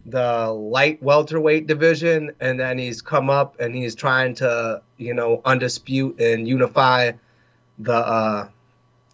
[0.06, 5.42] the light welterweight division, and then he's come up and he's trying to, you know,
[5.44, 7.12] undispute and unify
[7.80, 8.48] the uh,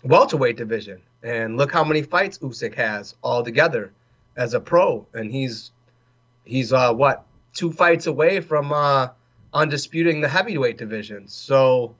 [0.03, 1.01] welterweight division?
[1.23, 3.93] And look how many fights Usyk has all together
[4.37, 5.73] as a pro, and he's
[6.45, 9.09] he's uh what two fights away from uh
[9.55, 11.29] undisputing the heavyweight division.
[11.29, 11.95] So,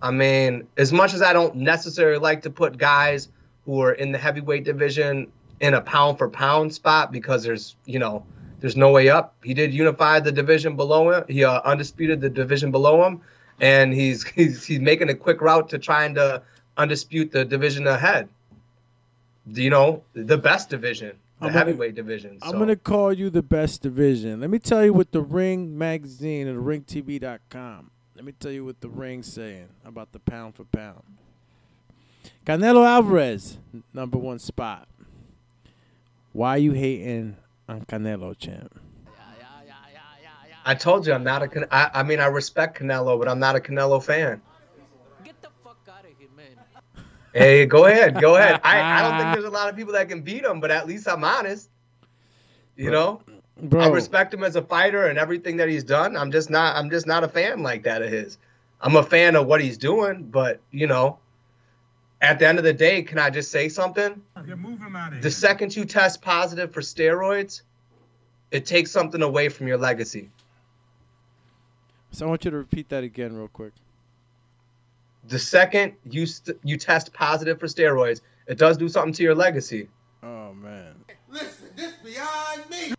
[0.00, 3.28] I mean, as much as I don't necessarily like to put guys
[3.64, 7.98] who are in the heavyweight division in a pound for pound spot because there's you
[7.98, 8.24] know
[8.60, 9.34] there's no way up.
[9.42, 11.24] He did unify the division below him.
[11.28, 13.20] He uh, undisputed the division below him,
[13.60, 16.42] and he's he's he's making a quick route to trying to
[16.78, 18.28] undispute the division ahead
[19.46, 22.38] you know, the best division, the I'm gonna- heavyweight division.
[22.40, 22.46] So.
[22.48, 24.40] I'm gonna call you the best division.
[24.40, 27.90] Let me tell you what the Ring magazine and RingTV.com.
[28.16, 31.02] Let me tell you what the Ring's saying about the pound for pound.
[32.46, 33.58] Canelo Alvarez,
[33.92, 34.88] number one spot.
[36.32, 37.36] Why you hating
[37.68, 38.78] on Canelo, champ?
[40.64, 41.48] I told you I'm not a.
[41.48, 44.40] Can- I, I mean, I respect Canelo, but I'm not a Canelo fan.
[47.32, 48.60] Hey, go ahead, go ahead.
[48.62, 50.86] I, I don't think there's a lot of people that can beat him, but at
[50.86, 51.68] least I'm honest.
[52.76, 53.22] You know,
[53.60, 56.16] Bro, I respect him as a fighter and everything that he's done.
[56.16, 56.76] I'm just not.
[56.76, 58.38] I'm just not a fan like that of his.
[58.80, 61.18] I'm a fan of what he's doing, but you know,
[62.20, 64.22] at the end of the day, can I just say something?
[65.20, 67.62] The second you test positive for steroids,
[68.50, 70.30] it takes something away from your legacy.
[72.10, 73.72] so I want you to repeat that again, real quick.
[75.28, 79.34] The second you st- you test positive for steroids, it does do something to your
[79.34, 79.88] legacy.
[80.22, 80.94] Oh man.
[81.30, 82.94] Listen, this beyond me.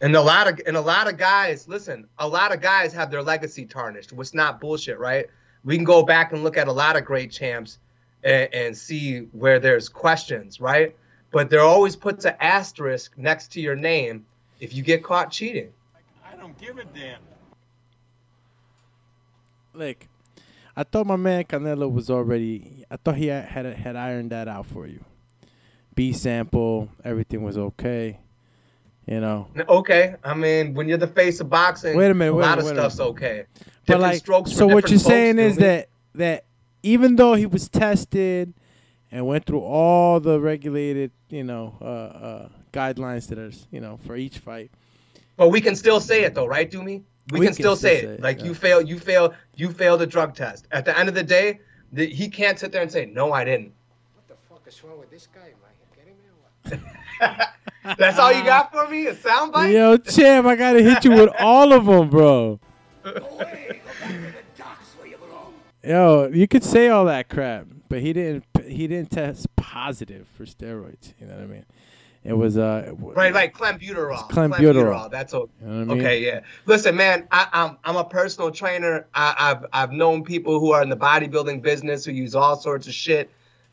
[0.00, 3.10] And a lot of and a lot of guys, listen, a lot of guys have
[3.10, 4.12] their legacy tarnished.
[4.12, 5.26] What's not bullshit, right?
[5.64, 7.78] We can go back and look at a lot of great champs
[8.24, 10.96] and, and see where there's questions, right?
[11.30, 14.26] But there always puts an asterisk next to your name
[14.60, 15.72] if you get caught cheating.
[16.24, 17.20] I don't give a damn.
[19.74, 20.08] Like,
[20.76, 22.84] I thought my man Canelo was already.
[22.90, 25.04] I thought he had had, had ironed that out for you.
[25.94, 28.18] B sample, everything was okay.
[29.06, 32.36] You know, Okay, I mean, when you're the face of boxing, Wait a minute, a
[32.36, 33.46] wait lot of wait stuff's okay.
[33.84, 35.66] but like, strokes so what you're saying is know?
[35.66, 36.44] that that
[36.84, 38.54] even though he was tested
[39.10, 43.98] and went through all the regulated, you know, uh, uh, guidelines that are, you know,
[44.06, 44.70] for each fight.
[45.36, 47.02] But we can still say it though, right, Doomy?
[47.30, 48.10] We, We can, can still still say say it.
[48.14, 48.46] it, Like yeah.
[48.46, 50.66] you failed, you failed, you failed a drug test.
[50.72, 51.60] At the end of the day,
[51.92, 53.72] the, he can't sit there and say, "No, I didn't."
[54.14, 55.40] What the fuck is wrong with this guy?
[55.40, 56.78] Am I kidding me or
[57.28, 57.48] what?
[57.98, 59.06] That's all you uh, got for me?
[59.06, 59.72] A soundbite?
[59.72, 62.58] Yo, champ, I gotta hit you with all of them, bro.
[65.84, 68.44] Yo, you could say all that crap, but he didn't.
[68.64, 71.12] He didn't test positive for steroids.
[71.20, 71.64] You know what I mean?
[72.24, 72.92] It was uh.
[72.98, 73.52] Right, right.
[73.52, 74.30] Clenbuterol.
[74.30, 75.10] Clenbuterol.
[75.10, 75.52] That's okay.
[75.60, 76.00] You know I mean?
[76.00, 76.40] Okay, yeah.
[76.66, 79.06] Listen, man, I, I'm I'm a personal trainer.
[79.12, 82.86] I, I've I've known people who are in the bodybuilding business who use all sorts
[82.86, 83.28] of shit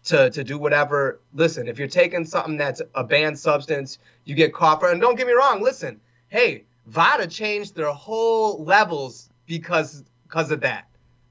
[0.06, 1.20] to to do whatever.
[1.34, 4.90] Listen, if you're taking something that's a banned substance, you get caught for.
[4.90, 5.62] And don't get me wrong.
[5.62, 10.86] Listen, hey, VADA changed their whole levels because because of that.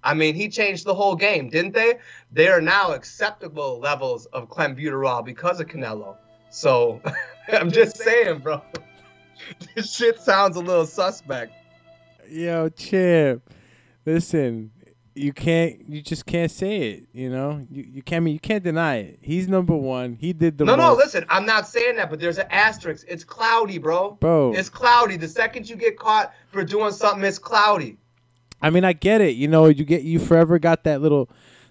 [0.05, 1.99] I mean, he changed the whole game, didn't they?
[2.31, 6.17] They are now acceptable levels of clenbuterol because of Canelo.
[6.51, 7.01] So
[7.53, 8.63] I'm just saying, bro.
[9.75, 11.53] this shit sounds a little suspect.
[12.29, 13.43] Yo, champ,
[14.05, 14.71] listen.
[15.15, 15.89] You can't.
[15.89, 17.09] You just can't say it.
[17.13, 17.67] You know.
[17.71, 18.25] You you can't.
[18.25, 19.19] mean You can't deny it.
[19.21, 20.17] He's number one.
[20.21, 20.85] He did the no, most.
[20.85, 23.05] no, listen, I'm not saying that, but there's an asterisk.
[23.09, 24.13] It's cloudy, bro.
[24.13, 24.55] Bro.
[24.55, 25.17] It's cloudy.
[25.17, 27.97] The second you get caught for doing something, it's cloudy.
[28.63, 29.35] I mean, I get it.
[29.35, 31.29] You know, you get you forever got that little,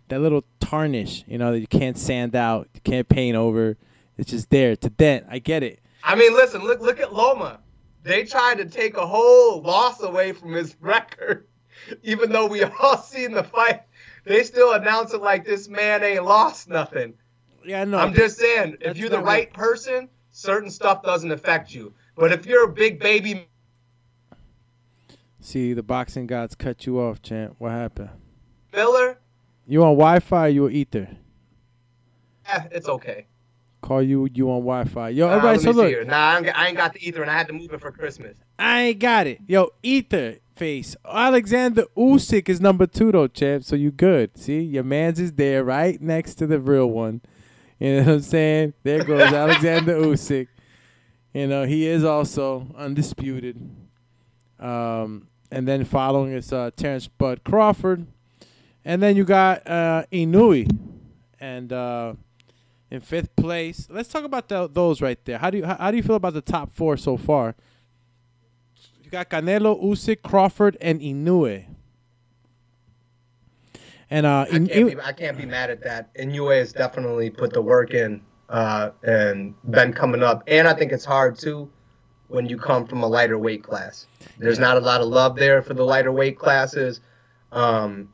[0.10, 1.24] that little tarnish.
[1.28, 3.78] You know that you can't sand out, you can't paint over.
[4.18, 4.76] It's just there.
[4.76, 5.26] to dent.
[5.30, 5.80] I get it.
[6.04, 7.60] I mean, listen, look look at Loma.
[8.04, 11.48] They tried to take a whole loss away from his record,
[12.04, 13.82] even though we all seen the fight.
[14.24, 17.14] They still announce it like this man ain't lost nothing.
[17.66, 17.98] Yeah, no.
[17.98, 21.94] I'm just saying, if you're the right person, certain stuff doesn't affect you.
[22.16, 23.48] But if you're a big baby,
[25.40, 27.56] See, the boxing gods cut you off, champ.
[27.58, 28.10] What happened?
[28.74, 29.18] Miller,
[29.66, 30.46] You on Wi-Fi?
[30.46, 31.08] Or you on Ether?
[32.48, 33.28] eh, it's okay.
[33.82, 35.10] Call you you on Wi-Fi.
[35.10, 35.44] Yo, Uh, all right.
[35.54, 36.08] let So look.
[36.08, 37.80] Nah, I ain't, got- I ain't got the ether, and I had to move it
[37.80, 38.38] for Christmas.
[38.58, 39.40] I ain't got it.
[39.48, 40.96] Yo, Ether face.
[41.08, 43.64] Alexander Usyk is number two though, champ.
[43.64, 44.36] So you good.
[44.38, 47.22] See, your man's is there right next to the real one.
[47.80, 48.74] You know what I'm saying?
[48.82, 50.48] There goes Alexander Usyk.
[51.34, 53.62] You know, he is also undisputed.
[54.60, 58.08] Um, and then following is uh, Terrence Bud Crawford.
[58.84, 60.76] And then you got uh, Inoue.
[61.40, 62.14] And uh,
[62.90, 65.38] in fifth place, let's talk about tho- those right there.
[65.38, 67.56] How do you how, how do you feel about the top four so far?
[69.02, 71.66] You got Canelo, Usyk, Crawford, and Inoue.
[74.10, 76.12] And uh, I can't, be, I can't be mad at that.
[76.18, 80.44] UA has definitely put the work in uh, and been coming up.
[80.48, 81.70] And I think it's hard too
[82.30, 84.08] when you come from a lighter weight class.
[84.38, 87.02] There's not a lot of love there for the lighter weight classes
[87.52, 88.10] um,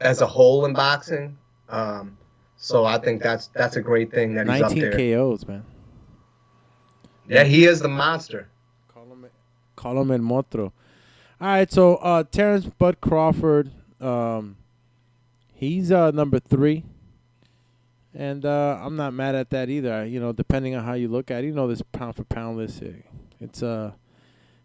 [0.00, 1.36] as a whole in boxing.
[1.68, 2.16] Um,
[2.62, 5.16] so I think that's that's a great thing that he's up 19 there.
[5.16, 5.64] KOs, man.
[7.28, 8.48] Yeah, he is the monster.
[9.74, 10.70] Call him El Motro.
[11.40, 14.56] All right, so uh, Terrence Bud Crawford, um,
[15.52, 16.84] he's uh, number three,
[18.14, 20.06] and uh, I'm not mad at that either.
[20.06, 22.58] You know, depending on how you look at it, you know, this pound for pound
[22.58, 22.90] list, uh,
[23.40, 23.90] it's uh,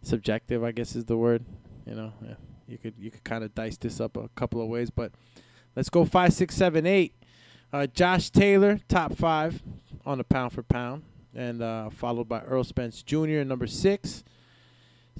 [0.04, 1.44] subjective, I guess is the word.
[1.88, 2.36] You know, yeah,
[2.68, 5.14] you could you could kind of dice this up a couple of ways, but
[5.76, 7.16] let's go five, six, seven, eight.
[7.72, 9.62] Uh, Josh Taylor, top five
[10.06, 11.04] on the pound for pound,
[11.36, 13.44] and uh, followed by Errol Spence Jr.
[13.44, 14.24] number six.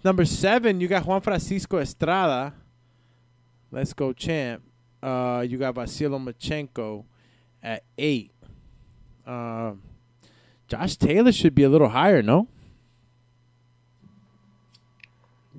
[0.04, 2.54] Number seven, you got Juan Francisco Estrada.
[3.72, 4.64] Let's go, champ.
[5.04, 7.04] Uh, you got Vasily Lomachenko
[7.62, 8.32] at eight.
[9.26, 9.82] Um,
[10.68, 12.48] Josh Taylor should be a little higher, no?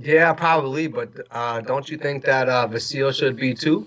[0.00, 0.86] Yeah, probably.
[0.86, 3.86] But uh, don't you think that uh, Vasil should be too?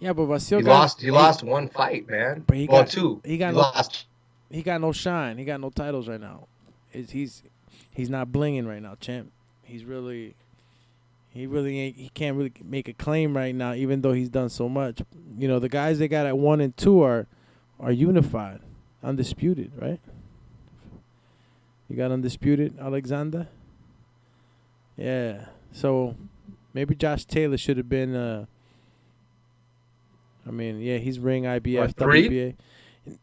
[0.00, 1.00] Yeah, but Vasily He lost.
[1.00, 2.44] He lost one fight, man.
[2.46, 3.20] But he well, got two.
[3.24, 4.06] He got He no, lost.
[4.50, 5.38] He got no shine.
[5.38, 6.46] He got no titles right now.
[6.92, 7.42] It's, he's
[7.92, 9.30] he's not blinging right now, champ.
[9.62, 10.34] He's really
[11.30, 11.96] he really ain't.
[11.96, 15.02] He can't really make a claim right now, even though he's done so much.
[15.36, 17.26] You know, the guys they got at one and two are
[17.78, 18.60] are unified,
[19.02, 20.00] undisputed, right?
[21.88, 23.48] You got undisputed, Alexander.
[24.96, 25.46] Yeah.
[25.72, 26.16] So
[26.72, 28.14] maybe Josh Taylor should have been.
[28.14, 28.46] Uh,
[30.48, 32.28] I mean, yeah, he's ring IBF, What, three?
[32.28, 32.54] WBA.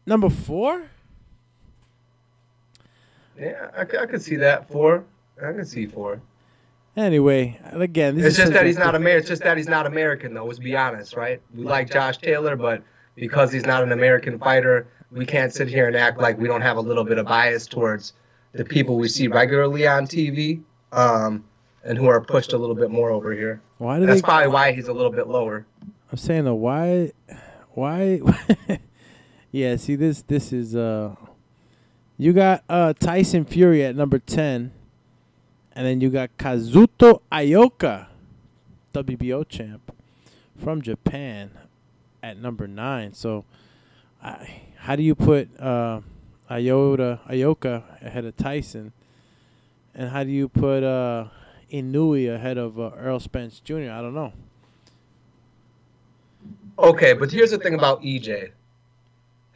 [0.06, 0.84] Number four.
[3.38, 4.70] Yeah, I could see that.
[4.70, 5.04] Four.
[5.42, 6.20] I can see four.
[6.96, 9.18] Anyway, again, this It's is just that he's not American.
[9.20, 10.46] It's just that he's not American, though.
[10.46, 11.42] Let's be honest, right?
[11.54, 12.82] We like Josh Taylor, but
[13.16, 16.62] because he's not an American fighter, we can't sit here and act like we don't
[16.62, 18.14] have a little bit of bias towards
[18.52, 20.62] the people we see regularly on TV,
[20.92, 21.44] um,
[21.84, 23.60] and who are pushed a little bit more over here.
[23.76, 24.24] Why do That's they?
[24.24, 25.66] probably why he's a little bit lower.
[26.10, 27.12] I'm saying though, why,
[27.72, 28.20] why?
[29.50, 30.22] yeah, see this.
[30.22, 31.16] This is uh,
[32.16, 34.72] you got uh Tyson Fury at number ten,
[35.74, 38.06] and then you got Kazuto Ioka,
[38.94, 39.92] WBO champ
[40.56, 41.50] from Japan,
[42.22, 43.12] at number nine.
[43.12, 43.44] So,
[44.22, 46.00] I, how do you put uh,
[46.48, 48.92] Iota Ioka ahead of Tyson,
[49.92, 51.26] and how do you put uh,
[51.72, 53.90] Inoue ahead of uh, Errol Spence Jr.?
[53.90, 54.32] I don't know.
[56.78, 58.50] Okay, but here's the thing about EJ.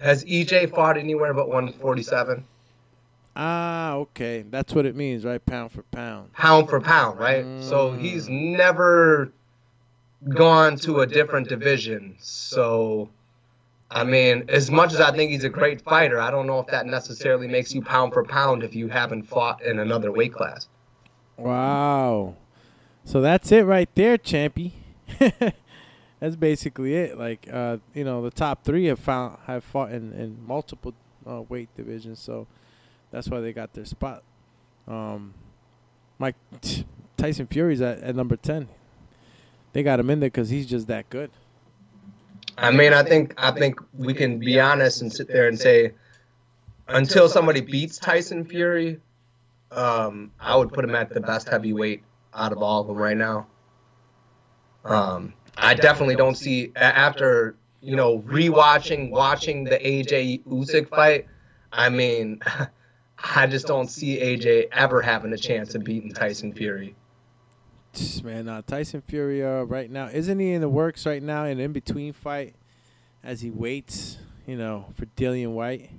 [0.00, 2.44] Has EJ fought anywhere but 147?
[3.36, 4.44] Ah, okay.
[4.48, 5.44] That's what it means, right?
[5.44, 6.32] Pound for pound.
[6.32, 7.44] pound for pound, right?
[7.62, 9.32] So he's never
[10.28, 12.16] gone to a different division.
[12.18, 13.10] So,
[13.90, 16.66] I mean, as much as I think he's a great fighter, I don't know if
[16.68, 20.68] that necessarily makes you pound for pound if you haven't fought in another weight class.
[21.36, 22.36] Wow.
[23.04, 24.72] So that's it right there, Champy.
[26.20, 27.18] that's basically it.
[27.18, 30.94] Like, uh, you know, the top three have found have fought in, in multiple
[31.26, 32.46] uh, weight divisions, so
[33.10, 34.22] that's why they got their spot.
[34.86, 35.34] Um,
[36.18, 36.36] Mike
[37.16, 38.68] Tyson Fury's at, at number ten.
[39.72, 41.30] They got him in there because he's just that good.
[42.58, 45.92] I mean, I think I think we can be honest and sit there and say,
[46.88, 49.00] until somebody beats Tyson Fury,
[49.70, 52.02] um, I would put him at the best heavyweight
[52.34, 53.46] out of all of them right now.
[54.84, 61.26] Um, I definitely don't see after you know rewatching watching the AJ Usyk fight.
[61.72, 62.40] I mean,
[63.34, 66.94] I just don't see AJ ever having a chance of beating Tyson Fury.
[68.22, 71.58] Man, uh, Tyson Fury uh, right now isn't he in the works right now in
[71.58, 72.54] in between fight
[73.22, 75.90] as he waits, you know, for Dillian Whyte.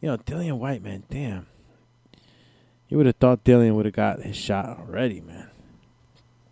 [0.00, 1.46] You know, Dillian Whyte, man, damn.
[2.88, 5.48] You would have thought Dillian would have got his shot already, man.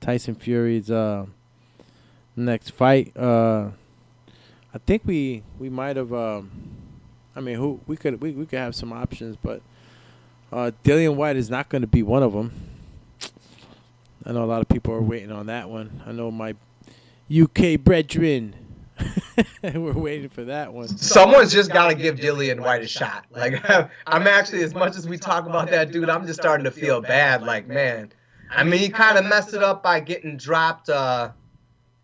[0.00, 1.26] Tyson Fury's uh,
[2.38, 3.16] next fight.
[3.16, 3.70] Uh,
[4.74, 6.12] I think we we might have.
[6.12, 6.50] Um,
[7.34, 9.62] I mean, who we could we, we could have some options, but
[10.52, 12.52] uh, Dillian Whyte is not going to be one of them.
[14.24, 16.02] I know a lot of people are waiting on that one.
[16.06, 16.54] I know my
[17.34, 18.54] UK brethren.
[19.62, 20.88] We're waiting for that one.
[20.88, 23.26] Someone's just got to give Dillian Whyte a shot.
[23.30, 23.62] Like,
[24.06, 27.00] I'm actually, as much as we talk about that dude, I'm just starting to feel
[27.00, 27.42] bad.
[27.42, 28.12] Like, man,
[28.50, 31.30] I mean, he kind of messed it up by getting dropped uh,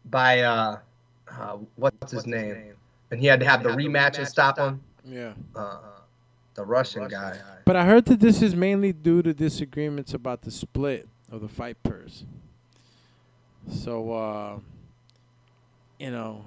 [0.07, 0.79] by, uh,
[1.31, 2.75] uh, what's his name?
[3.11, 4.83] And he had to have the rematch and stop him.
[5.05, 5.33] Yeah.
[5.55, 5.79] Uh,
[6.55, 7.39] the Russian guy.
[7.65, 11.49] But I heard that this is mainly due to disagreements about the split of the
[11.49, 12.25] fight purse.
[13.71, 14.59] So, uh,
[15.99, 16.45] you know,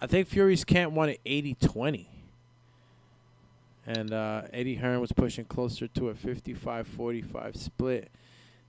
[0.00, 2.08] I think Fury's camp wanted 80 20.
[3.86, 8.10] And uh, Eddie Hearn was pushing closer to a 55 45 split.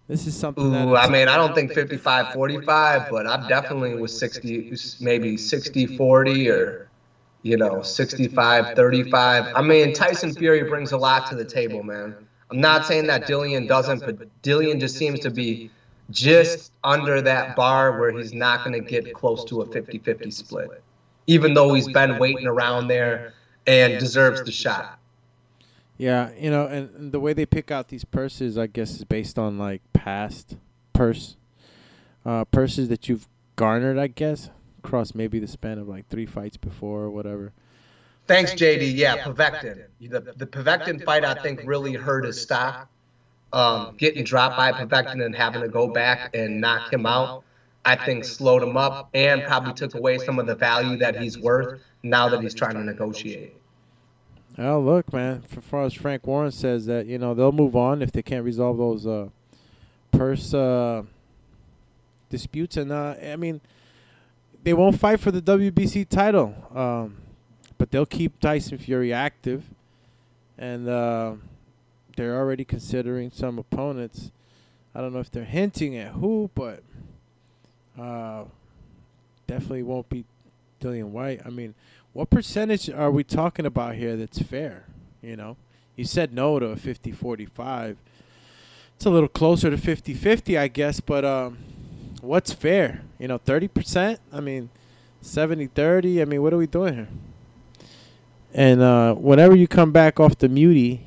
[0.07, 0.87] This is something that.
[0.87, 5.97] Ooh, I mean, I don't think 55 45, but I'm definitely with 60, maybe 60
[5.97, 6.89] 40 or,
[7.41, 9.53] you know, 65 35.
[9.55, 12.15] I mean, Tyson Fury brings a lot to the table, man.
[12.51, 15.71] I'm not saying that Dillian doesn't, but Dillian just seems to be
[16.11, 20.31] just under that bar where he's not going to get close to a 50 50
[20.31, 20.83] split,
[21.27, 23.33] even though he's been waiting around there
[23.65, 24.99] and deserves the shot.
[26.03, 29.05] Yeah, you know, and, and the way they pick out these purses, I guess, is
[29.05, 30.57] based on like past
[30.91, 31.37] purse
[32.25, 33.25] uh, purses that you've
[33.55, 33.97] garnered.
[33.97, 34.49] I guess
[34.83, 37.53] across maybe the span of like three fights before or whatever.
[38.27, 38.97] Thanks, JD.
[38.97, 39.85] Yeah, Povetkin.
[40.01, 42.89] The the Povetkin fight, I think, really hurt his stock.
[43.53, 47.45] Um, getting dropped by Povetkin and having to go back and knock him out,
[47.85, 51.39] I think slowed him up and probably took away some of the value that he's
[51.39, 53.55] worth now that he's trying to negotiate.
[54.57, 55.43] Oh, look, man.
[55.57, 58.45] As far as Frank Warren says that you know they'll move on if they can't
[58.45, 59.29] resolve those uh,
[60.11, 61.03] purse uh,
[62.29, 63.61] disputes, and uh, I mean
[64.63, 67.17] they won't fight for the WBC title, um,
[67.77, 69.63] but they'll keep Tyson Fury active,
[70.57, 71.33] and uh,
[72.15, 74.31] they're already considering some opponents.
[74.95, 76.83] I don't know if they're hinting at who, but
[77.99, 78.43] uh,
[79.47, 80.23] definitely won't be
[80.79, 81.41] Dillian Whyte.
[81.45, 81.73] I mean,
[82.13, 84.85] what percentage are we talking about here that's fair?
[85.21, 85.57] You know,
[85.95, 87.97] you said no to a 50-45.
[88.95, 91.57] It's a little closer to 50-50, I guess, but um,
[92.21, 93.01] what's fair?
[93.19, 94.19] You know, 30%?
[94.31, 94.69] I mean,
[95.23, 96.21] 70-30?
[96.21, 97.07] I mean, what are we doing here?
[98.53, 101.01] And uh, whenever you come back off the mutie,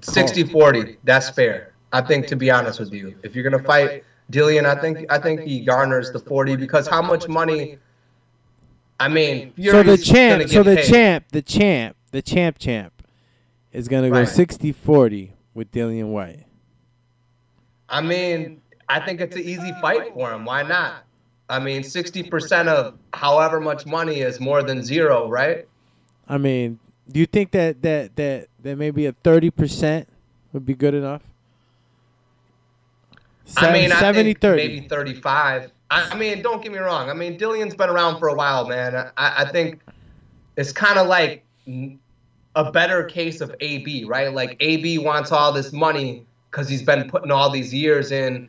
[0.00, 1.72] 60-40, that's fair.
[1.92, 4.02] I think, to be honest with you, if you're gonna fight
[4.32, 7.78] Dillian, I think I think he garners the 40 because how much money?
[9.04, 10.86] I mean, so the champ, so the paid.
[10.86, 13.02] champ, the champ, the champ, champ
[13.70, 14.26] is gonna go Right.
[14.26, 16.46] 60-40 with Dillian Whyte.
[17.90, 20.46] I mean, I think it's an easy fight for him.
[20.46, 21.04] Why not?
[21.50, 25.68] I mean, 60% of however much money is more than zero, right?
[26.26, 26.78] I mean,
[27.12, 30.08] do you think that that that that maybe a thirty percent
[30.54, 31.20] would be good enough?
[33.58, 34.56] I mean, I 70 think 30.
[34.68, 35.70] maybe 35.
[35.94, 37.08] I, mean, don't get me wrong.
[37.10, 38.94] I mean, Dillian's been around for a while, man.
[38.94, 39.80] I, I think
[40.56, 41.44] it's kind of like
[42.56, 44.32] a better case of AB, right?
[44.32, 48.48] Like AB wants all this money because he's been putting all these years in,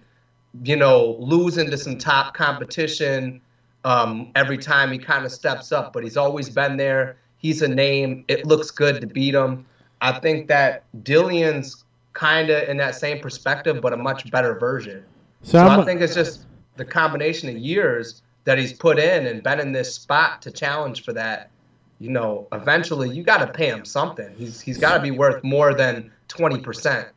[0.63, 3.41] you know, losing to some top competition
[3.83, 7.17] um, every time he kind of steps up, but he's always been there.
[7.37, 8.25] He's a name.
[8.27, 9.65] It looks good to beat him.
[10.01, 15.03] I think that Dillian's kind of in that same perspective, but a much better version.
[15.43, 16.45] So So, I think it's just
[16.75, 21.03] the combination of years that he's put in and been in this spot to challenge
[21.03, 21.49] for that.
[21.99, 24.33] You know, eventually you got to pay him something.
[24.37, 27.07] He's he's got to be worth more than twenty percent.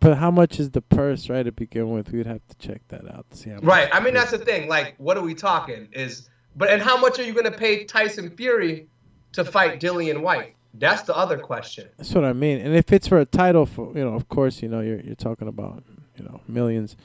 [0.00, 2.10] But how much is the purse, right, to begin with?
[2.10, 3.64] We'd have to check that out to see how much.
[3.64, 3.88] Right.
[3.92, 4.68] I mean, that's the thing.
[4.68, 5.88] Like, what are we talking?
[5.92, 8.86] Is but and how much are you going to pay Tyson Fury
[9.32, 10.54] to fight Dillian Whyte?
[10.74, 11.88] That's the other question.
[11.98, 12.58] That's what I mean.
[12.58, 15.14] And if it's for a title, for you know, of course, you know, you're you're
[15.14, 15.84] talking about
[16.16, 16.96] you know millions.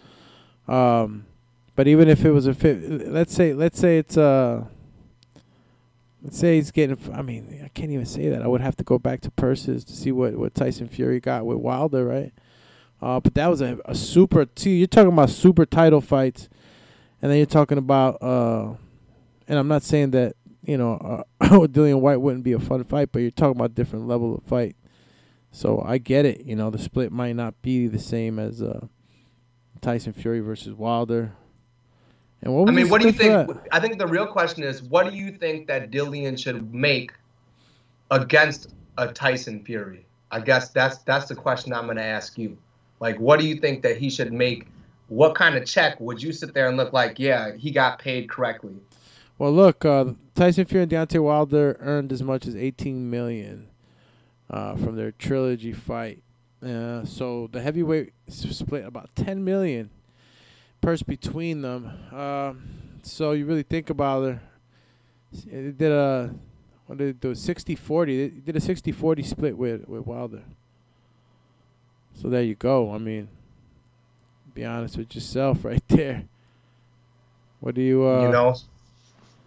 [0.68, 1.26] Um,
[1.80, 4.66] but even if it was a fi- let's say let's say it's uh
[6.22, 6.98] let's say he's getting.
[7.14, 8.42] I mean, I can't even say that.
[8.42, 11.46] I would have to go back to purses to see what what Tyson Fury got
[11.46, 12.34] with Wilder, right?
[13.02, 14.46] Uh, but that was a, a super.
[14.58, 16.50] See, you're talking about super title fights,
[17.22, 18.22] and then you're talking about.
[18.22, 18.74] Uh,
[19.48, 23.14] and I'm not saying that you know uh, Dillian Whyte wouldn't be a fun fight,
[23.14, 24.76] but you're talking about different level of fight.
[25.54, 26.42] So I get it.
[26.42, 28.88] You know, the split might not be the same as uh,
[29.80, 31.38] Tyson Fury versus Wilder.
[32.42, 33.50] And what I mean, what do you think?
[33.72, 37.12] I think the real question is, what do you think that Dillian should make
[38.12, 40.06] against a Tyson Fury?
[40.32, 42.58] I guess that's that's the question I'm going to ask you.
[43.00, 44.68] Like, what do you think that he should make?
[45.08, 47.20] What kind of check would you sit there and look like?
[47.20, 48.76] Yeah, he got paid correctly.
[49.38, 53.70] Well, look, uh, Tyson Fury and Deontay Wilder earned as much as 18 million
[54.50, 56.22] uh, from their trilogy fight.
[56.64, 59.90] Uh, so the heavyweight split about 10 million
[60.82, 61.92] purse between them.
[62.14, 62.62] Um
[63.02, 64.40] so you really think about it,
[65.46, 66.34] they did a
[66.86, 67.36] what did they do?
[67.36, 68.06] 60-40.
[68.06, 70.44] They did a 60-40 split with with Wilder.
[72.16, 72.92] So there you go.
[72.92, 73.30] I mean,
[74.54, 76.26] be honest with yourself right there.
[77.60, 78.56] What do you uh you know,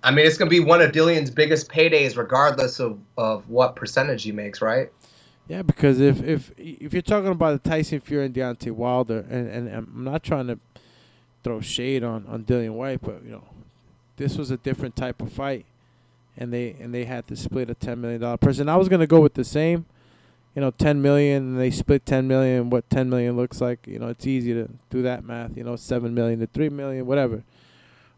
[0.02, 4.24] I mean, it's gonna be one of Dillian's biggest paydays, regardless of of what percentage
[4.24, 4.90] he makes, right?
[5.48, 9.48] Yeah, because if if if you're talking about the Tyson Fury and Deontay Wilder, and,
[9.48, 10.58] and I'm not trying to
[11.42, 13.44] throw shade on on Dillian Whyte, but you know,
[14.16, 15.66] this was a different type of fight,
[16.36, 18.68] and they and they had to split a ten million dollar person.
[18.68, 19.86] I was gonna go with the same,
[20.54, 22.70] you know, ten million, and they split ten million.
[22.70, 25.56] What ten million looks like, you know, it's easy to do that math.
[25.56, 27.42] You know, seven million to three million, whatever.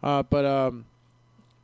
[0.03, 0.85] Uh, but um,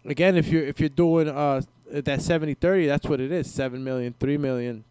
[0.05, 3.51] again, if you're if you're doing uh that 70-30, that's what it is.
[3.51, 4.85] Seven million, three million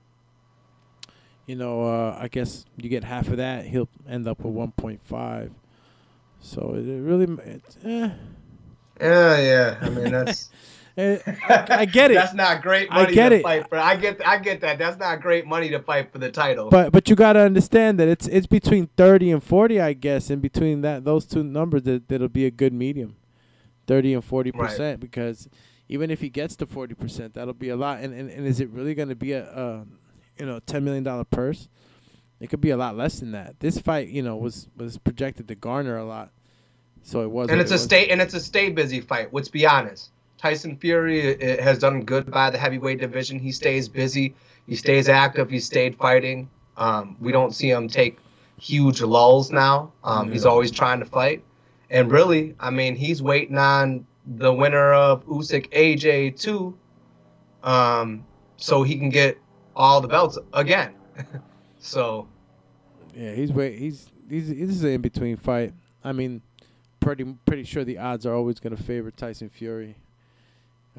[1.49, 5.49] you know, uh, I guess you get half of that, he'll end up with 1.5.
[6.41, 8.09] So it it really, it's, eh.
[8.99, 9.77] Yeah, yeah.
[9.81, 10.49] I mean, that's.
[10.97, 11.17] Eh,
[11.47, 12.15] I, I get it.
[12.15, 13.43] That's not great I money get to it.
[13.43, 13.77] fight for.
[13.77, 14.77] I get, I get that.
[14.77, 16.69] That's not great money to fight for the title.
[16.69, 20.29] But but you got to understand that it's it's between 30 and 40, I guess,
[20.29, 23.15] and between that those two numbers that that'll be a good medium,
[23.87, 24.99] 30 and 40 percent.
[24.99, 25.47] Because
[25.87, 28.01] even if he gets to 40 percent, that'll be a lot.
[28.01, 29.85] And and, and is it really going to be a, a
[30.37, 31.69] you know 10 million dollar purse?
[32.39, 33.59] It could be a lot less than that.
[33.59, 36.31] This fight, you know, was was projected to garner a lot,
[37.03, 37.49] so it was.
[37.49, 39.33] and it's a stay and it's a stay busy fight.
[39.33, 40.11] Let's be honest.
[40.37, 43.39] Tyson Fury uh, has done good by the heavyweight division.
[43.39, 44.35] He stays busy.
[44.67, 45.49] He stays active.
[45.49, 46.49] He stayed fighting.
[46.77, 48.17] Um, we don't see him take
[48.57, 49.91] huge lulls now.
[50.05, 51.43] Um, He's always trying to fight.
[51.89, 56.77] And really, I mean, he's waiting on the winner of Usyk AJ two,
[57.63, 58.23] um,
[58.57, 59.37] so he can get
[59.75, 60.93] all the belts again.
[61.79, 62.27] so
[63.15, 63.79] Yeah, he's wait.
[63.79, 65.73] He's he's this is an in between fight.
[66.03, 66.41] I mean,
[66.99, 69.95] pretty pretty sure the odds are always going to favor Tyson Fury.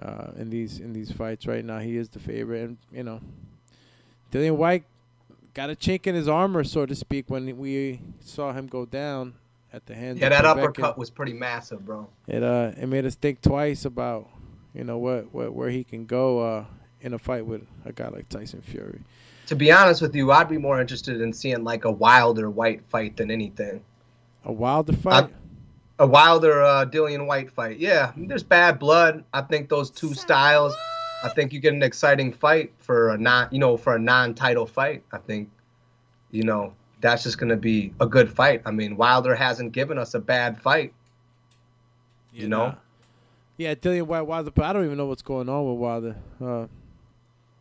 [0.00, 3.20] Uh, in these in these fights right now, he is the favorite, and you know,
[4.32, 4.84] Dillian Whyte
[5.52, 9.34] got a chink in his armor, so to speak, when we saw him go down
[9.72, 10.20] at the hands.
[10.20, 10.58] yeah, that Povetkin.
[10.58, 12.08] uppercut was pretty massive, bro.
[12.26, 14.28] It uh it made us think twice about
[14.74, 16.64] you know what, what where he can go uh
[17.00, 19.00] in a fight with a guy like Tyson Fury.
[19.50, 22.84] To be honest with you, I'd be more interested in seeing like a Wilder Whyte
[22.88, 23.82] fight than anything.
[24.44, 25.28] A Wilder fight.
[25.98, 27.80] A Wilder uh, Dillian Whyte fight.
[27.80, 29.24] Yeah, there's bad blood.
[29.34, 30.72] I think those two styles.
[31.24, 34.66] I think you get an exciting fight for a non, you know, for a non-title
[34.66, 35.02] fight.
[35.10, 35.50] I think,
[36.30, 38.62] you know, that's just gonna be a good fight.
[38.64, 40.94] I mean, Wilder hasn't given us a bad fight.
[42.32, 42.76] You know.
[43.56, 46.16] Yeah, Dillian Whyte Wilder, but I don't even know what's going on with Wilder.
[46.40, 46.66] Uh,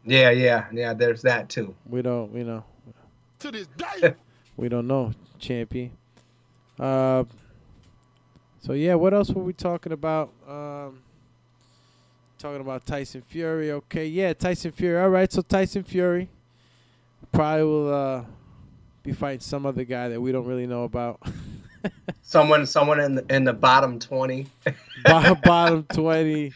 [0.10, 0.94] Yeah, yeah, yeah.
[0.94, 1.76] There's that too.
[1.88, 2.64] we don't, you know,
[3.40, 4.16] To this day.
[4.58, 5.92] we don't know, champion.
[6.80, 7.26] Uh,
[8.62, 10.32] so yeah, what else were we talking about?
[10.48, 11.02] Um,
[12.40, 13.72] talking about Tyson Fury.
[13.72, 15.00] Okay, yeah, Tyson Fury.
[15.00, 16.28] All right, so Tyson Fury
[17.32, 18.24] probably will uh,
[19.04, 21.22] be fighting some other guy that we don't really know about.
[22.22, 24.48] Someone, someone in the in the bottom twenty.
[25.06, 26.52] Bottom twenty.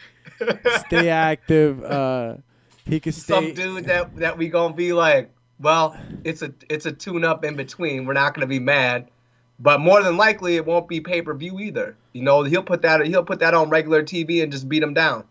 [0.86, 1.82] Stay active.
[1.82, 2.36] Uh,
[2.84, 3.34] he could stay.
[3.34, 5.30] Some dude that that we gonna be like,
[5.60, 8.04] well, it's a it's a tune up in between.
[8.04, 9.08] We're not gonna be mad,
[9.58, 11.96] but more than likely it won't be pay per view either.
[12.12, 14.94] You know, he'll put that he'll put that on regular TV and just beat him
[14.94, 15.24] down.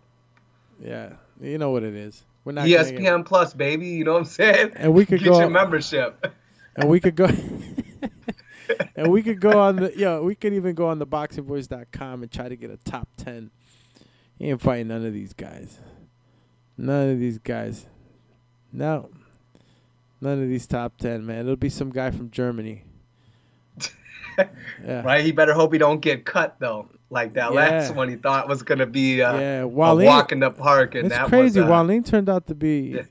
[0.84, 2.24] Yeah, you know what it is.
[2.44, 3.88] We're not gonna get- ESPN Plus, baby.
[3.88, 4.72] You know what I'm saying?
[4.76, 6.36] And we could get go- your membership.
[6.76, 7.28] and we could go
[8.96, 12.32] and we could go on the yeah we could even go on the boxingvoice.com and
[12.32, 13.52] try to get a top 10
[14.38, 15.80] he ain't fighting none of these guys
[16.78, 17.86] none of these guys.
[18.72, 19.10] No.
[20.22, 21.40] None of these top 10 man.
[21.42, 22.84] It'll be some guy from germany.
[24.84, 25.04] Yeah.
[25.04, 25.24] Right?
[25.24, 27.60] He better hope he don't get cut though, like that Yeah.
[27.60, 29.60] last one he thought was gonna be uh, yeah.
[29.62, 31.60] a walk in the park, and it's that crazy.
[31.60, 33.02] was uh, Wallin turned out to be Yeah.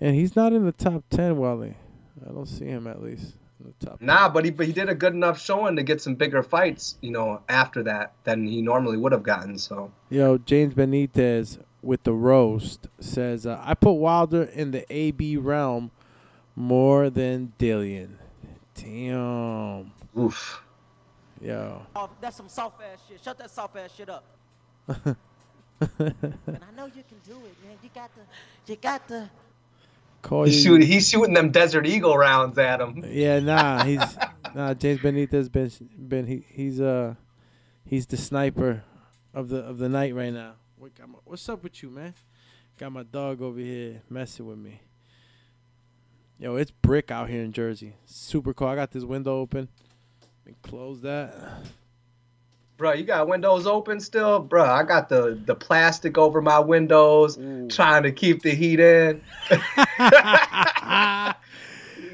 [0.00, 1.74] and he's not in the top 10 Wally
[2.28, 4.90] i don't see him at least in the top Nah, but he but he did
[4.90, 8.60] a good enough showing to get some bigger fights, you know, after that than he
[8.60, 9.56] normally would have gotten.
[9.56, 9.90] So.
[10.10, 11.58] Yo, James Benitez
[11.88, 15.90] with the roast says, uh, I put Wilder in the AB realm
[16.54, 18.10] more than Dillian.
[18.74, 19.90] Damn.
[20.16, 20.62] Oof.
[21.40, 21.80] Yo.
[21.96, 23.24] Oh, that's some soft ass shit.
[23.24, 24.22] Shut that soft ass shit up.
[24.86, 25.16] and
[25.80, 27.78] I know you can do it, man.
[27.82, 29.30] You got the, you got the.
[30.20, 33.02] Call he's you- shooting he's shooting them Desert Eagle rounds at him.
[33.08, 34.18] Yeah, nah, he's
[34.54, 34.74] nah.
[34.74, 37.14] James Benitez has been been he he's uh
[37.86, 38.82] he's the sniper
[39.32, 40.54] of the of the night right now.
[40.78, 42.14] What got my, what's up with you, man?
[42.78, 44.80] Got my dog over here messing with me.
[46.38, 47.96] Yo, it's brick out here in Jersey.
[48.04, 48.68] Super cool.
[48.68, 49.68] I got this window open.
[50.46, 51.34] And close that.
[52.76, 54.64] Bro, you got windows open still, bro.
[54.64, 57.36] I got the the plastic over my windows,
[57.68, 59.20] trying to keep the heat in.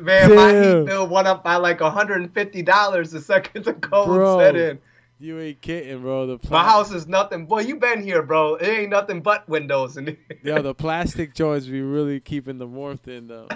[0.01, 4.57] Man, my heat bill went up by like $150 the second the cold Bro, set
[4.57, 4.79] in.
[5.19, 6.27] You ain't kidding, bro.
[6.27, 7.47] The My house is nothing.
[7.47, 8.57] Boy, you been here, bro.
[8.57, 10.19] It ain't nothing but windows in here.
[10.43, 13.49] Yo, the plastic joints be really keeping the warmth in though.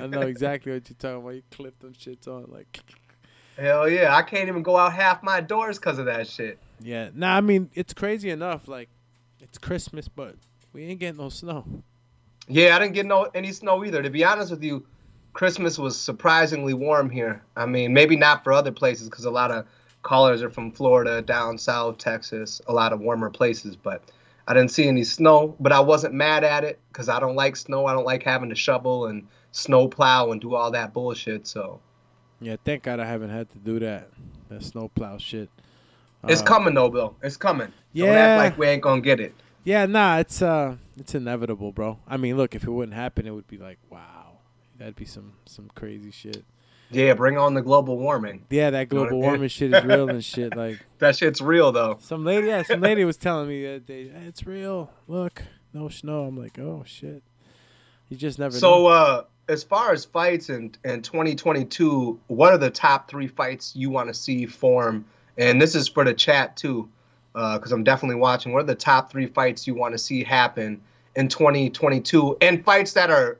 [0.00, 1.34] I know exactly what you're talking about.
[1.36, 2.80] You clip them shits on like
[3.58, 6.58] Hell yeah, I can't even go out half my doors because of that shit.
[6.80, 7.10] Yeah.
[7.14, 8.66] Nah, I mean it's crazy enough.
[8.68, 8.88] Like
[9.40, 10.34] it's Christmas, but
[10.72, 11.64] we ain't getting no snow.
[12.48, 14.02] Yeah, I didn't get no any snow either.
[14.02, 14.84] To be honest with you,
[15.32, 17.42] Christmas was surprisingly warm here.
[17.56, 19.66] I mean, maybe not for other places because a lot of
[20.06, 23.76] callers are from Florida, down south, Texas, a lot of warmer places.
[23.76, 24.02] But
[24.46, 25.56] I didn't see any snow.
[25.58, 27.86] But I wasn't mad at it because I don't like snow.
[27.86, 31.46] I don't like having to shovel and snow plow and do all that bullshit.
[31.46, 31.80] So
[32.40, 34.10] Yeah, thank God I haven't had to do that.
[34.48, 35.48] That snow plow shit.
[36.28, 37.16] it's Uh, coming though, Bill.
[37.22, 37.72] It's coming.
[37.94, 38.14] Don't Yeah.
[38.14, 39.34] act like we ain't gonna get it.
[39.64, 41.98] Yeah, nah, it's uh it's inevitable, bro.
[42.06, 44.38] I mean, look, if it wouldn't happen, it would be like, wow.
[44.78, 46.44] That'd be some some crazy shit.
[46.90, 48.44] Yeah, bring on the global warming.
[48.50, 49.30] Yeah, that You know what I global mean?
[49.30, 50.54] warming shit is real and shit.
[50.56, 51.98] Like That shit's real though.
[52.00, 54.90] some lady, yeah, some lady was telling me the other day, "Hey, it's real.
[55.08, 55.42] Look,
[55.72, 56.24] no snow.
[56.24, 57.22] I'm like, oh shit.
[58.08, 58.86] You just never So, know.
[58.86, 63.90] uh, as far as fights in, in 2022, what are the top three fights you
[63.90, 65.04] want to see form?
[65.38, 66.88] And this is for the chat too,
[67.32, 68.52] because I'm definitely watching.
[68.52, 70.80] What are the top three fights you want to see happen
[71.16, 72.36] in 2022?
[72.40, 73.38] And fights that are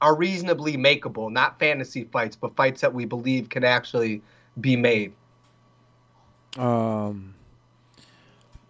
[0.00, 4.22] are reasonably makeable, not fantasy fights, but fights that we believe can actually
[4.60, 5.12] be made.
[6.56, 7.34] Um,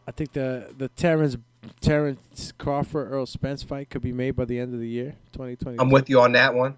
[0.06, 1.36] I think the the Terrence
[1.80, 5.78] Terrence Crawford Errol Spence fight could be made by the end of the year, 2020.
[5.78, 6.76] I'm with you on that one.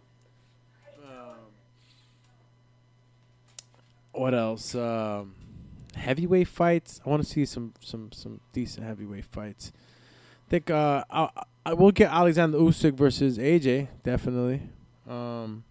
[4.13, 4.75] What else?
[4.75, 5.35] Um,
[5.95, 7.01] heavyweight fights.
[7.05, 9.73] I want to see some some some decent heavyweight fights.
[10.47, 11.29] I think uh, I,
[11.65, 14.63] I will get Alexander Usyk versus AJ definitely.
[15.09, 15.65] Um,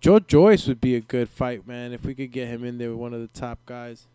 [0.00, 1.92] Joe Joyce would be a good fight, man.
[1.92, 4.06] If we could get him in there with one of the top guys.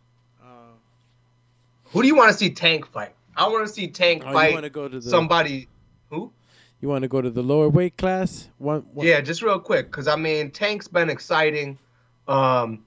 [1.86, 3.14] Who do you want to see Tank fight?
[3.36, 5.68] I want to see Tank Oh, you fight wanna go to the- somebody.
[6.10, 6.32] Who?
[6.80, 8.48] You want to go to the lower weight class?
[8.60, 11.78] One, one Yeah, just real quick, because I mean, Tank's been exciting.
[12.30, 12.86] Um,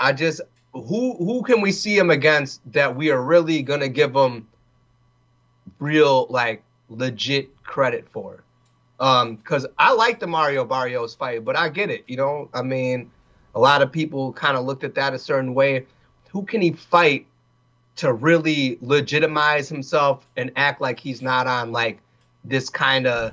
[0.00, 0.40] I just
[0.72, 4.48] who who can we see him against that we are really gonna give him
[5.78, 8.42] real like legit credit for?
[9.00, 12.04] Um, because I like the Mario Barrios fight, but I get it.
[12.08, 13.10] You know, I mean,
[13.54, 15.86] a lot of people kind of looked at that a certain way.
[16.30, 17.26] Who can he fight
[17.98, 22.00] to really legitimize himself and act like he's not on like
[22.44, 23.32] this kind of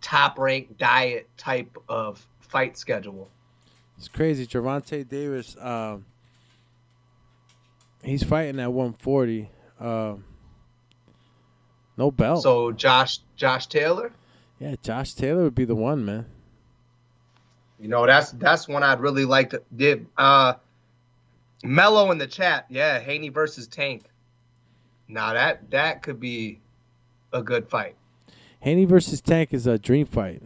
[0.00, 3.28] top rank diet type of fight schedule.
[3.98, 4.46] It's crazy.
[4.46, 6.06] Gervonta Davis, um,
[8.02, 9.50] he's fighting at 140.
[9.80, 10.24] Um,
[11.96, 12.42] no belt.
[12.42, 14.12] So Josh Josh Taylor,
[14.58, 16.26] yeah, Josh Taylor would be the one, man.
[17.80, 20.06] you know that's that's one I'd really like to give.
[20.16, 20.54] Uh,
[21.64, 24.04] Mello in the chat, yeah, Haney versus Tank.
[25.08, 26.60] Now that that could be
[27.32, 27.94] a good fight.
[28.60, 30.42] Haney versus Tank is a dream fight.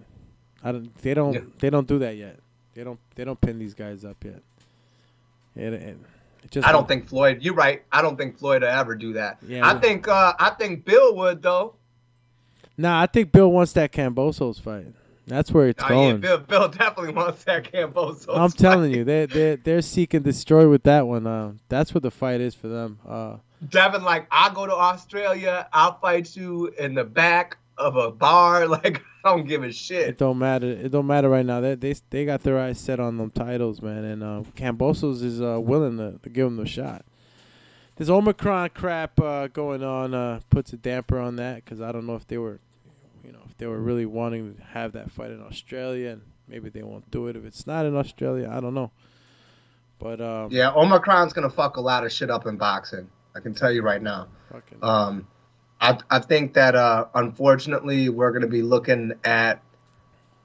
[0.63, 0.95] I don't.
[0.99, 1.33] They don't.
[1.33, 1.41] Yeah.
[1.59, 2.39] They don't do that yet.
[2.75, 2.99] They don't.
[3.15, 4.43] They don't pin these guys up yet.
[5.57, 5.99] It, it, it
[6.51, 7.39] just I don't think Floyd.
[7.43, 7.83] You're right.
[7.93, 9.39] I don't think Floyd will ever do that.
[9.47, 11.75] Yeah, I think uh, I think Bill would though.
[12.77, 14.87] Nah, I think Bill wants that Kambosos fight.
[15.27, 16.21] That's where it's Oh, yeah, going.
[16.21, 18.37] Bill, Bill definitely wants that Kambosos.
[18.37, 21.27] I'm telling you, they they they're seeking destroy with that one.
[21.27, 22.99] Uh, that's what the fight is for them.
[23.07, 23.37] Uh,
[23.69, 28.67] Devin, like, I'll go to Australia, I'll fight you in the back of a bar.
[28.69, 30.09] Like, I don't give a shit.
[30.09, 30.67] It don't matter.
[30.67, 31.61] It don't matter right now.
[31.61, 34.05] They they they got their eyes set on them titles, man.
[34.05, 37.05] And uh, Kambosos is uh, willing to, to give them the shot.
[37.97, 42.07] This Omicron crap uh, going on uh, puts a damper on that because I don't
[42.07, 42.59] know if they were,
[43.23, 46.71] you know, if they were really wanting to have that fight in Australia, and maybe
[46.71, 48.49] they won't do it if it's not in Australia.
[48.51, 48.91] I don't know.
[49.99, 53.11] But um, Yeah, Omicron's gonna fuck a lot of shit up in boxing.
[53.35, 54.29] I can tell you right now.
[54.51, 55.27] fucking, Um,
[55.81, 59.63] I I think that uh, unfortunately we're gonna be looking at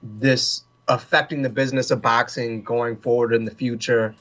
[0.02, 4.14] this affecting the business of boxing going forward in the future.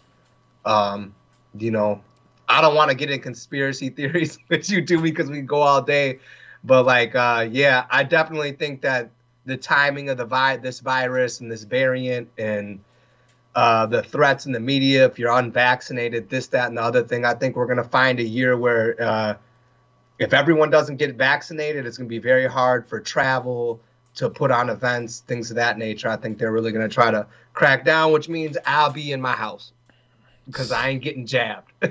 [0.65, 1.13] Um,
[1.57, 2.01] you know,
[2.49, 5.81] I don't want to get in conspiracy theories with you two because we go all
[5.81, 6.19] day,
[6.63, 9.09] but like, uh, yeah, I definitely think that
[9.45, 12.79] the timing of the vi- this virus and this variant and
[13.53, 17.23] uh, the threats in the media, if you're unvaccinated, this, that, and the other thing,
[17.25, 19.35] I think we're gonna find a year where uh,
[20.19, 23.79] if everyone doesn't get vaccinated, it's going to be very hard for travel
[24.15, 26.07] to put on events, things of that nature.
[26.07, 29.21] I think they're really going to try to crack down, which means I'll be in
[29.21, 29.73] my house
[30.47, 31.71] because I ain't getting jabbed.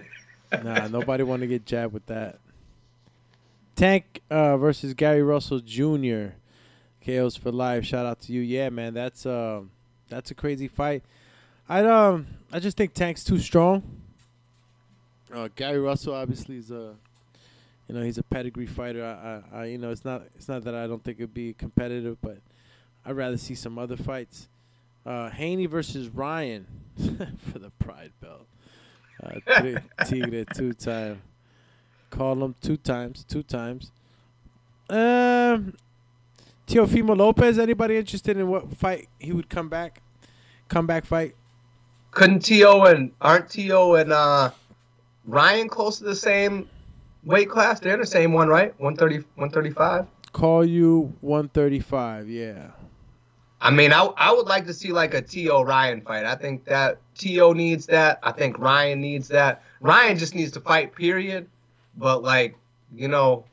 [0.63, 2.39] nah, nobody want to get jabbed with that.
[3.77, 6.29] Tank uh, versus Gary Russell Jr.
[7.05, 7.85] KOs for life.
[7.85, 8.41] Shout out to you.
[8.41, 9.71] Yeah, man, that's um
[10.09, 11.03] that's a crazy fight.
[11.69, 13.83] I um I just think Tank's too strong.
[15.33, 16.95] Uh, Gary Russell obviously is a
[17.89, 19.05] you know he's a pedigree fighter.
[19.05, 21.53] I, I, I you know it's not it's not that I don't think it'd be
[21.55, 22.39] competitive, but
[23.05, 24.49] I'd rather see some other fights.
[25.05, 26.67] Uh, Haney versus Ryan
[27.53, 28.47] for the Pride belt.
[29.23, 31.23] Uh, Tigre two time.
[32.11, 33.91] Call him two times, two times.
[34.89, 35.75] Um,
[36.67, 37.59] Teofimo Lopez.
[37.59, 40.01] Anybody interested in what fight he would come back?
[40.69, 41.35] Comeback fight.
[42.13, 44.51] Couldn't Teo and aren't Teo and uh,
[45.27, 46.69] Ryan close to the same
[47.25, 47.81] weight class?
[47.81, 48.79] They're the same one, right?
[48.81, 50.07] 130, 135?
[50.33, 52.71] Call you 135, yeah.
[53.61, 56.27] I mean, I, I would like to see like a Teo Ryan fight.
[56.27, 58.19] I think that Teo needs that.
[58.23, 59.63] I think Ryan needs that.
[59.81, 61.49] Ryan just needs to fight, period.
[61.97, 62.57] But like,
[62.95, 63.45] you know,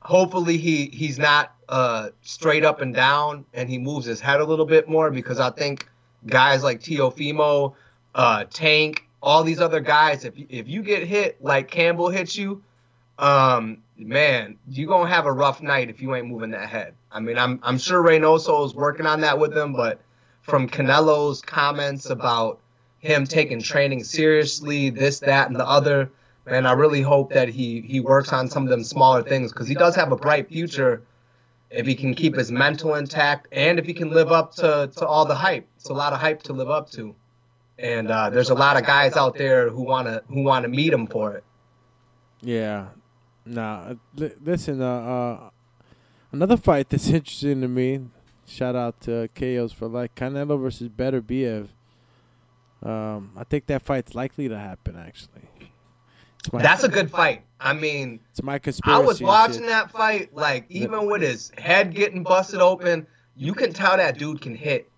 [0.00, 4.44] hopefully he he's not uh straight up and down and he moves his head a
[4.44, 5.86] little bit more because I think
[6.26, 7.74] guys like Teofimo,
[8.14, 12.62] uh, Tank, all these other guys, if if you get hit like Campbell hits you,
[13.18, 16.94] um, man, you're gonna have a rough night if you ain't moving that head.
[17.10, 20.00] I mean, I'm I'm sure Reynoso is working on that with him, but
[20.42, 22.60] from Canelo's comments about
[23.00, 26.10] him taking training seriously, this, that, and the other,
[26.46, 29.68] man, I really hope that he he works on some of them smaller things because
[29.68, 31.02] he does have a bright future
[31.70, 35.06] if he can keep his mental intact and if he can live up to, to
[35.06, 35.66] all the hype.
[35.76, 37.14] It's a lot of hype to live up to.
[37.78, 41.06] And uh, there's a lot of guys out there who wanna who wanna meet him
[41.06, 41.44] for it.
[42.40, 42.86] Yeah.
[43.48, 45.50] Nah, li- listen, uh, uh,
[46.32, 48.00] another fight that's interesting to me.
[48.46, 51.68] Shout out to KOs for like Canelo versus Beterbiev.
[52.82, 54.96] Um, I think that fight's likely to happen.
[54.96, 55.42] Actually,
[56.52, 57.42] That's a good fight.
[57.60, 59.02] I mean, it's my conspiracy.
[59.02, 63.06] I was watching that fight, like even with his head getting busted open,
[63.36, 64.88] you can tell that dude can hit,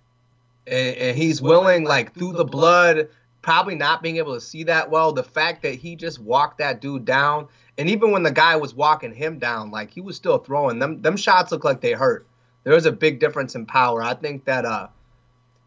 [0.67, 3.09] and, and he's willing, like through the blood,
[3.43, 5.13] probably not being able to see that well.
[5.13, 7.49] The fact that he just walked that dude down,
[7.81, 11.01] and even when the guy was walking him down, like he was still throwing them.
[11.01, 12.27] Them shots look like they hurt.
[12.63, 14.03] There was a big difference in power.
[14.03, 14.89] I think that uh,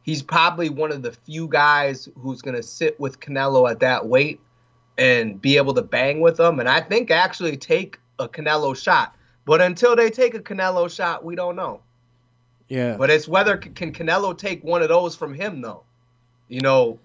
[0.03, 4.39] he's probably one of the few guys who's gonna sit with Canelo at that weight
[4.99, 6.59] and be able to bang with them.
[6.59, 9.15] And I think actually take a Canelo shot.
[9.45, 11.81] But until they take a Canelo shot, we don't know.
[12.67, 12.95] Yeah.
[12.95, 15.81] But it's whether can Canelo take one of those from him though.
[16.47, 16.99] You know,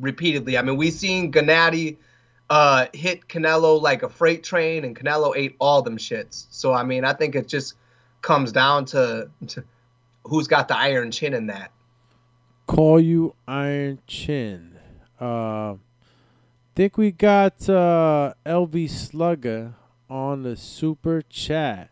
[0.00, 0.56] repeatedly.
[0.56, 1.98] I mean, we've seen Gennady
[2.48, 6.46] uh, hit Canelo like a freight train, and Canelo ate all them shits.
[6.50, 7.74] So I mean, I think it just
[8.22, 9.64] comes down to, to
[10.24, 11.70] who's got the iron chin in that.
[12.66, 14.76] Call you Iron Chin.
[15.20, 15.76] Uh,
[16.76, 19.74] think we got uh, LV Slugger
[20.10, 21.90] on the super chat.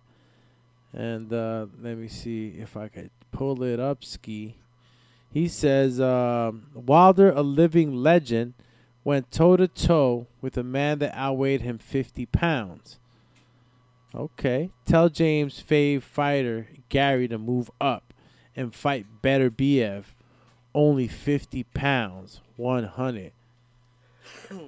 [0.93, 4.57] And uh, let me see if I could pull it up, Ski.
[5.33, 8.55] He says um, Wilder, a living legend,
[9.05, 12.99] went toe to toe with a man that outweighed him 50 pounds.
[14.15, 14.71] Okay.
[14.87, 18.15] Tell James Fave fighter Gary to move up
[18.57, 20.05] and fight Beterbiev.
[20.75, 23.33] Only 50 pounds, 100.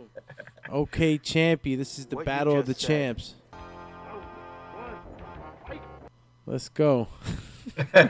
[0.71, 2.87] okay, Champy, this is the What battle of the said.
[2.87, 3.35] champs.
[6.47, 7.09] Let's go.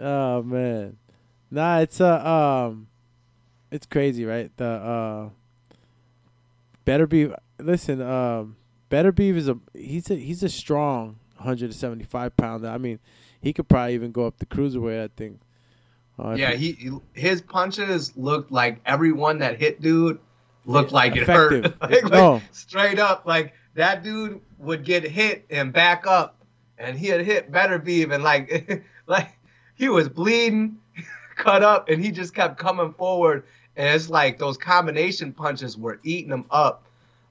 [0.00, 0.96] oh man.
[1.50, 2.86] Nah, it's uh um
[3.70, 4.50] it's crazy, right?
[4.56, 5.28] The uh
[6.86, 8.56] Beterbiev listen, um
[8.90, 12.68] Beterbiev is a he's a he's a strong 175 pounder.
[12.68, 12.98] I mean,
[13.40, 15.40] he could probably even go up the cruiserweight, I think.
[16.18, 20.18] Uh, Yeah, he his punches looked like everyone that hit dude
[20.66, 21.52] looked like it hurt.
[21.64, 21.76] Effective.
[21.80, 22.42] like, like, No.
[22.52, 26.44] straight up, like that dude would get hit and back up,
[26.76, 29.38] and he had hit Beterbiev even like like
[29.74, 30.76] he was bleeding,
[31.36, 33.44] cut up, and he just kept coming forward,
[33.80, 36.84] and it's like those combination punches were eating him up.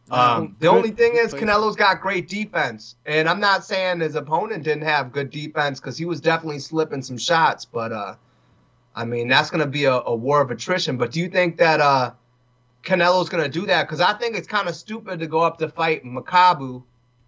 [0.10, 1.32] Um, the only thing is.
[1.32, 5.96] Canelo's got great defense, and I'm not saying his opponent didn't have good defense because
[5.96, 8.16] he was definitely slipping some shots, but uh,
[8.96, 10.98] I mean that's gonna be a, a war of attrition.
[10.98, 12.14] But do you think that uh,
[12.82, 13.84] Canelo's gonna do that?
[13.84, 16.82] Because I think it's kind of stupid to go up to fight Makabu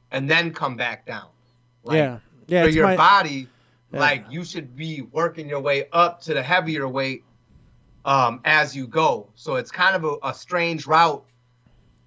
[0.09, 1.27] and then come back down.
[1.83, 2.17] Like, yeah.
[2.47, 3.47] Yeah, for your my- body,
[3.93, 3.99] Yeah.
[3.99, 7.23] like you should be working your way up to the heavier weight
[8.05, 9.27] um, as you go.
[9.35, 11.23] So it's kind of a, a strange route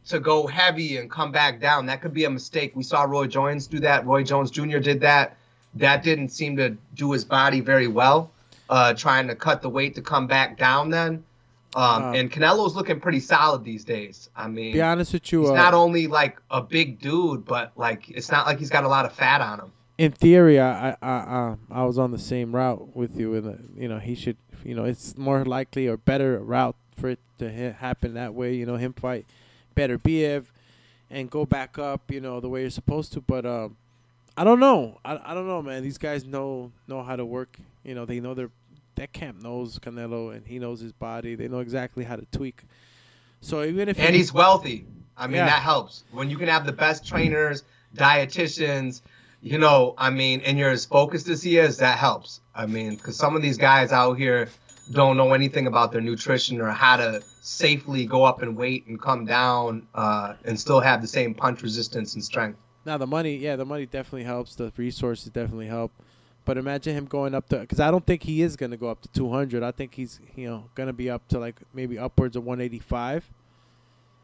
[0.06, 1.86] to go heavy and come back down.
[1.86, 2.72] That could be a mistake.
[2.74, 4.04] We saw Roy Jones do that.
[4.06, 4.78] Roy Jones Jr.
[4.78, 5.36] did that.
[5.74, 8.30] That didn't seem to do his body very well,
[8.68, 11.24] uh, trying to cut the weight to come back down then.
[11.74, 14.28] Um, Uh, and Canelo's looking pretty solid these days.
[14.36, 17.72] I mean, Be honest with you, he's uh, not only like a big dude, but
[17.76, 19.72] like it's not like he's got a lot of fat on him.
[19.98, 23.34] in theory, I I I, uh, I was on the same route with you.
[23.34, 24.36] And you know, he should.
[24.64, 28.54] You know, it's more likely or better route for it to ha- happen that way.
[28.54, 29.26] You know, him fight
[29.76, 30.46] Beterbiev
[31.10, 32.10] and go back up.
[32.10, 33.20] You know, the way you're supposed to.
[33.20, 33.76] But um,
[34.36, 34.98] I don't know.
[35.04, 35.82] I I don't know, man.
[35.82, 37.56] These guys know know how to work.
[37.84, 38.50] You know, they know their
[38.96, 41.34] that camp knows Canelo and he knows his body.
[41.34, 42.62] They know exactly how to tweak.
[43.40, 44.86] So even if and he- he's wealthy.
[45.16, 45.46] I mean, Yeah.
[45.46, 47.62] that helps when you can have the best trainers,
[47.96, 49.02] dietitians.
[49.44, 51.76] You know, I mean, and you're as focused as he is.
[51.76, 52.40] That helps.
[52.54, 54.48] I mean, because some of these guys out here
[54.90, 58.98] don't know anything about their nutrition or how to safely go up and weight and
[58.98, 62.58] come down uh, and still have the same punch resistance and strength.
[62.86, 64.54] Now the money, yeah, the money definitely helps.
[64.54, 65.92] The resources definitely help.
[66.46, 68.88] But imagine him going up to, because I don't think he is going to go
[68.88, 69.62] up to 200.
[69.62, 73.30] I think he's, you know, going to be up to like maybe upwards of 185.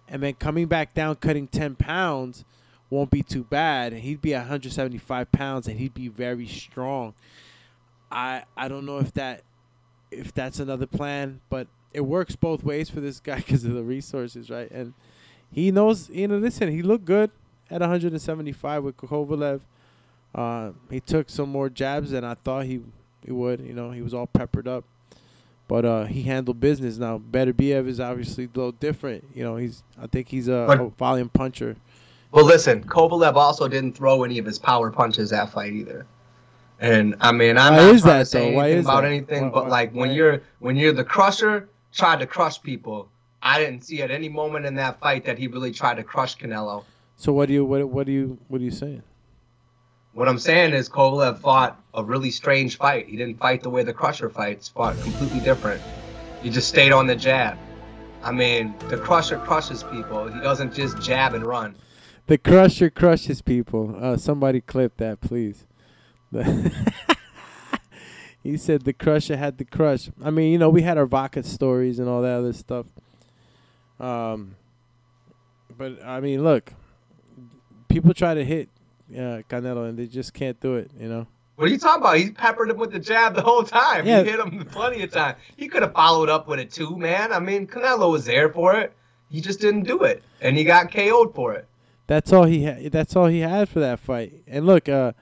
[0.09, 2.47] And then coming back down, cutting 10 pounds
[2.91, 3.93] won't be too bad.
[3.93, 7.15] And He'd be 175 pounds and he'd be very strong.
[8.11, 9.43] I I don't know if that
[10.11, 13.83] if that's another plan, but it works both ways for this guy because of the
[13.83, 14.71] resources, right?
[14.71, 14.93] And
[15.53, 17.31] he knows, you know, listen, he looked good
[17.71, 19.61] at 175 with Kovalev.
[20.35, 22.81] Uh, he took some more jabs than I thought he
[23.25, 23.61] he would.
[23.61, 24.85] You know, he was all peppered up,
[25.69, 26.99] but uh, he handled business.
[26.99, 29.25] Now, Beterbiev is obviously a little different.
[29.35, 31.77] You know, he's I think he's a, a volume puncher.
[32.33, 36.07] Well, listen, Kovalev also didn't throw any of his power punches that fight either.
[36.79, 38.55] And I mean, I'm Why not is that, to say?
[38.55, 39.07] Why anything is about that?
[39.09, 43.09] anything, Why- but why- like when you're when you're the crusher, tried to crush people.
[43.43, 46.37] I didn't see at any moment in that fight that he really tried to crush
[46.37, 46.85] Canelo.
[47.17, 49.03] So what do you what what do you what are you saying?
[50.13, 53.09] What I'm saying is Kovalev fought a really strange fight.
[53.09, 54.69] He didn't fight the way the Crusher fights.
[54.69, 55.81] Fought completely different.
[56.43, 57.59] He just stayed on the jab.
[58.23, 60.27] I mean, the Crusher crushes people.
[60.29, 61.77] He doesn't just jab and run.
[62.31, 63.97] The Crusher crushes people.
[64.01, 65.67] Uh, somebody clip that, please.
[68.45, 70.09] He said the Crusher had the crush.
[70.25, 72.87] I mean, you know, we had our vodka stories and all that other stuff.
[73.99, 74.55] Um,
[75.77, 76.73] but I mean, look,
[77.89, 78.69] people try to hit
[79.13, 80.91] uh, Canelo and they just can't do it.
[80.99, 81.27] You know.
[81.57, 82.17] What are you talking about?
[82.17, 84.07] He peppered him with the jab the whole time.
[84.07, 84.23] Yeah.
[84.23, 85.35] He hit him plenty of time.
[85.57, 87.33] He could have followed up with it too, man.
[87.33, 88.95] I mean, Canelo was there for it.
[89.31, 91.67] He just didn't do it, and he got KO'd for it.
[92.11, 92.91] That's all he had.
[92.91, 94.43] That's all he had for that fight.
[94.49, 95.13] And look, uh,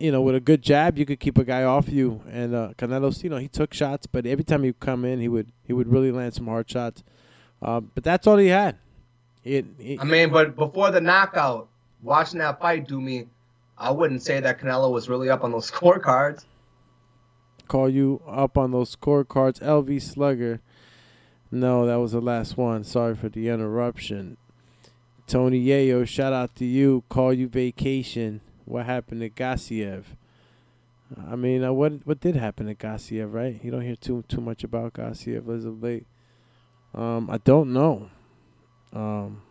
[0.00, 2.22] you know, with a good jab, you could keep a guy off you.
[2.28, 5.20] And uh, Canelo's, you know, he took shots, but every time he would come in,
[5.20, 7.04] he would he would really land some hard shots.
[7.62, 8.78] Um, but that's all he had.
[9.44, 11.68] It, it- I mean, but before the knockout,
[12.02, 13.28] watching that fight do me,
[13.78, 16.44] I wouldn't say that Canelo was really up on those scorecards.
[17.68, 19.60] call you up on those scorecards.
[19.60, 20.60] LV Slugger.
[21.52, 22.82] No, that was the last one.
[22.82, 24.36] Sorry for the interruption.
[25.28, 27.04] Tony Yayo, shout out to you.
[27.10, 28.40] Call you vacation.
[28.64, 30.04] What happened to Gassiev?
[31.30, 33.60] I mean, uh, what what did happen to Gassiev, right?
[33.62, 36.06] You don't hear too too much about Gassiev as of late.
[36.94, 38.08] Um, I don't know.
[38.94, 39.42] Um,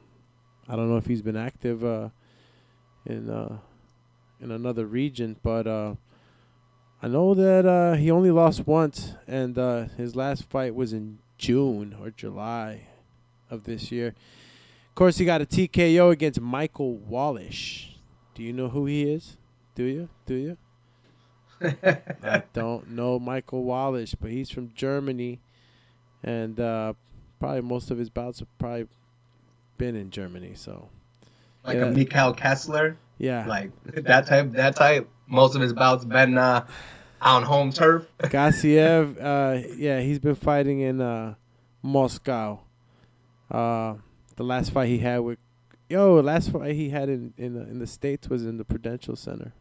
[0.67, 2.09] I don't know if he's been active uh,
[3.05, 3.59] in uh,
[4.41, 5.93] in another region, but uh,
[7.03, 11.19] I know that uh, he only lost once, and uh, his last fight was in
[11.37, 12.87] June or July
[13.51, 14.15] of this year.
[14.97, 17.89] Of course, he got a TKO against Michael Wallisch.
[18.33, 19.37] Do you know who he is?
[19.75, 20.09] Do you?
[20.25, 20.57] Do you?
[22.23, 25.39] I don't know Michael Wallisch, but he's from Germany,
[26.23, 26.93] and uh,
[27.39, 28.87] probably most of his bouts have probably
[29.77, 30.53] been in Germany.
[30.55, 30.89] So,
[31.63, 31.89] Like Yeah.
[31.89, 32.97] a Mikkel Kessler.
[33.19, 34.51] yeah, Like that type.
[34.53, 35.07] That type.
[35.27, 36.65] Most of his bouts been uh,
[37.21, 38.07] on home turf.
[38.17, 41.35] Gassiev, uh, yeah, he's been fighting in uh,
[41.83, 42.61] Moscow.
[44.37, 45.39] The last fight he had with,
[45.89, 49.15] yo, last fight he had in in the, in the states was in the Prudential
[49.15, 49.51] Center.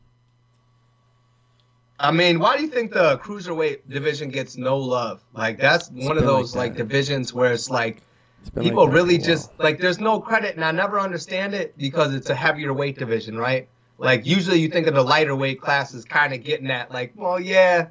[1.98, 5.24] I mean, why do you think the cruiserweight division gets no love?
[5.32, 8.02] Like that's one of been like those like, divisions where it's like
[8.42, 11.76] It's like people a really just like there's no credit, and I never understand it
[11.78, 13.66] because it's a heavier weight division, right?
[13.98, 17.40] Like usually you think of the lighter weight classes kind of getting that, like, well,
[17.40, 17.86] yeah,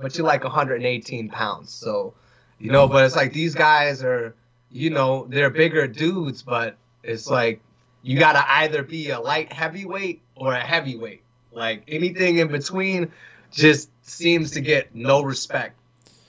[0.00, 2.12] but you're like 118 pounds, so
[2.58, 2.88] you know.
[2.88, 4.34] But it's like these guys are,
[4.74, 7.60] you know, they're bigger dudes, but it's like
[8.02, 11.22] you gotta either be a light heavyweight or a heavyweight.
[11.52, 13.12] Like anything in between
[13.52, 15.78] just seems to get no respect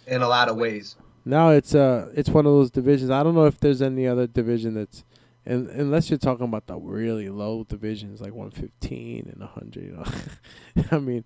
[0.06, 0.96] in a lot of ways.
[1.26, 3.10] Now it's uh it's one of those divisions.
[3.10, 5.04] I don't know if there's any other division that's
[5.44, 10.86] and unless you're talking about the really low divisions like 115 and 100, you know,
[10.92, 11.24] I mean,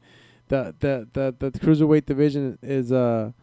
[0.48, 3.34] the the the the cruiserweight division is uh,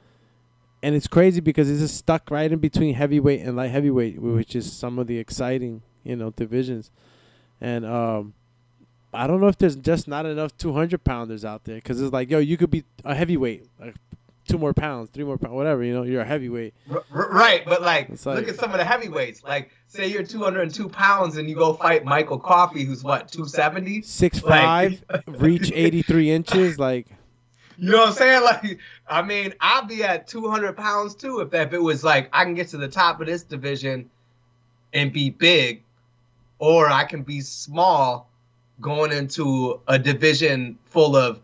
[0.86, 4.54] and it's crazy because it's just stuck right in between heavyweight and light heavyweight, which
[4.54, 6.90] is some of the exciting you know divisions,
[7.60, 8.34] and um.
[9.14, 12.28] I don't know if there's just not enough 200 pounders out there because it's like,
[12.28, 13.94] yo, you could be a heavyweight, like
[14.46, 15.82] two more pounds, three more pounds, whatever.
[15.82, 16.74] You know, you're a heavyweight.
[16.90, 19.42] R- right, but like, like- look at some of the heavyweights.
[19.42, 24.02] Like, say you're 202 pounds and you go fight Michael Coffie, who's what 270.
[24.02, 26.78] Six Like- five, reach 83 inches.
[26.78, 27.06] Like,
[27.78, 28.43] You know what I'm saying?
[28.43, 28.78] Like,
[29.09, 32.44] I mean, I'd be at 200 pounds too if that if it was like I
[32.44, 34.09] can get to the top of this division
[34.93, 35.82] and be big,
[36.59, 38.31] or I can be small
[38.81, 41.40] going into a division full of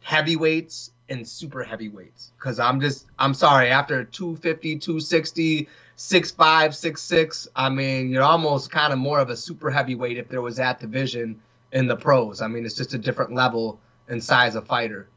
[0.00, 2.32] heavyweights and super heavyweights.
[2.38, 8.92] Because I'm just, I'm sorry, after 250, 260, 6'5, 6'6, I mean, you're almost kind
[8.92, 11.40] of more of a super heavyweight if there was that division
[11.72, 12.42] in the pros.
[12.42, 13.78] I mean, it's just a different level
[14.08, 15.08] and size of fighter.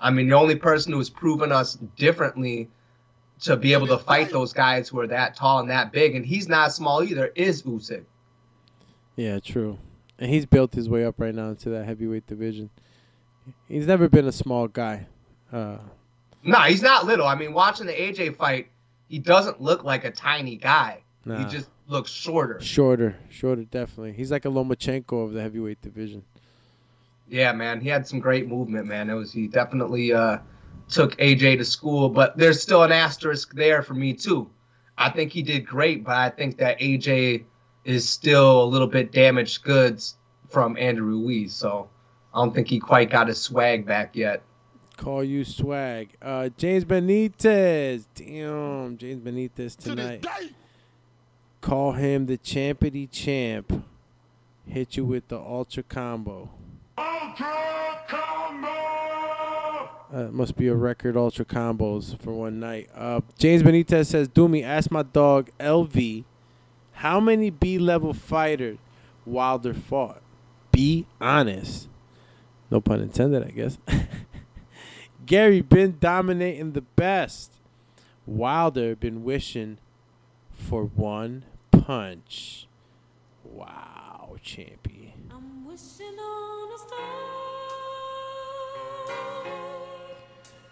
[0.00, 2.68] I mean, the only person who's proven us differently
[3.42, 6.24] to be able to fight those guys who are that tall and that big, and
[6.24, 8.04] he's not small either, is Usyk.
[9.16, 9.78] yeah, true.
[10.18, 12.68] And he's built his way up right now into that heavyweight division.
[13.68, 15.06] He's never been a small guy.
[15.50, 15.78] Uh,
[16.42, 17.26] No, he's not little.
[17.26, 18.68] I mean, watching the AJ fight,
[19.08, 21.02] he doesn't look like a tiny guy.
[21.24, 22.60] He just looks shorter.
[22.60, 24.12] shorter, shorter, definitely.
[24.12, 26.22] He's like a Lomachenko of the heavyweight division.
[27.30, 29.08] Yeah, man, he had some great movement, man.
[29.08, 30.38] It was he definitely uh,
[30.88, 34.50] took AJ to school, but there's still an asterisk there for me too.
[34.98, 37.44] I think he did great, but I think that AJ
[37.84, 40.16] is still a little bit damaged goods
[40.48, 41.88] from Andrew Ruiz, so
[42.34, 44.42] I don't think he quite got his swag back yet.
[44.96, 46.10] Call you swag.
[46.20, 48.04] Uh, James Benitez.
[48.14, 50.26] Damn, James Benitez tonight.
[51.60, 53.84] Call him the champity champ.
[54.66, 56.50] Hit you with the ultra combo.
[60.12, 62.90] Uh, must be a record ultra combos for one night.
[62.94, 66.24] Uh, James Benitez says, Do me, ask my dog LV
[66.92, 68.78] how many B level fighters
[69.24, 70.20] Wilder fought.
[70.72, 71.88] Be honest.
[72.70, 73.78] No pun intended, I guess.
[75.26, 77.52] Gary been dominating the best.
[78.26, 79.78] Wilder been wishing
[80.52, 82.66] for one punch.
[83.44, 84.89] Wow, champy.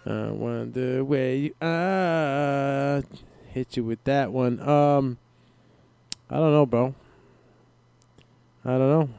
[0.05, 3.03] I wonder where you are.
[3.49, 4.59] Hit you with that one.
[4.59, 5.17] Um,
[6.29, 6.95] I don't know, bro.
[8.65, 9.09] I don't know.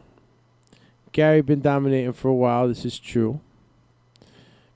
[1.13, 2.67] Gary been dominating for a while.
[2.67, 3.41] This is true.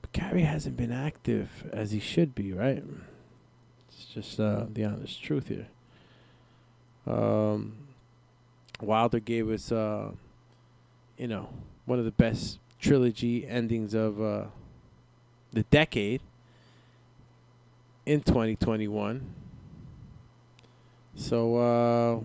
[0.01, 2.83] But Gary hasn't been active as he should be, right?
[3.89, 5.67] It's just uh, the honest truth here.
[7.07, 7.75] Um,
[8.81, 10.11] Wilder gave us, uh,
[11.17, 11.49] you know,
[11.85, 14.45] one of the best trilogy endings of uh,
[15.53, 16.21] the decade
[18.05, 19.25] in 2021.
[21.15, 22.15] So uh,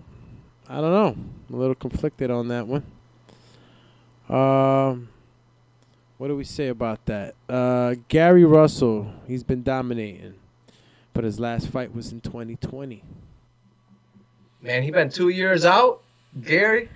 [0.71, 1.15] I don't know.
[1.49, 2.83] I'm a little conflicted on that one.
[4.29, 5.09] Um,
[6.17, 7.35] what do we say about that?
[7.49, 10.35] Uh, Gary Russell, he's been dominating,
[11.13, 13.03] but his last fight was in 2020.
[14.61, 16.03] Man, he been two years out,
[16.39, 16.89] Gary.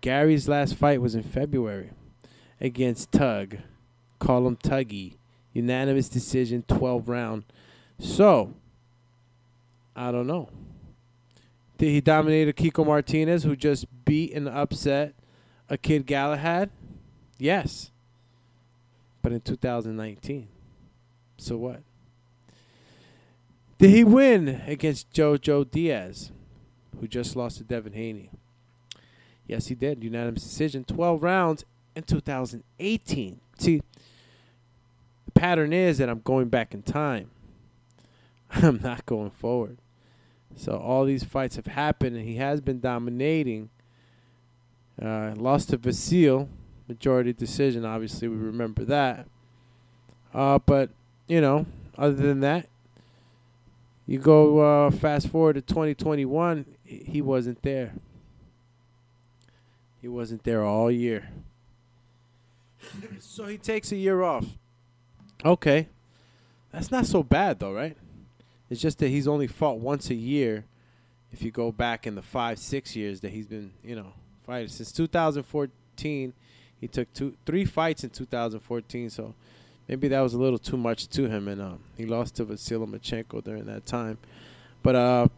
[0.00, 1.90] Gary's last fight was in February
[2.60, 3.56] against Tug.
[4.18, 5.14] Call him Tuggy.
[5.52, 7.44] Unanimous decision, 12 round.
[7.98, 8.54] So,
[9.94, 10.50] I don't know.
[11.78, 15.14] Did he dominate a Kiko Martinez who just beat and upset
[15.68, 16.70] a Kid Galahad?
[17.38, 17.90] Yes.
[19.22, 20.48] But in 2019.
[21.38, 21.82] So what?
[23.78, 26.32] Did he win against Jojo Diaz,
[26.98, 28.30] who just lost to Devin Haney?
[29.46, 30.02] Yes, he did.
[30.02, 31.64] Unanimous decision, 12 rounds
[31.94, 33.40] in 2018.
[33.58, 33.82] See,
[35.24, 37.30] the pattern is that I'm going back in time.
[38.50, 39.78] I'm not going forward.
[40.56, 43.70] So all these fights have happened, and he has been dominating.
[45.00, 46.48] Uh, lost to Vasil,
[46.88, 47.84] majority decision.
[47.84, 49.26] Obviously, we remember that.
[50.32, 50.90] Uh, but
[51.28, 51.66] you know,
[51.98, 52.68] other than that,
[54.06, 56.64] you go uh, fast forward to 2021.
[56.84, 57.92] He wasn't there.
[60.06, 61.30] He wasn't there all year.
[63.18, 64.46] so he takes a year off.
[65.44, 65.88] Okay.
[66.70, 67.96] That's not so bad though, right?
[68.70, 70.64] It's just that he's only fought once a year
[71.32, 74.12] if you go back in the 5 6 years that he's been, you know,
[74.46, 76.32] fighting since 2014.
[76.80, 79.34] He took two three fights in 2014, so
[79.88, 82.86] maybe that was a little too much to him and um, he lost to Vasil
[82.86, 84.18] Lomachenko during that time.
[84.84, 85.28] But uh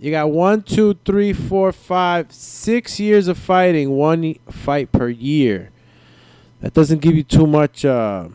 [0.00, 5.70] You got one, two, three, four, five, six years of fighting, one fight per year.
[6.60, 8.28] That doesn't give you too much uh,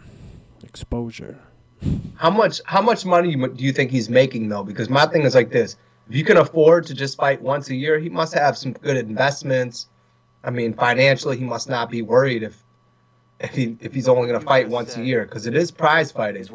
[0.63, 1.39] exposure.
[2.15, 4.63] How much how much money do you think he's making though?
[4.63, 5.77] Because my thing is like this:
[6.09, 8.97] if you can afford to just fight once a year, he must have some good
[8.97, 9.87] investments.
[10.43, 12.61] I mean, financially, he must not be worried if
[13.39, 16.11] if he if he's only going to fight once a year because it is prize
[16.11, 16.45] fighting.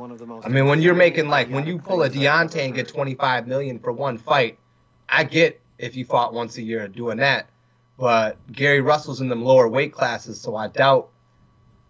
[0.45, 3.79] I mean, when you're making like when you pull a Deontay and get 25 million
[3.79, 4.59] for one fight,
[5.09, 7.49] I get if you fought once a year doing that,
[7.99, 11.09] but Gary Russell's in them lower weight classes, so I doubt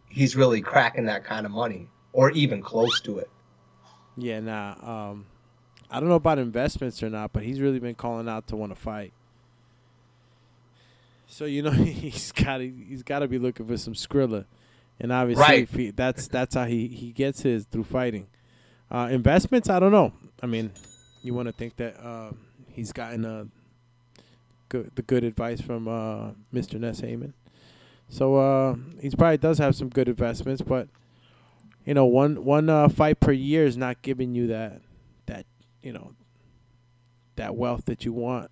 [0.08, 3.30] he's really cracking that kind of money or even close to it.
[4.16, 5.10] Yeah, nah.
[5.10, 5.26] Um,
[5.90, 8.72] I don't know about investments or not, but he's really been calling out to want
[8.72, 9.12] to fight.
[11.26, 14.44] So you know he's got he's got to be looking for some Skrilla,
[15.00, 15.62] and obviously Right.
[15.62, 18.26] if he, that's that's how he he gets his through fighting.
[18.90, 20.12] Uh, investments, I don't know.
[20.42, 20.72] I mean,
[21.22, 22.32] you want to think that uh,
[22.78, 23.44] he's gotten uh,
[24.68, 26.78] good the good advice from uh, Mr.
[26.78, 27.34] Ness Haymon.
[28.08, 30.88] So uh, he probably does have some good investments, but
[31.84, 34.80] you know, one one uh, fight per year is not giving you that
[35.26, 35.46] that
[35.82, 36.12] you know
[37.36, 38.50] that wealth that you want.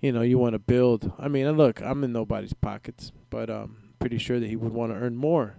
[0.00, 1.10] You know, you want to build.
[1.18, 4.92] I mean, look, I'm in nobody's pockets, but um, pretty sure that he would want
[4.92, 5.56] to earn more,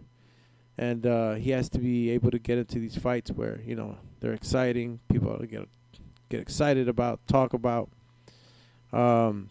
[0.77, 3.97] and uh, he has to be able to get into these fights where you know
[4.19, 4.99] they're exciting.
[5.09, 5.67] People are to get
[6.29, 7.89] get excited about, talk about.
[8.93, 9.49] Um,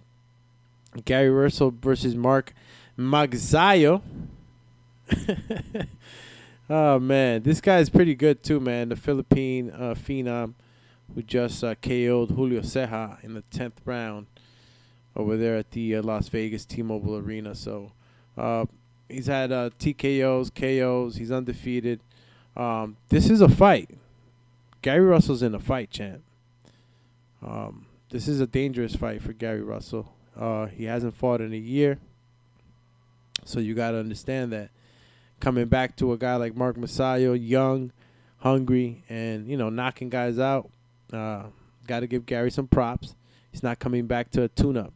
[1.04, 2.54] Gary Russell versus Mark
[2.98, 4.02] Magsayo.
[6.70, 8.88] oh man, this guy is pretty good too, man.
[8.88, 10.54] The Philippine uh, phenom
[11.14, 14.26] who just uh, KO'd Julio Ceja in the tenth round
[15.16, 17.54] over there at the uh, Las Vegas T-Mobile Arena.
[17.54, 17.92] So
[18.36, 18.66] uh,
[19.08, 21.16] he's had uh, TKOs, KOs.
[21.16, 22.00] He's undefeated.
[22.56, 23.90] Um, this is a fight.
[24.82, 26.22] Gary Russell's in a fight, champ.
[27.44, 30.12] Um, this is a dangerous fight for Gary Russell.
[30.36, 31.98] Uh, he hasn't fought in a year.
[33.44, 34.70] So you got to understand that
[35.40, 37.92] coming back to a guy like Mark Magsayo, young,
[38.38, 40.70] hungry, and you know knocking guys out.
[41.12, 41.44] Uh,
[41.86, 43.14] got to give Gary some props.
[43.50, 44.92] He's not coming back to a tune-up.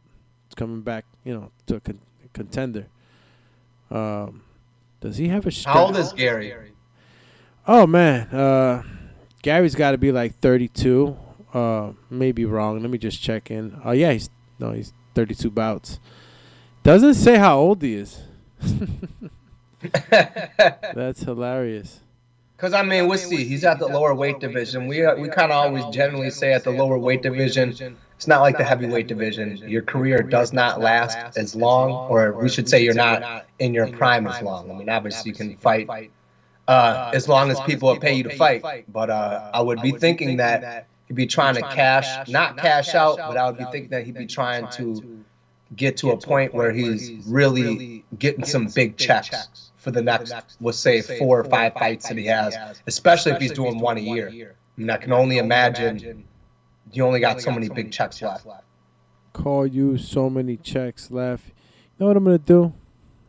[0.47, 1.99] He's coming back, you know, to a con-
[2.33, 2.85] contender.
[3.89, 4.43] Um,
[5.01, 5.51] does he have a?
[5.65, 6.53] How old is Gary?
[7.67, 8.83] Oh man, uh,
[9.41, 11.17] Gary's got to be like 32.
[11.53, 12.81] Uh, maybe wrong.
[12.81, 13.79] Let me just check in.
[13.85, 15.99] Oh yeah, he's no, he's 32 bouts.
[16.83, 18.19] Doesn't say how old he is.
[20.09, 21.99] That's hilarious.
[22.57, 24.87] Because I mean, we'll see he's at the lower weight division.
[24.87, 28.41] We uh, we kind of always generally say at the lower weight division, it's not
[28.41, 29.57] like the heavyweight division.
[29.57, 33.87] Your career does not last as long, or we should say you're not in your
[33.87, 34.71] prime as long.
[34.71, 35.89] I mean, obviously you can fight
[36.67, 38.85] uh, as long as people will pay you to fight.
[38.87, 43.17] But uh, I would be thinking that he'd be trying to cash, not cash out,
[43.17, 45.23] but I would be thinking that he'd be trying to
[45.75, 50.79] get to a point where he's really getting some big checks for the next, let's
[50.79, 52.55] say, four or five fights that he has,
[52.87, 54.55] especially if he's doing one a year.
[54.75, 56.25] I mean, I can only imagine
[56.91, 58.47] you only got so many big checks left.
[59.33, 61.47] Call you so many checks left.
[61.47, 61.53] You
[61.99, 62.73] know what I'm gonna do?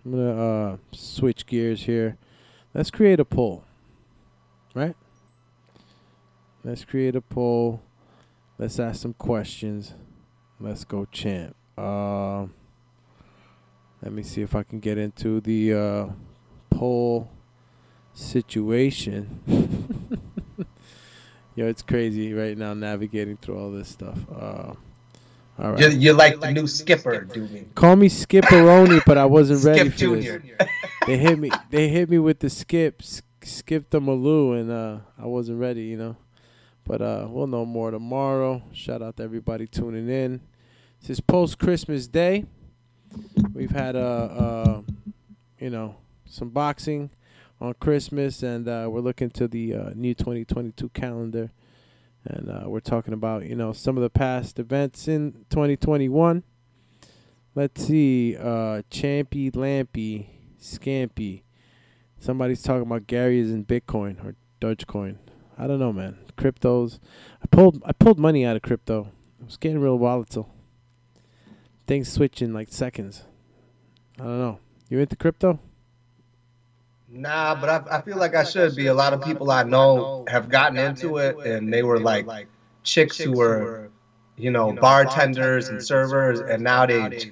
[0.04, 2.16] I'm gonna uh, switch gears here.
[2.74, 3.64] Let's create a poll.
[4.74, 4.96] Right?
[6.64, 7.82] Let's create a poll.
[8.56, 9.92] Let's ask some questions.
[10.58, 11.54] Let's go, champ.
[11.76, 12.46] Uh,
[14.02, 16.06] let me see if I can get into the uh,
[16.70, 17.30] poll
[18.14, 19.40] situation.
[21.54, 24.18] Yo, it's crazy right now navigating through all this stuff.
[24.34, 24.72] Uh,
[25.58, 25.78] all right.
[25.78, 27.74] You're, you're like the new skipper, Doobie.
[27.74, 30.38] Call me Skipperoni, but I wasn't ready Skip for Junior.
[30.38, 30.68] this.
[31.06, 31.50] They hit me.
[31.70, 33.02] They hit me with the skip,
[33.42, 36.16] skip the Maloo, and uh, I wasn't ready, you know.
[36.86, 38.62] But uh, we'll know more tomorrow.
[38.72, 40.40] Shout out to everybody tuning in.
[41.00, 42.44] This is post Christmas Day.
[43.54, 44.82] We've had uh, uh,
[45.58, 45.96] you know,
[46.26, 47.10] some boxing
[47.58, 51.50] on Christmas, and uh, we're looking to the uh, new 2022 calendar,
[52.24, 56.42] and uh, we're talking about you know some of the past events in 2021.
[57.54, 60.26] Let's see, uh, Champy, Lampy,
[60.60, 61.42] Scampy.
[62.18, 65.16] Somebody's talking about Gary is in Bitcoin or Dogecoin.
[65.58, 66.18] I don't know, man.
[66.36, 66.98] Cryptos.
[67.42, 69.12] I pulled I pulled money out of crypto.
[69.40, 70.52] It was getting real volatile.
[71.86, 73.24] Things switch in like seconds.
[74.18, 74.58] I don't know.
[74.88, 75.58] You into crypto?
[77.08, 78.86] Nah, but I, I feel like I should be.
[78.86, 82.26] A lot of people I know have gotten into it, and they were like
[82.82, 83.90] chicks who were,
[84.36, 87.28] you know, bartenders and servers, and now they,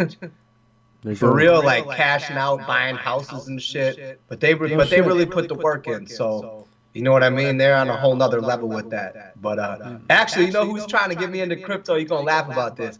[1.02, 4.20] They're for real, like cashing out, buying houses and shit.
[4.28, 6.06] But they, re- but they really put the work in.
[6.06, 6.61] So
[6.92, 7.56] You know what I mean?
[7.56, 9.40] They're on a whole nother level with that.
[9.40, 11.94] But uh, actually, you know who's trying to get me into crypto?
[11.94, 12.98] You're gonna laugh about this.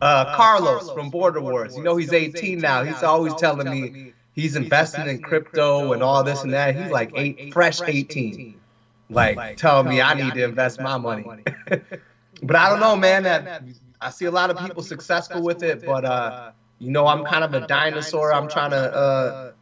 [0.00, 1.76] Uh, Carlos from Border Wars.
[1.76, 2.84] You know he's 18 now.
[2.84, 6.76] He's always telling me he's investing in crypto and all this and that.
[6.76, 8.60] He's like eight, fresh 18,
[9.10, 11.24] like telling me I need to invest my money.
[12.42, 13.24] but I don't know, man.
[13.24, 13.62] That
[14.00, 17.44] I see a lot of people successful with it, but uh, you know I'm kind
[17.44, 18.32] of a dinosaur.
[18.32, 18.94] I'm trying to.
[18.94, 19.52] Uh,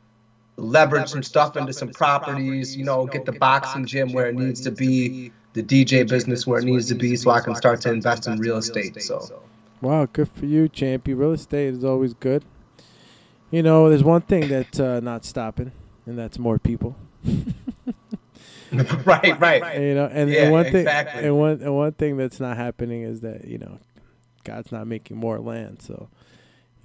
[0.57, 4.61] leverage some stuff into some properties, you know, get the boxing gym where it needs
[4.63, 7.93] to be, the DJ business where it needs to be, so I can start to
[7.93, 9.01] invest in real estate.
[9.03, 9.43] So,
[9.81, 11.19] Wow, good for you, Champy.
[11.19, 12.45] Real estate is always good.
[13.51, 15.73] You know, there's one thing that's uh, not stopping,
[16.07, 16.97] and that's more people.
[19.05, 19.81] right, right.
[19.81, 21.25] You know, and, Yeah, and one thing, exactly.
[21.25, 23.79] and one and one thing that's not happening is that you know,
[24.45, 26.09] God's not making more land, so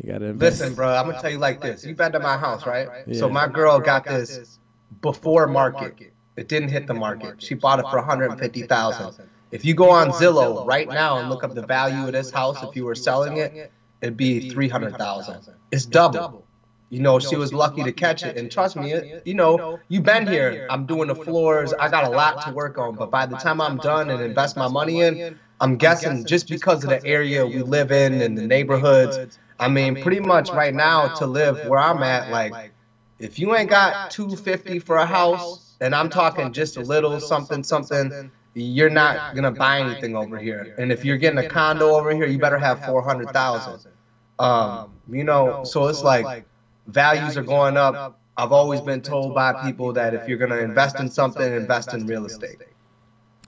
[0.01, 0.59] you got to invest.
[0.59, 1.85] Listen, bro, I'm gonna tell you like this.
[1.85, 2.87] You've been to my house, right?
[3.07, 3.19] Yeah.
[3.19, 4.59] So my girl got this
[5.01, 6.13] before market.
[6.35, 7.41] It didn't hit the market.
[7.41, 9.27] She bought it for 150,000.
[9.49, 12.61] If you go on Zillow right now and look up the value of this house,
[12.63, 13.71] if you were selling it,
[14.01, 15.37] it'd be 300,000.
[15.71, 16.43] It's double.
[16.89, 20.03] You know, she was lucky to catch it, and trust me, it, you know, you've
[20.03, 20.67] been here.
[20.69, 21.73] I'm doing the floors.
[21.73, 24.55] I got a lot to work on, but by the time I'm done and invest
[24.55, 28.45] my money in, I'm guessing just because of the area we live in and the
[28.45, 29.39] neighborhoods.
[29.59, 32.71] I mean, pretty much right now to live where I'm at, like,
[33.19, 37.63] if you ain't got 250 for a house, and I'm talking just a little something
[37.63, 40.75] something, you're not gonna buy anything over here.
[40.77, 43.91] And if you're getting a condo over here, you better have 400,000.
[44.39, 46.45] Um, you know, so it's like
[46.87, 48.19] values are going up.
[48.35, 52.05] I've always been told by people that if you're gonna invest in something, invest in
[52.05, 52.57] real estate.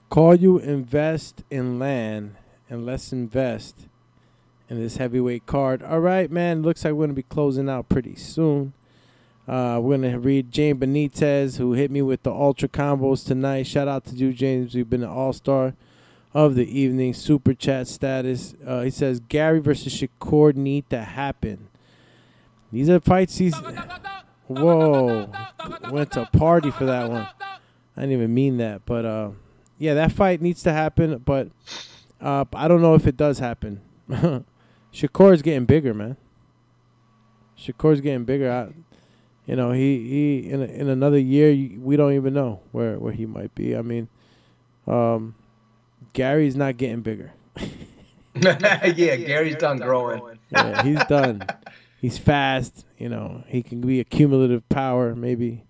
[0.10, 2.36] Call you invest in land
[2.70, 3.89] and let's invest
[4.70, 5.82] in this heavyweight card.
[5.82, 6.62] All right, man.
[6.62, 8.74] Looks like we're gonna be closing out pretty soon.
[9.48, 13.64] Uh, we're gonna read James Benitez, who hit me with the ultra combos tonight.
[13.66, 14.76] Shout out to you, James.
[14.76, 15.74] You've been an all star
[16.36, 17.16] of the evening.
[17.16, 18.54] Super chat status.
[18.66, 21.68] Uh, he says Gary versus Shakur need to happen.
[22.72, 23.56] These are fights he's.
[24.46, 25.30] Whoa,
[25.92, 27.28] went to party for that one.
[27.98, 29.32] I didn't even mean that, but uh,
[29.78, 31.18] yeah, that fight needs to happen.
[31.20, 31.50] But
[32.22, 33.82] uh, I don't know if it does happen.
[34.94, 36.18] Shakur's getting bigger, man.
[37.58, 38.52] Shakur's getting bigger.
[38.52, 38.74] I,
[39.46, 43.14] you know, he he in a, in another year, we don't even know where where
[43.14, 43.76] he might be.
[43.76, 44.08] I mean,
[44.88, 45.36] um,
[46.14, 47.32] Gary's not getting bigger.
[48.36, 50.40] yeah, Gary's done growing.
[50.52, 51.46] Yeah, he's done.
[52.00, 52.86] He's fast.
[52.98, 55.64] You know, he can be a cumulative power maybe,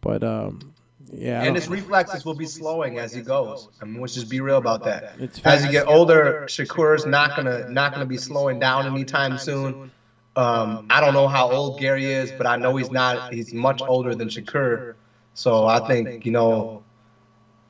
[0.00, 0.74] but um,
[1.12, 1.42] yeah.
[1.42, 3.68] And his reflexes will be slowing as he goes.
[3.80, 5.14] I mean, let's just be real about that.
[5.44, 9.90] As you get older, Shakur's not gonna not gonna be slowing down anytime soon.
[10.34, 13.32] Um, I don't know how old Gary is, but I know he's not.
[13.34, 14.94] He's much older than Shakur.
[15.34, 16.82] So I think you know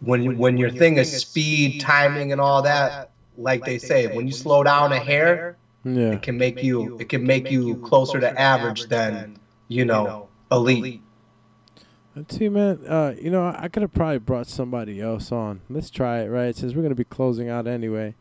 [0.01, 4.33] when when your thing is speed, timing, and all that, like they say, when you
[4.33, 6.13] slow down a hair, Yeah.
[6.13, 9.37] it can make you it can make you closer to average than
[9.69, 11.03] you know elite.
[12.15, 12.81] Let's see, man.
[12.87, 15.63] Uh, you know, I could have probably brought somebody else on.
[15.71, 16.55] Let's try it, right?
[16.55, 18.15] Since we're gonna be closing out anyway.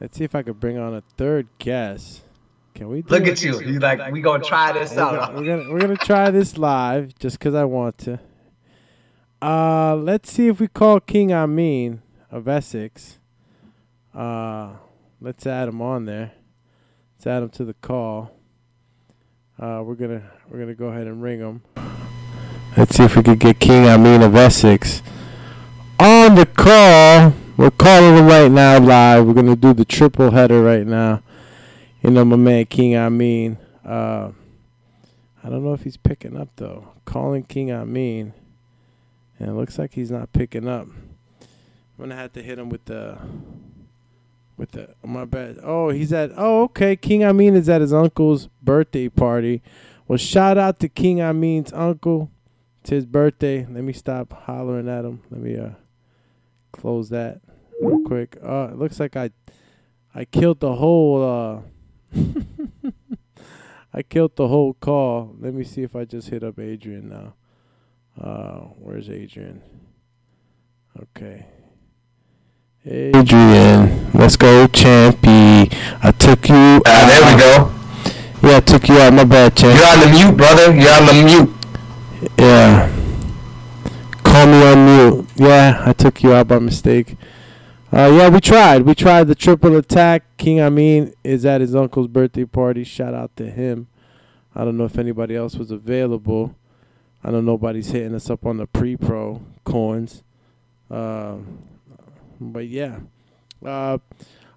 [0.00, 2.22] Let's see if I could bring on a third guest.
[2.74, 3.02] Can we?
[3.02, 3.60] Do Look at you.
[3.60, 5.34] You like we gonna try this We're out.
[5.34, 8.20] gonna, we're gonna we're gonna try this live just because I want to.
[9.40, 13.18] Uh, let's see if we call King Amin of Essex.
[14.14, 14.74] Uh,
[15.20, 16.32] let's add him on there.
[17.16, 18.30] Let's add him to the call.
[19.58, 21.62] Uh, we're gonna we're gonna go ahead and ring him.
[22.74, 25.02] Let's see if we could get King Amin of Essex
[26.00, 27.34] on the call.
[27.58, 29.26] We're calling him right now live.
[29.26, 31.22] We're gonna do the triple header right now.
[32.00, 33.58] You know, my man King Amin.
[33.84, 34.30] Uh,
[35.44, 36.88] I don't know if he's picking up though.
[37.04, 38.32] Calling King Amin,
[39.38, 40.86] and it looks like he's not picking up.
[40.88, 41.48] I'm
[41.98, 43.18] gonna have to hit him with the
[44.56, 45.58] with the my bad.
[45.62, 46.30] Oh, he's at.
[46.38, 46.96] Oh, okay.
[46.96, 49.62] King Amin is at his uncle's birthday party.
[50.08, 52.30] Well, shout out to King Amin's uncle.
[52.82, 53.64] It's his birthday.
[53.64, 55.22] Let me stop hollering at him.
[55.30, 55.70] Let me uh
[56.72, 57.40] close that
[57.80, 58.36] real quick.
[58.44, 59.30] Uh, it looks like I
[60.12, 61.60] I killed the whole uh
[63.94, 65.36] I killed the whole call.
[65.38, 67.34] Let me see if I just hit up Adrian now.
[68.20, 69.62] Uh, where's Adrian?
[71.00, 71.46] Okay.
[72.84, 75.72] Adrian, let's go, Champy.
[76.02, 76.82] I took you.
[76.84, 77.40] Ah, there we
[78.42, 78.48] go.
[78.50, 79.12] Yeah, I took you out.
[79.12, 79.78] My bad, Champ.
[79.78, 80.74] You're on the mute, brother.
[80.74, 81.61] You're on the mute.
[82.38, 82.88] Yeah.
[84.22, 85.28] Call me on mute.
[85.36, 87.16] Yeah, I took you out by mistake.
[87.92, 88.82] Uh, yeah, we tried.
[88.82, 90.24] We tried the triple attack.
[90.36, 92.84] King Amin is at his uncle's birthday party.
[92.84, 93.88] Shout out to him.
[94.54, 96.54] I don't know if anybody else was available.
[97.24, 100.22] I know nobody's hitting us up on the pre-pro coins.
[100.90, 101.58] Um,
[102.40, 103.00] but yeah,
[103.64, 103.98] uh,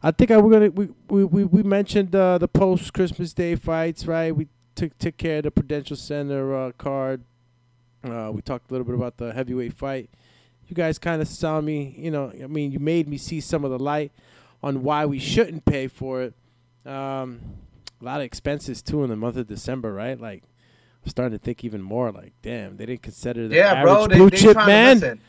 [0.04, 3.56] I think I we're gonna we we we, we mentioned uh, the post Christmas Day
[3.56, 4.36] fights, right?
[4.36, 7.24] We took took care of the Prudential Center uh, card.
[8.06, 10.10] Uh, we talked a little bit about the heavyweight fight.
[10.68, 12.32] You guys kind of saw me, you know.
[12.41, 14.11] I mean, you made me see some of the light
[14.64, 16.34] on why we shouldn't pay for it.
[16.90, 17.40] Um,
[18.02, 20.19] a lot of expenses too in the month of December, right?
[20.19, 20.44] Like,
[21.03, 22.11] I'm starting to think even more.
[22.11, 24.07] Like, damn, they didn't consider the Yeah, average bro.
[24.07, 24.99] They, blue they chip man.
[24.99, 25.22] To listen.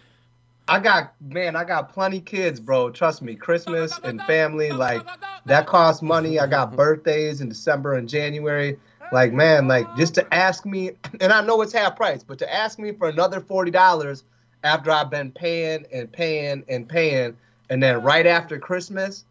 [0.69, 2.90] I got man, I got plenty kids, bro.
[2.90, 5.07] Trust me, Christmas and family, like
[5.44, 6.40] that costs money.
[6.40, 8.77] I got birthdays in December and January.
[9.12, 12.53] Like, man, like just to ask me, and I know it's half price, but to
[12.53, 14.24] ask me for another forty dollars
[14.65, 17.37] after I've been paying and paying and paying,
[17.70, 19.24] and then right after Christmas,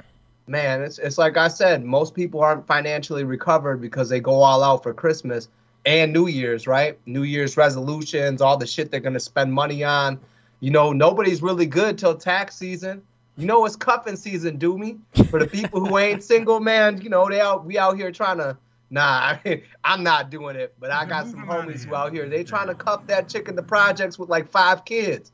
[0.48, 4.64] man, it's it's like I said, most people aren't financially recovered because they go all
[4.64, 5.50] out for Christmas
[5.86, 6.98] and New Year's, right?
[7.06, 10.20] New Year's resolutions, all the shit they're gonna spend money on.
[10.62, 13.04] You know, nobody's really good till tax season.
[13.38, 14.98] You know, it's cuffing season, do me.
[15.30, 18.38] For the people who ain't single, man, you know, they out we out here trying
[18.38, 18.58] to
[18.90, 22.28] nah, I mean, I'm not doing it, but I got some homies who out here.
[22.28, 25.32] They trying to cuff that chick in the projects with like five kids.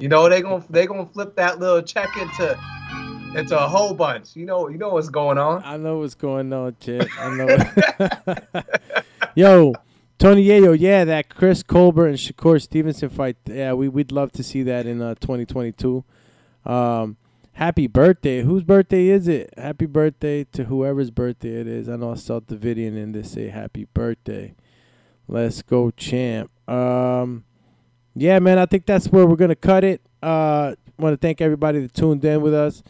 [0.00, 2.58] You know, they gonna they gonna flip that little check into
[3.36, 4.34] into a whole bunch.
[4.34, 5.62] You know, you know what's going on.
[5.64, 7.08] I know what's going on, Chip.
[7.18, 8.62] I know.
[9.36, 9.74] Yo,
[10.18, 13.36] Tony Yayo, yeah, that Chris Colbert and Shakur Stevenson fight.
[13.46, 16.04] Yeah, we we'd love to see that in uh, 2022.
[16.64, 17.16] Um,
[17.54, 18.42] happy birthday!
[18.42, 19.52] Whose birthday is it?
[19.56, 21.88] Happy birthday to whoever's birthday it is.
[21.88, 24.54] I know I saw the video and they say happy birthday.
[25.26, 26.50] Let's go, champ.
[26.68, 27.44] Um,
[28.14, 30.02] yeah, man, I think that's where we're gonna cut it.
[30.22, 32.82] Uh, want to thank everybody that tuned in with us.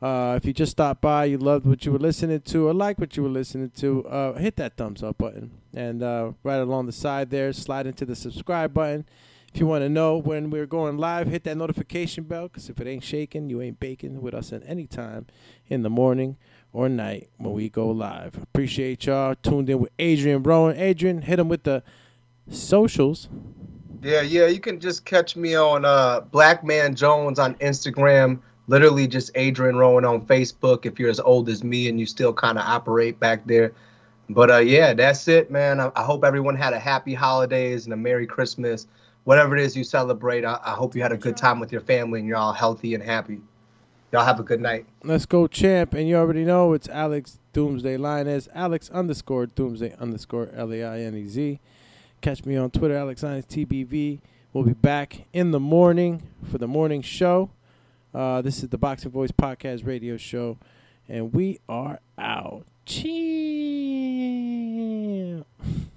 [0.00, 2.98] Uh, if you just stopped by, you loved what you were listening to, or like
[2.98, 5.50] what you were listening to, uh, hit that thumbs up button.
[5.72, 9.06] And uh, right along the side there, slide into the subscribe button.
[9.54, 12.80] If you want to know when we're going live, hit that notification bell, because if
[12.80, 15.28] it ain't shaking, you ain't baking with us at any time
[15.68, 16.38] in the morning
[16.72, 18.36] or night when we go live.
[18.36, 19.36] Appreciate y'all.
[19.36, 20.76] Tuned in with Adrian Rowan.
[20.76, 21.84] Adrian, hit him with the
[22.50, 23.28] socials.
[24.02, 28.40] Yeah, yeah, you can just catch me on uh Black Man Jones on Instagram.
[28.66, 32.32] Literally just Adrian Rowan on Facebook if you're as old as me and you still
[32.32, 33.72] kind of operate back there.
[34.28, 35.78] But uh yeah, that's it, man.
[35.78, 38.88] I, I hope everyone had a happy holidays and a Merry Christmas.
[39.24, 41.80] Whatever it is you celebrate, I, I hope you had a good time with your
[41.80, 43.40] family and you're all healthy and happy.
[44.12, 44.86] Y'all have a good night.
[45.02, 45.94] Let's go, champ.
[45.94, 51.00] And you already know it's Alex Doomsday Lainez, Alex underscore Doomsday underscore L A I
[51.00, 51.58] N E Z.
[52.20, 54.20] Catch me on Twitter, Alex Lainez TBV.
[54.52, 57.50] We'll be back in the morning for the morning show.
[58.14, 60.58] Uh, this is the Boxing Voice Podcast Radio Show,
[61.08, 62.64] and we are out.
[62.86, 63.24] Cheese.